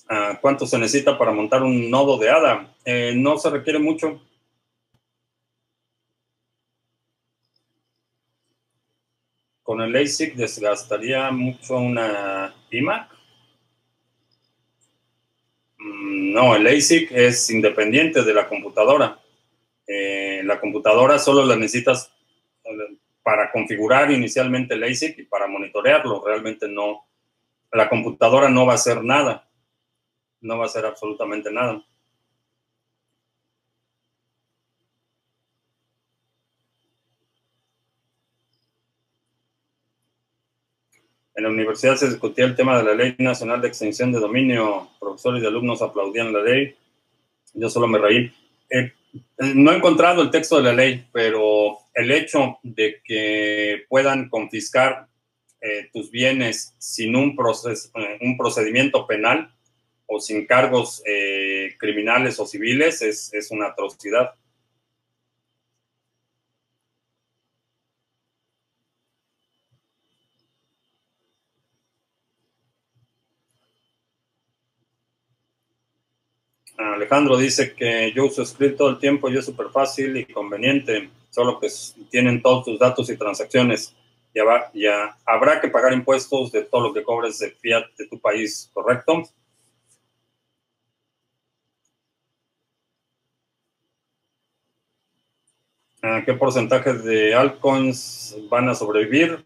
Ah, 0.09 0.39
¿Cuánto 0.41 0.67
se 0.67 0.79
necesita 0.79 1.19
para 1.19 1.33
montar 1.33 1.63
un 1.63 1.91
nodo 1.91 2.17
de 2.19 2.31
ADA? 2.31 2.75
Eh, 2.85 3.13
no 3.15 3.37
se 3.37 3.51
requiere 3.51 3.79
mucho. 3.79 4.21
Con 9.63 9.83
el 9.83 9.95
ASIC 9.95 10.35
desgastaría 10.35 11.31
mucho 11.31 11.77
una 11.77 12.55
iMac. 12.71 13.11
Mm, 15.79 16.33
no, 16.33 16.57
el 16.57 16.67
ASIC 16.67 17.13
es 17.13 17.51
independiente 17.51 18.23
de 18.25 18.33
la 18.33 18.49
computadora. 18.49 19.19
Eh, 19.87 20.28
la 20.49 20.59
computadora 20.59 21.19
solo 21.19 21.45
la 21.45 21.57
necesitas 21.57 22.11
eh, 22.65 22.99
para 23.23 23.53
configurar 23.53 24.11
inicialmente 24.11 24.75
el 24.75 24.83
ASIC 24.83 25.19
y 25.19 25.25
para 25.25 25.47
monitorearlo. 25.47 26.25
Realmente 26.27 26.67
no, 26.67 27.07
la 27.71 27.89
computadora 27.89 28.49
no 28.49 28.65
va 28.67 28.73
a 28.73 28.77
hacer 28.77 29.05
nada. 29.05 29.49
No 30.41 30.57
va 30.57 30.65
a 30.65 30.67
hacer 30.67 30.87
absolutamente 30.87 31.53
nada. 31.53 31.85
En 41.35 41.45
la 41.45 41.51
universidad 41.51 41.97
se 41.97 42.09
discutía 42.09 42.47
el 42.47 42.57
tema 42.57 42.79
de 42.79 42.85
la 42.85 42.95
Ley 42.95 43.15
Nacional 43.19 43.61
de 43.61 43.69
Extensión 43.69 44.11
de 44.11 44.19
Dominio. 44.19 44.89
Profesores 44.99 45.43
y 45.43 45.47
alumnos 45.47 45.83
aplaudían 45.83 46.33
la 46.33 46.43
ley. 46.43 46.75
Yo 47.55 47.69
solo 47.69 47.87
me 47.87 47.99
reí. 47.99 48.33
Eh, 48.71 48.93
no 49.39 49.73
he 49.73 49.77
encontrado 49.77 50.23
el 50.23 50.31
texto 50.31 50.57
de 50.57 50.63
la 50.63 50.73
ley, 50.73 51.07
pero 51.13 51.79
el 51.95 52.11
hecho 52.11 52.59
de 52.63 53.01
que 53.05 53.85
puedan 53.89 54.29
confiscar 54.29 55.09
eh, 55.61 55.89
tus 55.93 56.11
bienes 56.11 56.75
sin 56.79 57.17
un, 57.17 57.35
proceso, 57.35 57.91
eh, 57.97 58.19
un 58.21 58.37
procedimiento 58.37 59.07
penal 59.07 59.53
o 60.07 60.21
sin 60.21 60.47
cargos 60.47 61.03
eh, 61.07 61.75
criminales 61.79 62.39
o 62.39 62.47
civiles 62.47 63.03
es, 63.03 63.33
es 63.35 63.51
una 63.51 63.67
atrocidad. 63.67 64.31
Alejandro 76.79 77.37
dice 77.37 77.75
que 77.75 78.13
yo 78.15 78.27
uso 78.27 78.45
script 78.45 78.79
todo 78.79 78.91
el 78.91 78.99
tiempo 78.99 79.29
y 79.29 79.37
es 79.37 79.45
súper 79.45 79.69
fácil 79.71 80.17
y 80.17 80.25
conveniente, 80.25 81.11
solo 81.31 81.59
que 81.59 81.69
tienen 82.11 82.41
todos 82.41 82.65
tus 82.65 82.79
datos 82.79 83.11
y 83.11 83.17
transacciones. 83.17 83.95
Ya, 84.35 84.45
va, 84.45 84.71
ya 84.73 85.17
habrá 85.27 85.61
que 85.61 85.69
pagar 85.69 85.93
impuestos 85.93 86.53
de 86.53 86.63
todo 86.63 86.89
lo 86.89 86.95
que 86.95 87.03
cobres 87.03 87.39
de 87.41 87.51
fiat 87.51 87.85
de 87.97 88.07
tu 88.07 88.21
país, 88.21 88.71
¿correcto? 88.73 89.25
¿Qué 96.25 96.33
porcentaje 96.35 96.95
de 96.95 97.35
altcoins 97.35 98.37
van 98.49 98.69
a 98.69 98.75
sobrevivir? 98.75 99.45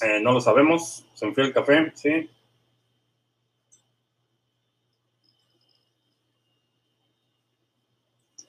Eh, 0.00 0.20
no 0.20 0.32
lo 0.32 0.40
sabemos. 0.40 1.04
Se 1.14 1.26
enfrió 1.26 1.46
el 1.46 1.52
café, 1.52 1.92
sí. 1.94 2.30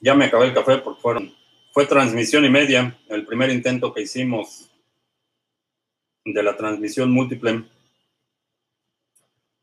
Ya 0.04 0.14
me 0.14 0.26
acabé 0.26 0.47
el 0.47 0.54
café 0.54 0.80
porque 0.80 1.01
fueron, 1.01 1.34
fue 1.72 1.86
transmisión 1.86 2.43
y 2.43 2.49
media 2.49 2.99
el 3.08 3.26
primer 3.26 3.49
intento 3.49 3.93
que 3.93 4.01
hicimos. 4.01 4.70
de 6.26 6.41
la 6.43 6.56
transmisión 6.56 7.12
múltiple. 7.12 7.64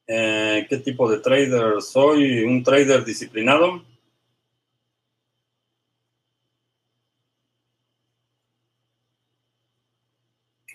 Eh, 0.07 0.66
¿Qué 0.68 0.76
tipo 0.78 1.11
de 1.11 1.18
trader 1.18 1.80
soy? 1.80 2.43
¿Un 2.43 2.62
trader 2.62 3.05
disciplinado? 3.05 3.82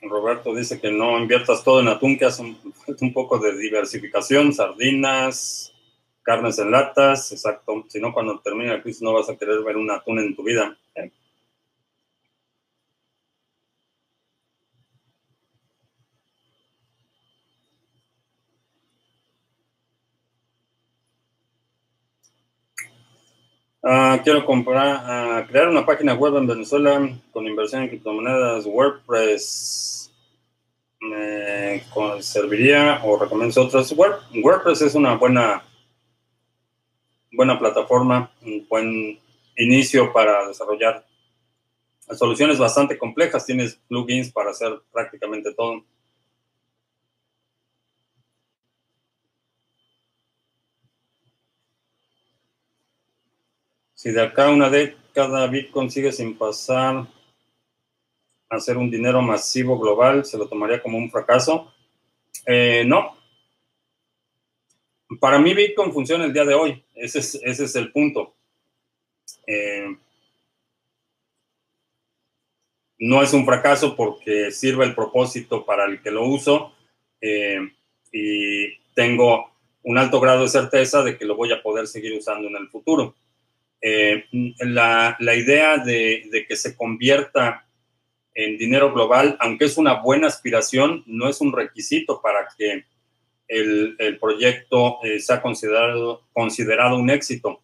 Roberto 0.01 0.55
dice 0.55 0.79
que 0.79 0.91
no 0.91 1.19
inviertas 1.19 1.63
todo 1.63 1.81
en 1.81 1.87
atún, 1.87 2.17
que 2.17 2.25
hace 2.25 2.41
un, 2.43 2.57
un 3.01 3.13
poco 3.13 3.37
de 3.39 3.57
diversificación, 3.57 4.53
sardinas, 4.53 5.74
carnes 6.25 6.59
en 6.59 6.71
latas, 6.71 7.31
exacto. 7.31 7.85
Si 7.87 7.99
no, 8.01 8.13
cuando 8.13 8.39
termine 8.41 8.71
la 8.71 8.81
crisis 8.81 9.01
no 9.01 9.13
vas 9.13 9.29
a 9.29 9.37
querer 9.37 9.63
ver 9.63 9.77
un 9.77 9.91
atún 9.91 10.19
en 10.19 10.35
tu 10.35 10.43
vida. 10.43 10.77
Ah, 23.87 24.19
quiero 24.23 24.43
comprar, 24.45 24.99
ah, 25.05 25.45
crear 25.47 25.69
una 25.69 25.85
página 25.85 26.15
web 26.15 26.35
en 26.37 26.47
Venezuela 26.47 27.07
con 27.31 27.45
inversión 27.45 27.83
en 27.83 27.89
criptomonedas, 27.89 28.65
WordPress. 28.65 30.11
¿Me 31.01 31.83
serviría 32.21 32.99
o 33.03 33.19
recomiendo 33.19 33.61
otras? 33.61 33.93
WordPress 33.95 34.81
es 34.81 34.95
una 34.95 35.15
buena, 35.17 35.63
buena 37.35 37.59
plataforma, 37.59 38.31
un 38.41 38.65
buen 38.67 39.19
inicio 39.57 40.11
para 40.11 40.47
desarrollar 40.47 41.05
soluciones 42.13 42.59
bastante 42.59 42.97
complejas. 42.97 43.45
Tienes 43.45 43.75
plugins 43.87 44.31
para 44.31 44.51
hacer 44.51 44.81
prácticamente 44.91 45.53
todo. 45.53 45.83
Si 53.93 54.11
de 54.11 54.21
acá 54.21 54.49
una 54.49 54.69
década 54.69 55.47
Bitcoin 55.47 55.89
sigue 55.89 56.11
sin 56.11 56.37
pasar 56.37 57.07
a 58.49 58.59
ser 58.59 58.77
un 58.77 58.91
dinero 58.91 59.21
masivo 59.21 59.79
global, 59.79 60.25
¿se 60.25 60.37
lo 60.37 60.47
tomaría 60.47 60.81
como 60.81 60.97
un 60.97 61.09
fracaso? 61.09 61.73
Eh, 62.45 62.83
no. 62.85 63.14
Para 65.19 65.39
mí 65.39 65.53
Bitcoin 65.53 65.93
funciona 65.93 66.25
el 66.25 66.33
día 66.33 66.45
de 66.45 66.53
hoy. 66.53 66.83
Ese 66.95 67.19
es, 67.19 67.75
el 67.75 67.91
punto. 67.91 68.35
Eh, 69.45 69.95
no 72.99 73.21
es 73.21 73.33
un 73.33 73.45
fracaso 73.45 73.95
porque 73.95 74.51
sirve 74.51 74.85
el 74.85 74.95
propósito 74.95 75.65
para 75.65 75.85
el 75.85 76.01
que 76.01 76.11
lo 76.11 76.25
uso 76.25 76.73
eh, 77.21 77.59
y 78.11 78.77
tengo 78.93 79.51
un 79.83 79.97
alto 79.97 80.19
grado 80.19 80.43
de 80.43 80.49
certeza 80.49 81.03
de 81.03 81.17
que 81.17 81.25
lo 81.25 81.35
voy 81.35 81.51
a 81.51 81.61
poder 81.61 81.87
seguir 81.87 82.13
usando 82.17 82.47
en 82.47 82.55
el 82.55 82.69
futuro. 82.69 83.15
Eh, 83.81 84.25
la, 84.59 85.15
idea 85.19 85.77
de, 85.77 86.45
que 86.47 86.55
se 86.55 86.75
convierta 86.75 87.67
en 88.33 88.57
dinero 88.57 88.91
global, 88.91 89.37
aunque 89.39 89.65
es 89.65 89.77
una 89.77 90.01
buena 90.01 90.27
aspiración, 90.27 91.03
no 91.05 91.29
es 91.29 91.39
un 91.39 91.53
requisito 91.53 92.19
para 92.21 92.47
que 92.57 92.85
el, 93.47 94.17
proyecto 94.19 94.99
eh, 95.03 95.19
sea 95.19 95.41
considerado, 95.41 96.23
considerado 96.33 96.97
un 96.97 97.09
éxito. 97.09 97.61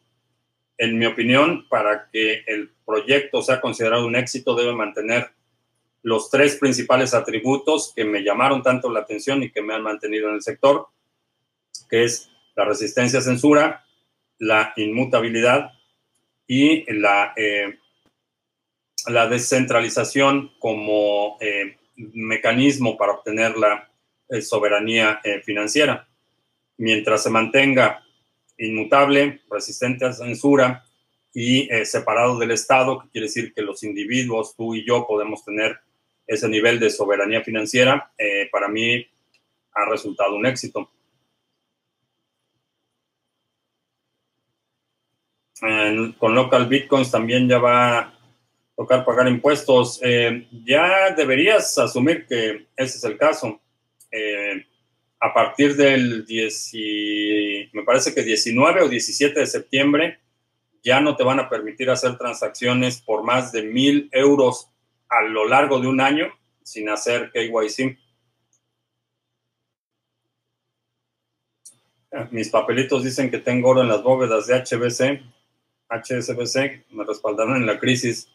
En 0.78 0.98
mi 0.98 1.06
opinión, 1.06 1.68
para 1.70 2.10
que 2.12 2.44
el 2.48 2.72
proyecto 2.86 3.42
sea 3.42 3.62
considerado 3.62 4.06
un 4.06 4.16
éxito, 4.16 4.56
debe 4.56 4.74
mantener 4.74 5.32
los 6.04 6.30
tres 6.30 6.56
principales 6.56 7.14
atributos 7.14 7.94
que 7.96 8.04
me 8.04 8.24
llamaron 8.24 8.64
tanto 8.64 8.90
la 8.90 9.02
atención 9.02 9.44
y 9.44 9.52
que 9.52 9.62
me 9.62 9.76
han 9.76 9.84
mantenido 9.84 10.30
en 10.30 10.36
el 10.36 10.42
sector, 10.42 10.88
que 11.90 12.04
es 12.04 12.32
la 12.56 12.66
resistencia 12.66 13.20
a 13.20 13.24
censura, 13.24 13.86
la 14.40 14.74
inmutabilidad 14.76 15.72
y 16.48 16.92
la, 16.92 17.34
eh, 17.36 17.78
la 19.08 19.28
descentralización 19.28 20.52
como 20.60 21.38
eh, 21.40 21.78
mecanismo 21.96 22.98
para 22.98 23.14
obtener 23.14 23.56
la 23.58 23.91
soberanía 24.40 25.20
financiera. 25.44 26.08
Mientras 26.78 27.24
se 27.24 27.30
mantenga 27.30 28.04
inmutable, 28.58 29.42
resistente 29.50 30.06
a 30.06 30.14
censura 30.14 30.86
y 31.34 31.68
separado 31.84 32.38
del 32.38 32.52
Estado, 32.52 33.02
que 33.02 33.10
quiere 33.10 33.28
decir 33.28 33.54
que 33.54 33.62
los 33.62 33.84
individuos, 33.84 34.56
tú 34.56 34.76
y 34.76 34.86
yo, 34.86 35.06
podemos 35.08 35.44
tener 35.44 35.80
ese 36.28 36.48
nivel 36.48 36.80
de 36.80 36.90
soberanía 36.90 37.44
financiera, 37.44 38.12
para 38.52 38.68
mí 38.68 39.06
ha 39.74 39.86
resultado 39.90 40.36
un 40.36 40.46
éxito. 40.46 40.90
con 46.18 46.34
local 46.34 46.68
bitcoins 46.68 47.12
también 47.12 47.48
ya 47.48 47.60
va 47.60 48.00
a 48.00 48.14
tocar 48.76 49.06
pagar 49.06 49.28
impuestos. 49.28 50.00
Eh, 50.04 50.48
ya 50.66 51.12
deberías 51.16 51.78
asumir 51.78 52.26
que 52.26 52.68
ese 52.76 52.98
es 52.98 53.04
el 53.04 53.18
caso. 53.18 53.61
Eh, 54.12 54.66
a 55.20 55.34
partir 55.34 55.76
del 55.76 56.26
10, 56.26 56.72
me 57.74 57.84
parece 57.84 58.14
que 58.14 58.24
19 58.24 58.82
o 58.82 58.90
17 58.90 59.40
de 59.40 59.46
septiembre, 59.46 60.20
ya 60.84 61.00
no 61.00 61.16
te 61.16 61.24
van 61.24 61.40
a 61.40 61.50
permitir 61.50 61.90
hacer 61.90 62.18
transacciones 62.18 63.02
por 63.02 63.24
más 63.24 63.52
de 63.52 63.64
mil 63.64 64.10
euros 64.12 64.70
a 65.10 65.22
lo 65.22 65.48
largo 65.48 65.80
de 65.80 65.88
un 65.88 66.02
año 66.02 66.34
sin 66.64 66.90
hacer 66.90 67.32
KYC. 67.32 67.98
Mis 72.32 72.50
papelitos 72.50 73.04
dicen 73.04 73.30
que 73.30 73.38
tengo 73.38 73.70
oro 73.70 73.82
en 73.82 73.88
las 73.88 74.04
bóvedas 74.04 74.48
de 74.48 74.56
HBC. 74.56 75.22
HSBC 75.90 76.86
me 76.92 77.04
respaldaron 77.06 77.58
en 77.58 77.66
la 77.66 77.80
crisis, 77.80 78.30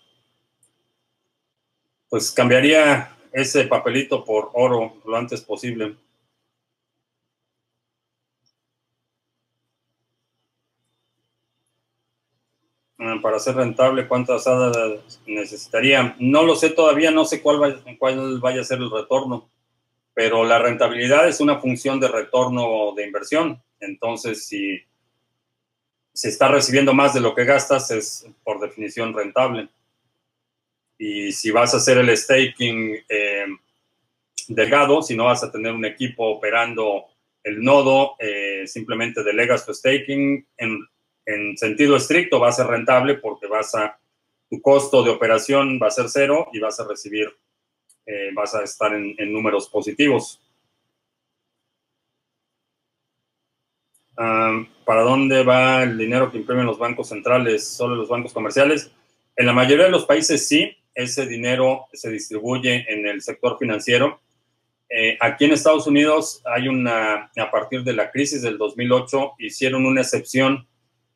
pues 2.08 2.30
cambiaría 2.30 3.15
ese 3.32 3.64
papelito 3.64 4.24
por 4.24 4.50
oro 4.54 4.94
lo 5.04 5.16
antes 5.16 5.40
posible. 5.42 5.96
Ah, 12.98 13.18
para 13.22 13.38
ser 13.38 13.56
rentable, 13.56 14.08
¿cuántas 14.08 14.46
hadas 14.46 15.20
necesitaría? 15.26 16.16
No 16.18 16.44
lo 16.44 16.56
sé 16.56 16.70
todavía, 16.70 17.10
no 17.10 17.26
sé 17.26 17.42
cuál 17.42 17.58
vaya, 17.58 17.76
cuál 17.98 18.40
vaya 18.40 18.62
a 18.62 18.64
ser 18.64 18.78
el 18.78 18.90
retorno, 18.90 19.50
pero 20.14 20.44
la 20.44 20.58
rentabilidad 20.58 21.28
es 21.28 21.40
una 21.40 21.60
función 21.60 22.00
de 22.00 22.08
retorno 22.08 22.92
de 22.96 23.06
inversión. 23.06 23.62
Entonces, 23.80 24.46
si 24.46 24.80
si 26.16 26.28
estás 26.28 26.50
recibiendo 26.50 26.94
más 26.94 27.12
de 27.12 27.20
lo 27.20 27.34
que 27.34 27.44
gastas, 27.44 27.90
es 27.90 28.26
por 28.42 28.58
definición 28.58 29.12
rentable. 29.12 29.68
Y 30.98 31.32
si 31.32 31.50
vas 31.50 31.74
a 31.74 31.76
hacer 31.78 31.98
el 31.98 32.16
staking 32.16 32.96
eh, 33.08 33.46
delgado, 34.48 35.02
si 35.02 35.16
no 35.16 35.24
vas 35.24 35.42
a 35.42 35.50
tener 35.50 35.72
un 35.72 35.84
equipo 35.84 36.24
operando 36.26 37.04
el 37.42 37.62
nodo, 37.62 38.16
eh, 38.18 38.66
simplemente 38.66 39.22
delegas 39.22 39.66
tu 39.66 39.74
staking. 39.74 40.46
En, 40.56 40.88
sentido 41.56 41.96
estricto 41.96 42.38
va 42.38 42.50
a 42.50 42.52
ser 42.52 42.68
rentable 42.68 43.14
porque 43.14 43.48
vas 43.48 43.74
a, 43.74 43.98
tu 44.48 44.60
costo 44.62 45.02
de 45.02 45.10
operación 45.10 45.80
va 45.82 45.88
a 45.88 45.90
ser 45.90 46.08
cero 46.08 46.48
y 46.52 46.60
vas 46.60 46.78
a 46.78 46.86
recibir, 46.86 47.28
eh, 48.06 48.30
vas 48.32 48.54
a 48.54 48.62
estar 48.62 48.94
en 48.94 49.32
números 49.32 49.68
positivos. 49.68 50.40
¿Para 54.16 55.02
dónde 55.02 55.44
va 55.44 55.82
el 55.82 55.98
dinero 55.98 56.30
que 56.30 56.38
imprimen 56.38 56.64
los 56.64 56.78
bancos 56.78 57.08
centrales? 57.08 57.68
¿Solo 57.68 57.96
los 57.96 58.08
bancos 58.08 58.32
comerciales? 58.32 58.90
En 59.36 59.46
la 59.46 59.52
mayoría 59.52 59.84
de 59.84 59.90
los 59.90 60.06
países 60.06 60.48
sí, 60.48 60.74
ese 60.96 61.26
dinero 61.26 61.86
se 61.92 62.10
distribuye 62.10 62.86
en 62.88 63.06
el 63.06 63.20
sector 63.22 63.58
financiero. 63.58 64.18
Eh, 64.88 65.18
aquí 65.20 65.44
en 65.44 65.52
Estados 65.52 65.86
Unidos 65.86 66.42
hay 66.46 66.68
una, 66.68 67.30
a 67.36 67.50
partir 67.50 67.84
de 67.84 67.92
la 67.92 68.10
crisis 68.10 68.40
del 68.40 68.56
2008, 68.56 69.34
hicieron 69.38 69.84
una 69.84 70.00
excepción 70.00 70.66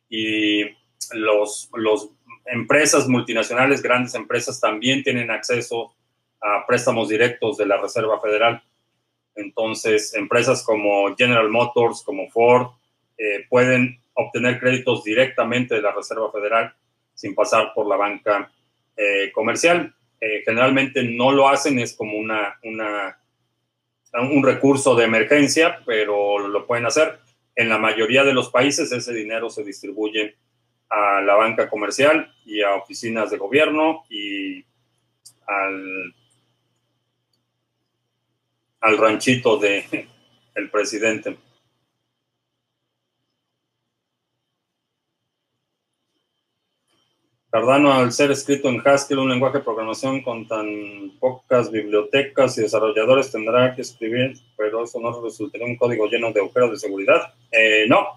y 0.07 0.65
los, 1.13 1.69
los 1.73 2.11
empresas 2.45 3.07
multinacionales, 3.07 3.81
grandes 3.81 4.13
empresas, 4.13 4.59
también 4.59 5.03
tienen 5.03 5.31
acceso 5.31 5.95
a 6.39 6.65
préstamos 6.67 7.09
directos 7.09 7.57
de 7.57 7.65
la 7.65 7.81
Reserva 7.81 8.19
Federal. 8.21 8.61
Entonces, 9.35 10.13
empresas 10.13 10.63
como 10.63 11.15
General 11.15 11.49
Motors, 11.49 12.03
como 12.03 12.29
Ford, 12.29 12.67
eh, 13.17 13.45
pueden 13.49 13.99
obtener 14.13 14.59
créditos 14.59 15.03
directamente 15.03 15.73
de 15.75 15.81
la 15.81 15.91
Reserva 15.91 16.31
Federal 16.31 16.73
sin 17.15 17.33
pasar 17.33 17.73
por 17.73 17.87
la 17.87 17.95
banca 17.95 18.51
eh, 18.95 19.31
comercial. 19.33 19.93
Eh, 20.19 20.43
generalmente 20.45 21.03
no 21.03 21.31
lo 21.31 21.49
hacen, 21.49 21.79
es 21.79 21.95
como 21.95 22.17
una, 22.17 22.59
una, 22.63 23.19
un 24.13 24.43
recurso 24.43 24.95
de 24.95 25.05
emergencia, 25.05 25.79
pero 25.85 26.47
lo 26.47 26.67
pueden 26.67 26.85
hacer. 26.85 27.19
En 27.55 27.69
la 27.69 27.77
mayoría 27.77 28.23
de 28.23 28.33
los 28.33 28.49
países 28.49 28.91
ese 28.91 29.13
dinero 29.13 29.49
se 29.49 29.63
distribuye 29.63 30.35
a 30.89 31.21
la 31.21 31.35
banca 31.35 31.69
comercial 31.69 32.33
y 32.45 32.61
a 32.61 32.75
oficinas 32.75 33.31
de 33.31 33.37
gobierno 33.37 34.03
y 34.09 34.63
al 35.47 36.13
al 38.81 38.97
ranchito 38.97 39.57
de 39.57 39.85
el 40.55 40.69
presidente. 40.69 41.37
Cardano, 47.51 47.93
al 47.93 48.13
ser 48.13 48.31
escrito 48.31 48.69
en 48.69 48.81
Haskell, 48.83 49.19
un 49.19 49.29
lenguaje 49.29 49.57
de 49.57 49.63
programación 49.65 50.21
con 50.21 50.47
tan 50.47 51.11
pocas 51.19 51.69
bibliotecas 51.69 52.57
y 52.57 52.61
desarrolladores, 52.61 53.29
tendrá 53.29 53.75
que 53.75 53.81
escribir, 53.81 54.37
pero 54.55 54.85
eso 54.85 55.01
no 55.01 55.21
resultaría 55.21 55.67
un 55.67 55.75
código 55.75 56.07
lleno 56.07 56.31
de 56.31 56.39
agujeros 56.39 56.71
de 56.71 56.77
seguridad. 56.77 57.33
Eh, 57.51 57.85
no, 57.89 58.07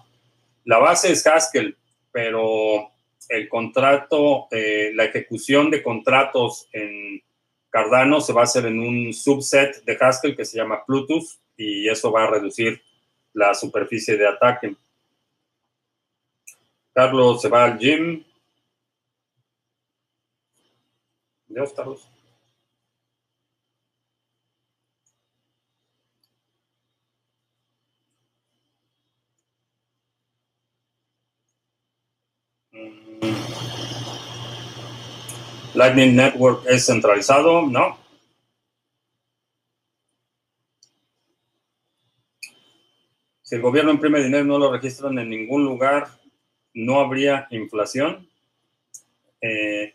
la 0.63 0.77
base 0.77 1.11
es 1.11 1.27
Haskell, 1.27 1.75
pero 2.13 2.89
el 3.27 3.49
contrato, 3.49 4.47
eh, 4.51 4.91
la 4.95 5.03
ejecución 5.03 5.69
de 5.69 5.83
contratos 5.83 6.69
en 6.71 7.21
Cardano 7.69 8.21
se 8.21 8.31
va 8.31 8.41
a 8.41 8.45
hacer 8.45 8.65
en 8.67 8.79
un 8.79 9.13
subset 9.13 9.83
de 9.83 9.97
Haskell 9.99 10.37
que 10.37 10.45
se 10.45 10.55
llama 10.55 10.85
Plutus 10.85 11.41
y 11.57 11.89
eso 11.89 12.09
va 12.09 12.23
a 12.23 12.31
reducir 12.31 12.81
la 13.33 13.53
superficie 13.53 14.15
de 14.15 14.27
ataque. 14.27 14.75
Carlos 16.93 17.41
se 17.41 17.49
va 17.49 17.65
al 17.65 17.77
gym. 17.77 18.23
Dios, 21.55 21.71
Carlos. 21.71 22.05
Lightning 35.73 36.13
Network 36.17 36.65
es 36.67 36.85
centralizado, 36.87 37.61
¿no? 37.61 37.97
Si 43.43 43.55
el 43.55 43.61
gobierno 43.61 43.91
imprime 43.91 44.21
dinero 44.21 44.43
y 44.43 44.47
no 44.49 44.59
lo 44.59 44.73
registran 44.73 45.17
en 45.19 45.29
ningún 45.29 45.63
lugar, 45.63 46.09
no 46.73 46.99
habría 46.99 47.47
inflación, 47.51 48.29
eh, 49.39 49.94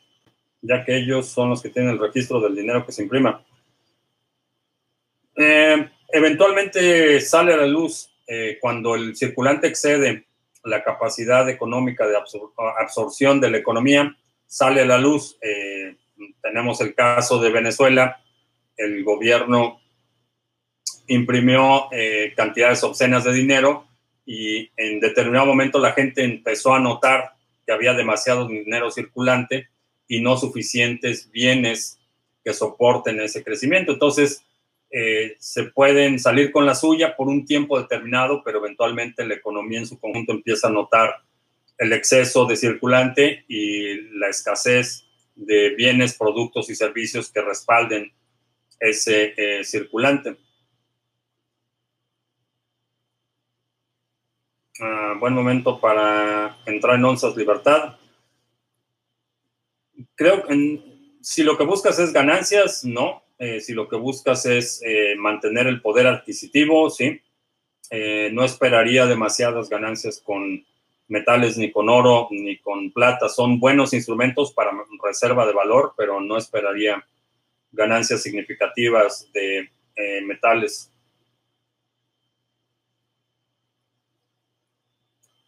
ya 0.63 0.85
que 0.85 0.97
ellos 0.97 1.27
son 1.29 1.51
los 1.51 1.63
que 1.63 1.71
tienen 1.71 1.93
el 1.93 1.99
registro 1.99 2.41
del 2.41 2.55
dinero 2.55 2.85
que 2.85 2.93
se 2.93 3.03
imprima. 3.03 3.45
Eh, 5.37 5.89
eventualmente 6.09 7.21
sale 7.21 7.55
a 7.55 7.59
la 7.59 7.67
luz 7.67 8.13
eh, 8.27 8.59
cuando 8.61 8.95
el 8.95 9.17
circulante 9.17 9.67
excede 9.69 10.27
la 10.65 10.85
capacidad 10.85 11.49
económica 11.49 12.07
de 12.07 12.19
absorción 12.79 13.41
de 13.41 13.51
la 13.51 13.57
economía, 13.57 14.15
sale 14.47 14.83
a 14.83 14.87
la 14.87 14.99
luz. 14.99 15.39
Eh, 15.41 15.97
tenemos 16.43 16.81
el 16.83 16.95
caso 16.95 17.41
de 17.41 17.51
Venezuela, 17.51 18.23
el 18.77 19.03
gobierno 19.05 19.81
imprimió 21.07 21.89
cantidades 22.37 22.85
obscenas 22.85 23.25
de 23.25 23.33
dinero 23.33 23.85
y 24.25 24.71
en 24.77 25.01
determinado 25.01 25.47
momento 25.47 25.81
la 25.81 25.93
gente 25.93 26.23
empezó 26.23 26.73
a 26.73 26.79
notar 26.79 27.33
que 27.67 27.73
había 27.73 27.95
demasiado 27.95 28.47
dinero 28.47 28.91
circulante 28.93 29.71
y 30.11 30.21
no 30.21 30.37
suficientes 30.37 31.31
bienes 31.31 32.01
que 32.45 32.53
soporten 32.53 33.21
ese 33.21 33.45
crecimiento. 33.45 33.93
Entonces, 33.93 34.45
eh, 34.91 35.37
se 35.39 35.67
pueden 35.67 36.19
salir 36.19 36.51
con 36.51 36.67
la 36.67 36.75
suya 36.75 37.17
por 37.17 37.29
un 37.29 37.47
tiempo 37.47 37.81
determinado, 37.81 38.43
pero 38.45 38.59
eventualmente 38.59 39.25
la 39.25 39.35
economía 39.35 39.79
en 39.79 39.87
su 39.87 40.01
conjunto 40.01 40.33
empieza 40.33 40.67
a 40.67 40.73
notar 40.73 41.15
el 41.79 41.93
exceso 41.93 42.45
de 42.45 42.57
circulante 42.57 43.45
y 43.47 44.01
la 44.19 44.29
escasez 44.29 45.05
de 45.37 45.77
bienes, 45.77 46.19
productos 46.19 46.69
y 46.71 46.75
servicios 46.75 47.31
que 47.31 47.43
respalden 47.43 48.13
ese 48.81 49.33
eh, 49.37 49.63
circulante. 49.63 50.37
Ah, 54.81 55.15
buen 55.21 55.35
momento 55.35 55.81
para 55.81 56.59
entrar 56.67 56.97
en 56.97 57.05
Onzas 57.05 57.37
Libertad. 57.37 58.00
Creo 60.21 60.45
que 60.45 60.83
si 61.23 61.43
lo 61.43 61.57
que 61.57 61.65
buscas 61.65 61.99
es 61.99 62.13
ganancias, 62.13 62.85
no. 62.85 63.23
Eh, 63.39 63.61
si 63.61 63.73
lo 63.73 63.89
que 63.89 63.97
buscas 63.97 64.45
es 64.45 64.83
eh, 64.85 65.15
mantener 65.17 65.67
el 65.67 65.81
poder 65.81 66.07
adquisitivo, 66.07 66.91
sí. 66.91 67.19
no 68.33 68.45
esperaría 68.45 69.07
demasiadas 69.07 69.71
ganancias 69.71 70.21
con 70.21 70.63
metales 71.09 71.57
ni 71.57 71.73
con 71.73 71.89
oro 71.89 72.29
ni 72.31 72.59
con 72.59 72.93
plata. 72.93 73.31
Son 73.31 73.59
buenos 73.59 73.95
instrumentos 73.95 74.53
para 74.53 74.73
reserva 75.03 75.47
de 75.47 75.55
valor, 75.55 75.95
pero 75.97 76.21
no 76.21 76.37
esperaría 76.37 77.03
ganancias 77.73 78.23
significativas 78.23 79.27
de 79.33 79.71
eh, 79.97 80.21
metales. 80.27 80.90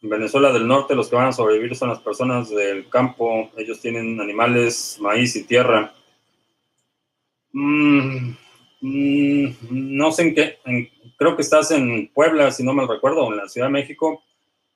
En 0.02 0.08
Venezuela 0.08 0.52
del 0.52 0.66
Norte 0.66 0.94
los 0.94 1.08
que 1.08 1.16
van 1.16 1.28
a 1.28 1.32
sobrevivir 1.32 1.76
son 1.76 1.88
las 1.88 2.00
personas 2.00 2.50
del 2.50 2.88
campo. 2.88 3.50
Ellos 3.56 3.80
tienen 3.80 4.20
animales, 4.20 4.98
maíz 5.00 5.36
y 5.36 5.44
tierra. 5.44 5.94
Mm, 7.52 8.34
mm, 8.80 9.56
no 9.70 10.10
sé 10.12 10.22
en 10.22 10.34
qué, 10.34 10.58
creo 11.16 11.36
que 11.36 11.42
estás 11.42 11.70
en 11.70 12.08
Puebla, 12.08 12.50
si 12.50 12.64
no 12.64 12.74
me 12.74 12.86
recuerdo, 12.86 13.30
en 13.30 13.36
la 13.36 13.48
Ciudad 13.48 13.68
de 13.68 13.72
México 13.72 14.22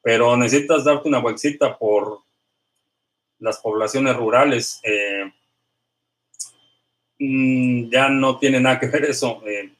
pero 0.06 0.36
necesitas 0.36 0.84
darte 0.84 1.08
una 1.08 1.18
vueltita 1.18 1.76
por 1.76 2.20
las 3.40 3.58
poblaciones 3.58 4.16
rurales. 4.16 4.80
Eh, 4.84 5.32
mm, 7.18 7.90
ya 7.90 8.08
no 8.08 8.38
tiene 8.38 8.60
nada 8.60 8.78
que 8.78 8.86
ver 8.86 9.06
eso. 9.06 9.42
Eh, 9.44 9.72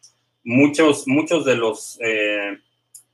muchos, 0.42 1.06
muchos 1.06 1.44
de 1.44 1.54
los 1.54 1.96
eh, 2.02 2.58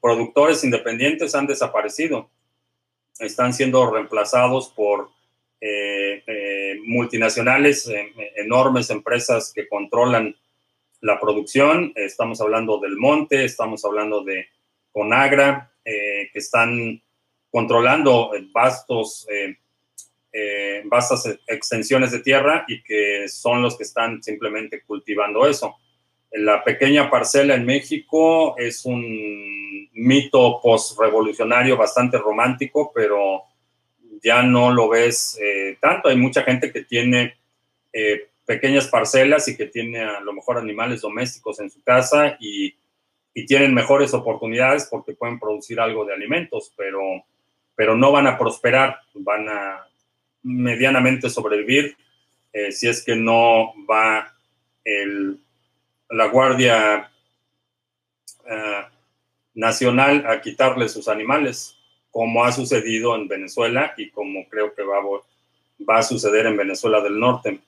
productores 0.03 0.62
independientes 0.64 1.34
han 1.34 1.46
desaparecido. 1.46 2.28
Están 3.18 3.55
siendo 3.55 3.90
reemplazados 3.90 4.68
por 4.68 5.09
multinacionales, 6.84 7.88
enormes 8.34 8.90
empresas 8.90 9.53
que 9.55 9.68
controlan 9.68 10.34
la 11.03 11.20
producción. 11.20 11.92
Estamos 11.94 12.40
hablando 12.40 12.78
del 12.78 12.96
monte, 12.96 13.44
estamos 13.44 13.84
hablando 13.84 14.24
de 14.24 14.46
Conagra, 14.92 15.72
eh, 15.84 16.30
que 16.32 16.38
están 16.38 17.03
controlando 17.50 18.30
vastos, 18.53 19.26
eh, 19.30 19.57
eh, 20.32 20.82
vastas 20.84 21.38
extensiones 21.46 22.12
de 22.12 22.20
tierra 22.20 22.64
y 22.68 22.82
que 22.82 23.28
son 23.28 23.62
los 23.62 23.76
que 23.76 23.82
están 23.82 24.22
simplemente 24.22 24.82
cultivando 24.82 25.46
eso. 25.46 25.76
La 26.30 26.64
pequeña 26.64 27.11
parcela 27.11 27.55
en 27.55 27.66
México 27.66 28.57
es 28.57 28.86
un 28.86 29.72
mito 29.93 30.61
post-revolucionario 30.62 31.76
bastante 31.76 32.18
romántico, 32.18 32.93
pero 32.95 33.43
ya 34.22 34.43
no 34.43 34.70
lo 34.70 34.88
ves 34.88 35.38
tanto. 35.80 36.09
Hay 36.09 36.16
mucha 36.16 36.43
gente 36.43 36.72
que 36.72 36.84
tiene 36.84 37.36
pequeñas 38.47 38.88
parcelas 38.88 39.49
y 39.49 39.57
que 39.57 39.66
tiene 39.66 40.01
a 40.01 40.20
lo 40.20 40.32
mejor 40.32 40.59
animales 40.59 41.01
domésticos 41.01 41.61
en 41.61 41.70
su 41.70 41.82
casa 41.82 42.36
y 42.40 42.74
y 43.34 43.47
tienen 43.47 43.74
mejores 43.74 44.12
oportunidades 44.14 44.86
porque 44.90 45.14
pueden 45.14 45.38
producir 45.38 45.80
algo 45.80 46.05
de 46.05 46.14
alimentos, 46.14 46.72
pero, 46.76 47.01
pero 47.74 47.97
no 47.97 48.12
van 48.12 48.26
a 48.26 48.38
prosperar, 48.38 48.99
van 49.14 49.49
a 49.49 49.86
medianamente 50.43 51.30
sobrevivir 51.30 51.97
eh, 52.53 52.72
si 52.72 52.88
es 52.88 53.03
que 53.05 53.16
no 53.16 53.72
va 53.90 54.34
el, 54.84 55.38
la 56.11 56.26
Guardia 56.26 57.11
eh, 58.51 58.82
Nacional 59.55 60.24
a 60.26 60.40
quitarle 60.40 60.88
sus 60.88 61.09
animales, 61.09 61.76
como 62.11 62.44
ha 62.44 62.53
sucedido 62.53 63.14
en 63.16 63.28
Venezuela 63.28 63.94
y 63.96 64.11
como 64.11 64.48
creo 64.48 64.74
que 64.74 64.82
va, 64.82 65.98
a 65.98 66.03
suceder 66.03 66.46
en 66.46 66.57
Venezuela 66.57 67.00
del 67.00 67.18
Norte. 67.18 67.61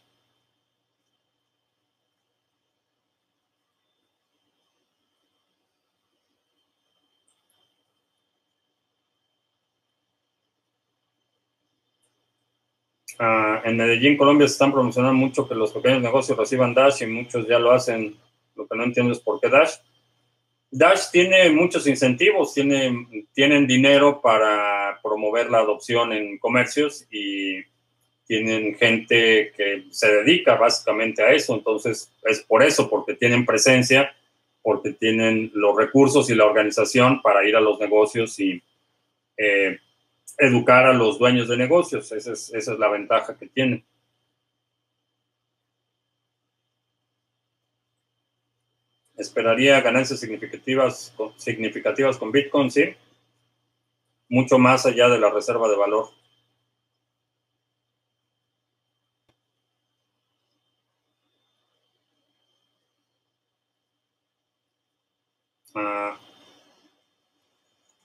Ah, 13.19 13.63
en 13.65 13.77
Medellín, 13.77 14.17
Colombia, 14.17 14.47
se 14.49 14.53
están 14.55 14.73
promocionando 14.73 15.15
mucho 15.15 15.49
que 15.49 15.55
los 15.55 15.73
pequeños 15.73 16.03
negocios 16.03 16.37
reciban 16.37 16.75
Dash 16.75 17.03
y 17.03 17.07
muchos 17.07 17.47
ya 17.47 17.59
lo 17.59 17.71
hacen. 17.71 18.17
Lo 18.57 18.67
que 18.67 18.77
no 18.77 18.85
entiendo 18.85 19.13
es 19.13 19.21
por 19.21 19.41
qué 19.41 19.49
Dash. 19.49 19.75
Dash 20.77 21.13
tiene 21.13 21.51
muchos 21.51 21.87
incentivos, 21.87 22.53
tiene, 22.53 23.27
tienen 23.33 23.65
dinero 23.65 24.21
para 24.21 24.99
promover 25.01 25.49
la 25.49 25.59
adopción 25.59 26.13
en 26.13 26.37
comercios 26.39 27.07
y 27.13 27.63
tienen 28.27 28.75
gente 28.75 29.53
que 29.57 29.85
se 29.91 30.13
dedica 30.13 30.57
básicamente 30.57 31.23
a 31.23 31.31
eso. 31.31 31.55
Entonces, 31.55 32.11
es 32.25 32.41
por 32.41 32.65
eso, 32.65 32.91
porque 32.91 33.15
tienen 33.15 33.47
presencia, 33.47 34.17
porque 34.63 34.93
tienen 34.95 35.53
los 35.55 35.77
recursos 35.77 36.29
y 36.29 36.35
la 36.35 36.45
organización 36.45 37.23
para 37.23 37.47
ir 37.47 37.55
a 37.55 37.61
los 37.61 37.79
negocios 37.79 38.41
y 38.41 38.61
eh, 39.37 39.79
educar 40.39 40.87
a 40.87 40.93
los 40.93 41.21
dueños 41.21 41.47
de 41.47 41.57
negocios. 41.57 42.11
Esa 42.11 42.33
es, 42.33 42.53
esa 42.53 42.73
es 42.73 42.79
la 42.81 42.89
ventaja 42.89 43.37
que 43.39 43.47
tienen. 43.47 43.85
Esperaría 49.17 49.81
ganancias 49.81 50.21
significativas, 50.21 51.15
significativas 51.37 52.17
con 52.17 52.33
Bitcoin, 52.33 52.71
sí. 52.71 52.95
Mucho 54.29 54.59
más 54.59 54.87
allá 54.87 55.09
de 55.09 55.21
la 55.21 55.31
reserva 55.31 55.69
de 55.69 55.77
valor. 55.77 56.09
Ah, 65.77 66.19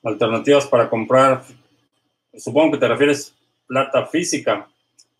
alternativas 0.03 0.68
para 0.68 0.89
comprar. 0.89 1.43
Supongo 2.36 2.74
que 2.74 2.78
te 2.80 2.88
refieres 2.88 3.36
plata 3.68 4.05
física. 4.07 4.68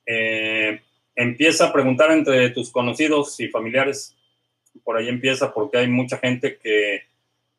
Eh, 0.06 0.82
empieza 1.16 1.66
a 1.66 1.74
preguntar 1.74 2.12
entre 2.12 2.50
tus 2.52 2.72
conocidos 2.72 3.40
y 3.40 3.48
familiares 3.48 4.16
por 4.84 4.98
ahí 4.98 5.08
empieza 5.08 5.54
porque 5.54 5.78
hay 5.78 5.88
mucha 5.88 6.18
gente 6.18 6.58
que 6.58 7.04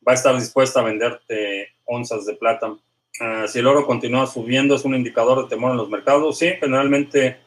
va 0.07 0.13
a 0.13 0.15
estar 0.15 0.35
dispuesta 0.35 0.79
a 0.79 0.83
venderte 0.83 1.69
onzas 1.85 2.25
de 2.25 2.35
plata. 2.35 2.75
Ah, 3.19 3.45
si 3.47 3.59
el 3.59 3.67
oro 3.67 3.85
continúa 3.85 4.25
subiendo, 4.27 4.75
es 4.75 4.85
un 4.85 4.95
indicador 4.95 5.43
de 5.43 5.49
temor 5.49 5.71
en 5.71 5.77
los 5.77 5.89
mercados. 5.89 6.37
Sí, 6.37 6.49
generalmente 6.59 7.37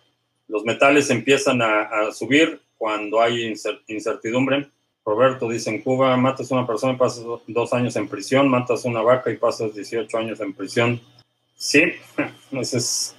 los 0.49 0.65
metales 0.65 1.11
empiezan 1.11 1.63
a, 1.63 2.13
subir 2.13 2.61
cuando 2.77 3.21
hay 3.21 3.55
incertidumbre. 3.89 4.71
Roberto 5.05 5.49
dice, 5.49 5.71
en 5.71 5.83
Cuba 5.83 6.17
matas 6.17 6.51
a 6.51 6.55
una 6.55 6.67
persona 6.67 6.95
y 6.95 6.97
pasas 6.97 7.25
dos 7.47 7.73
años 7.73 7.97
en 7.97 8.09
prisión, 8.09 8.49
matas 8.49 8.85
a 8.85 8.89
una 8.89 9.03
vaca 9.03 9.31
y 9.31 9.37
pasas 9.37 9.75
18 9.75 10.17
años 10.17 10.41
en 10.41 10.55
prisión. 10.55 11.01
Sí, 11.57 11.93
esas, 12.53 13.17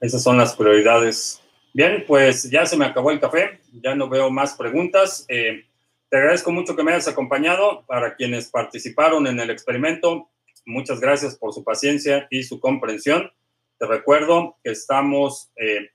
esas 0.00 0.22
son 0.22 0.38
las 0.38 0.54
prioridades. 0.54 1.40
Bien, 1.72 2.04
pues 2.06 2.48
ya 2.50 2.66
se 2.66 2.76
me 2.76 2.84
acabó 2.84 3.10
el 3.10 3.20
café, 3.20 3.60
ya 3.72 3.94
no 3.94 4.08
veo 4.08 4.30
más 4.30 4.54
preguntas. 4.54 5.24
Eh, 5.28 5.64
te 6.08 6.18
agradezco 6.18 6.52
mucho 6.52 6.76
que 6.76 6.82
me 6.82 6.92
hayas 6.92 7.08
acompañado. 7.08 7.84
Para 7.86 8.14
quienes 8.14 8.50
participaron 8.50 9.26
en 9.26 9.40
el 9.40 9.50
experimento, 9.50 10.30
muchas 10.64 11.00
gracias 11.00 11.36
por 11.36 11.52
su 11.52 11.64
paciencia 11.64 12.26
y 12.30 12.42
su 12.44 12.60
comprensión. 12.60 13.32
Te 13.78 13.86
recuerdo 13.86 14.56
que 14.62 14.70
estamos 14.70 15.50
eh, 15.56 15.90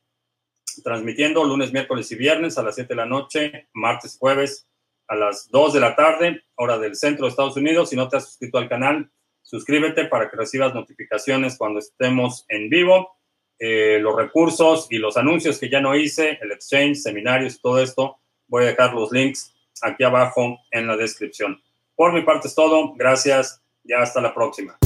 transmitiendo 0.84 1.43
lunes, 1.43 1.72
miércoles 1.72 2.12
y 2.12 2.16
viernes 2.16 2.57
a 2.57 2.64
las 2.64 2.76
7 2.76 2.89
de 2.89 2.95
la 2.95 3.05
noche, 3.05 3.70
martes, 3.74 4.18
jueves 4.20 4.68
a 5.07 5.16
las 5.16 5.49
2 5.49 5.74
de 5.74 5.80
la 5.80 5.95
tarde, 5.95 6.43
hora 6.55 6.78
del 6.78 6.95
centro 6.95 7.26
de 7.26 7.30
Estados 7.30 7.57
Unidos. 7.57 7.89
Si 7.89 7.95
no 7.95 8.07
te 8.10 8.18
has 8.18 8.26
suscrito 8.26 8.57
al 8.57 8.70
canal, 8.70 9.10
suscríbete 9.41 10.05
para 10.05 10.30
que 10.30 10.38
recibas 10.38 10.74
notificaciones 10.74 11.57
cuando 11.57 11.80
estemos 11.80 12.45
en 12.49 12.70
vivo. 12.70 13.18
Eh, 13.57 13.99
los 13.99 14.16
recursos 14.16 14.88
y 14.89 14.99
los 14.99 15.18
anuncios 15.18 15.60
que 15.60 15.70
ya 15.70 15.82
no 15.82 15.95
hice, 15.95 16.38
el 16.41 16.51
exchange, 16.51 16.97
seminarios, 16.97 17.60
todo 17.60 17.82
esto, 17.82 18.18
voy 18.47 18.64
a 18.64 18.68
dejar 18.68 18.93
los 18.93 19.12
links 19.12 19.53
aquí 19.84 20.03
abajo 20.03 20.59
en 20.71 20.88
la 20.88 20.97
descripción. 20.97 21.61
Por 21.95 22.13
mi 22.13 22.21
parte 22.21 22.47
es 22.47 22.55
todo. 22.55 22.93
Gracias 22.95 23.61
y 23.84 23.93
hasta 23.93 24.21
la 24.21 24.34
próxima. 24.34 24.77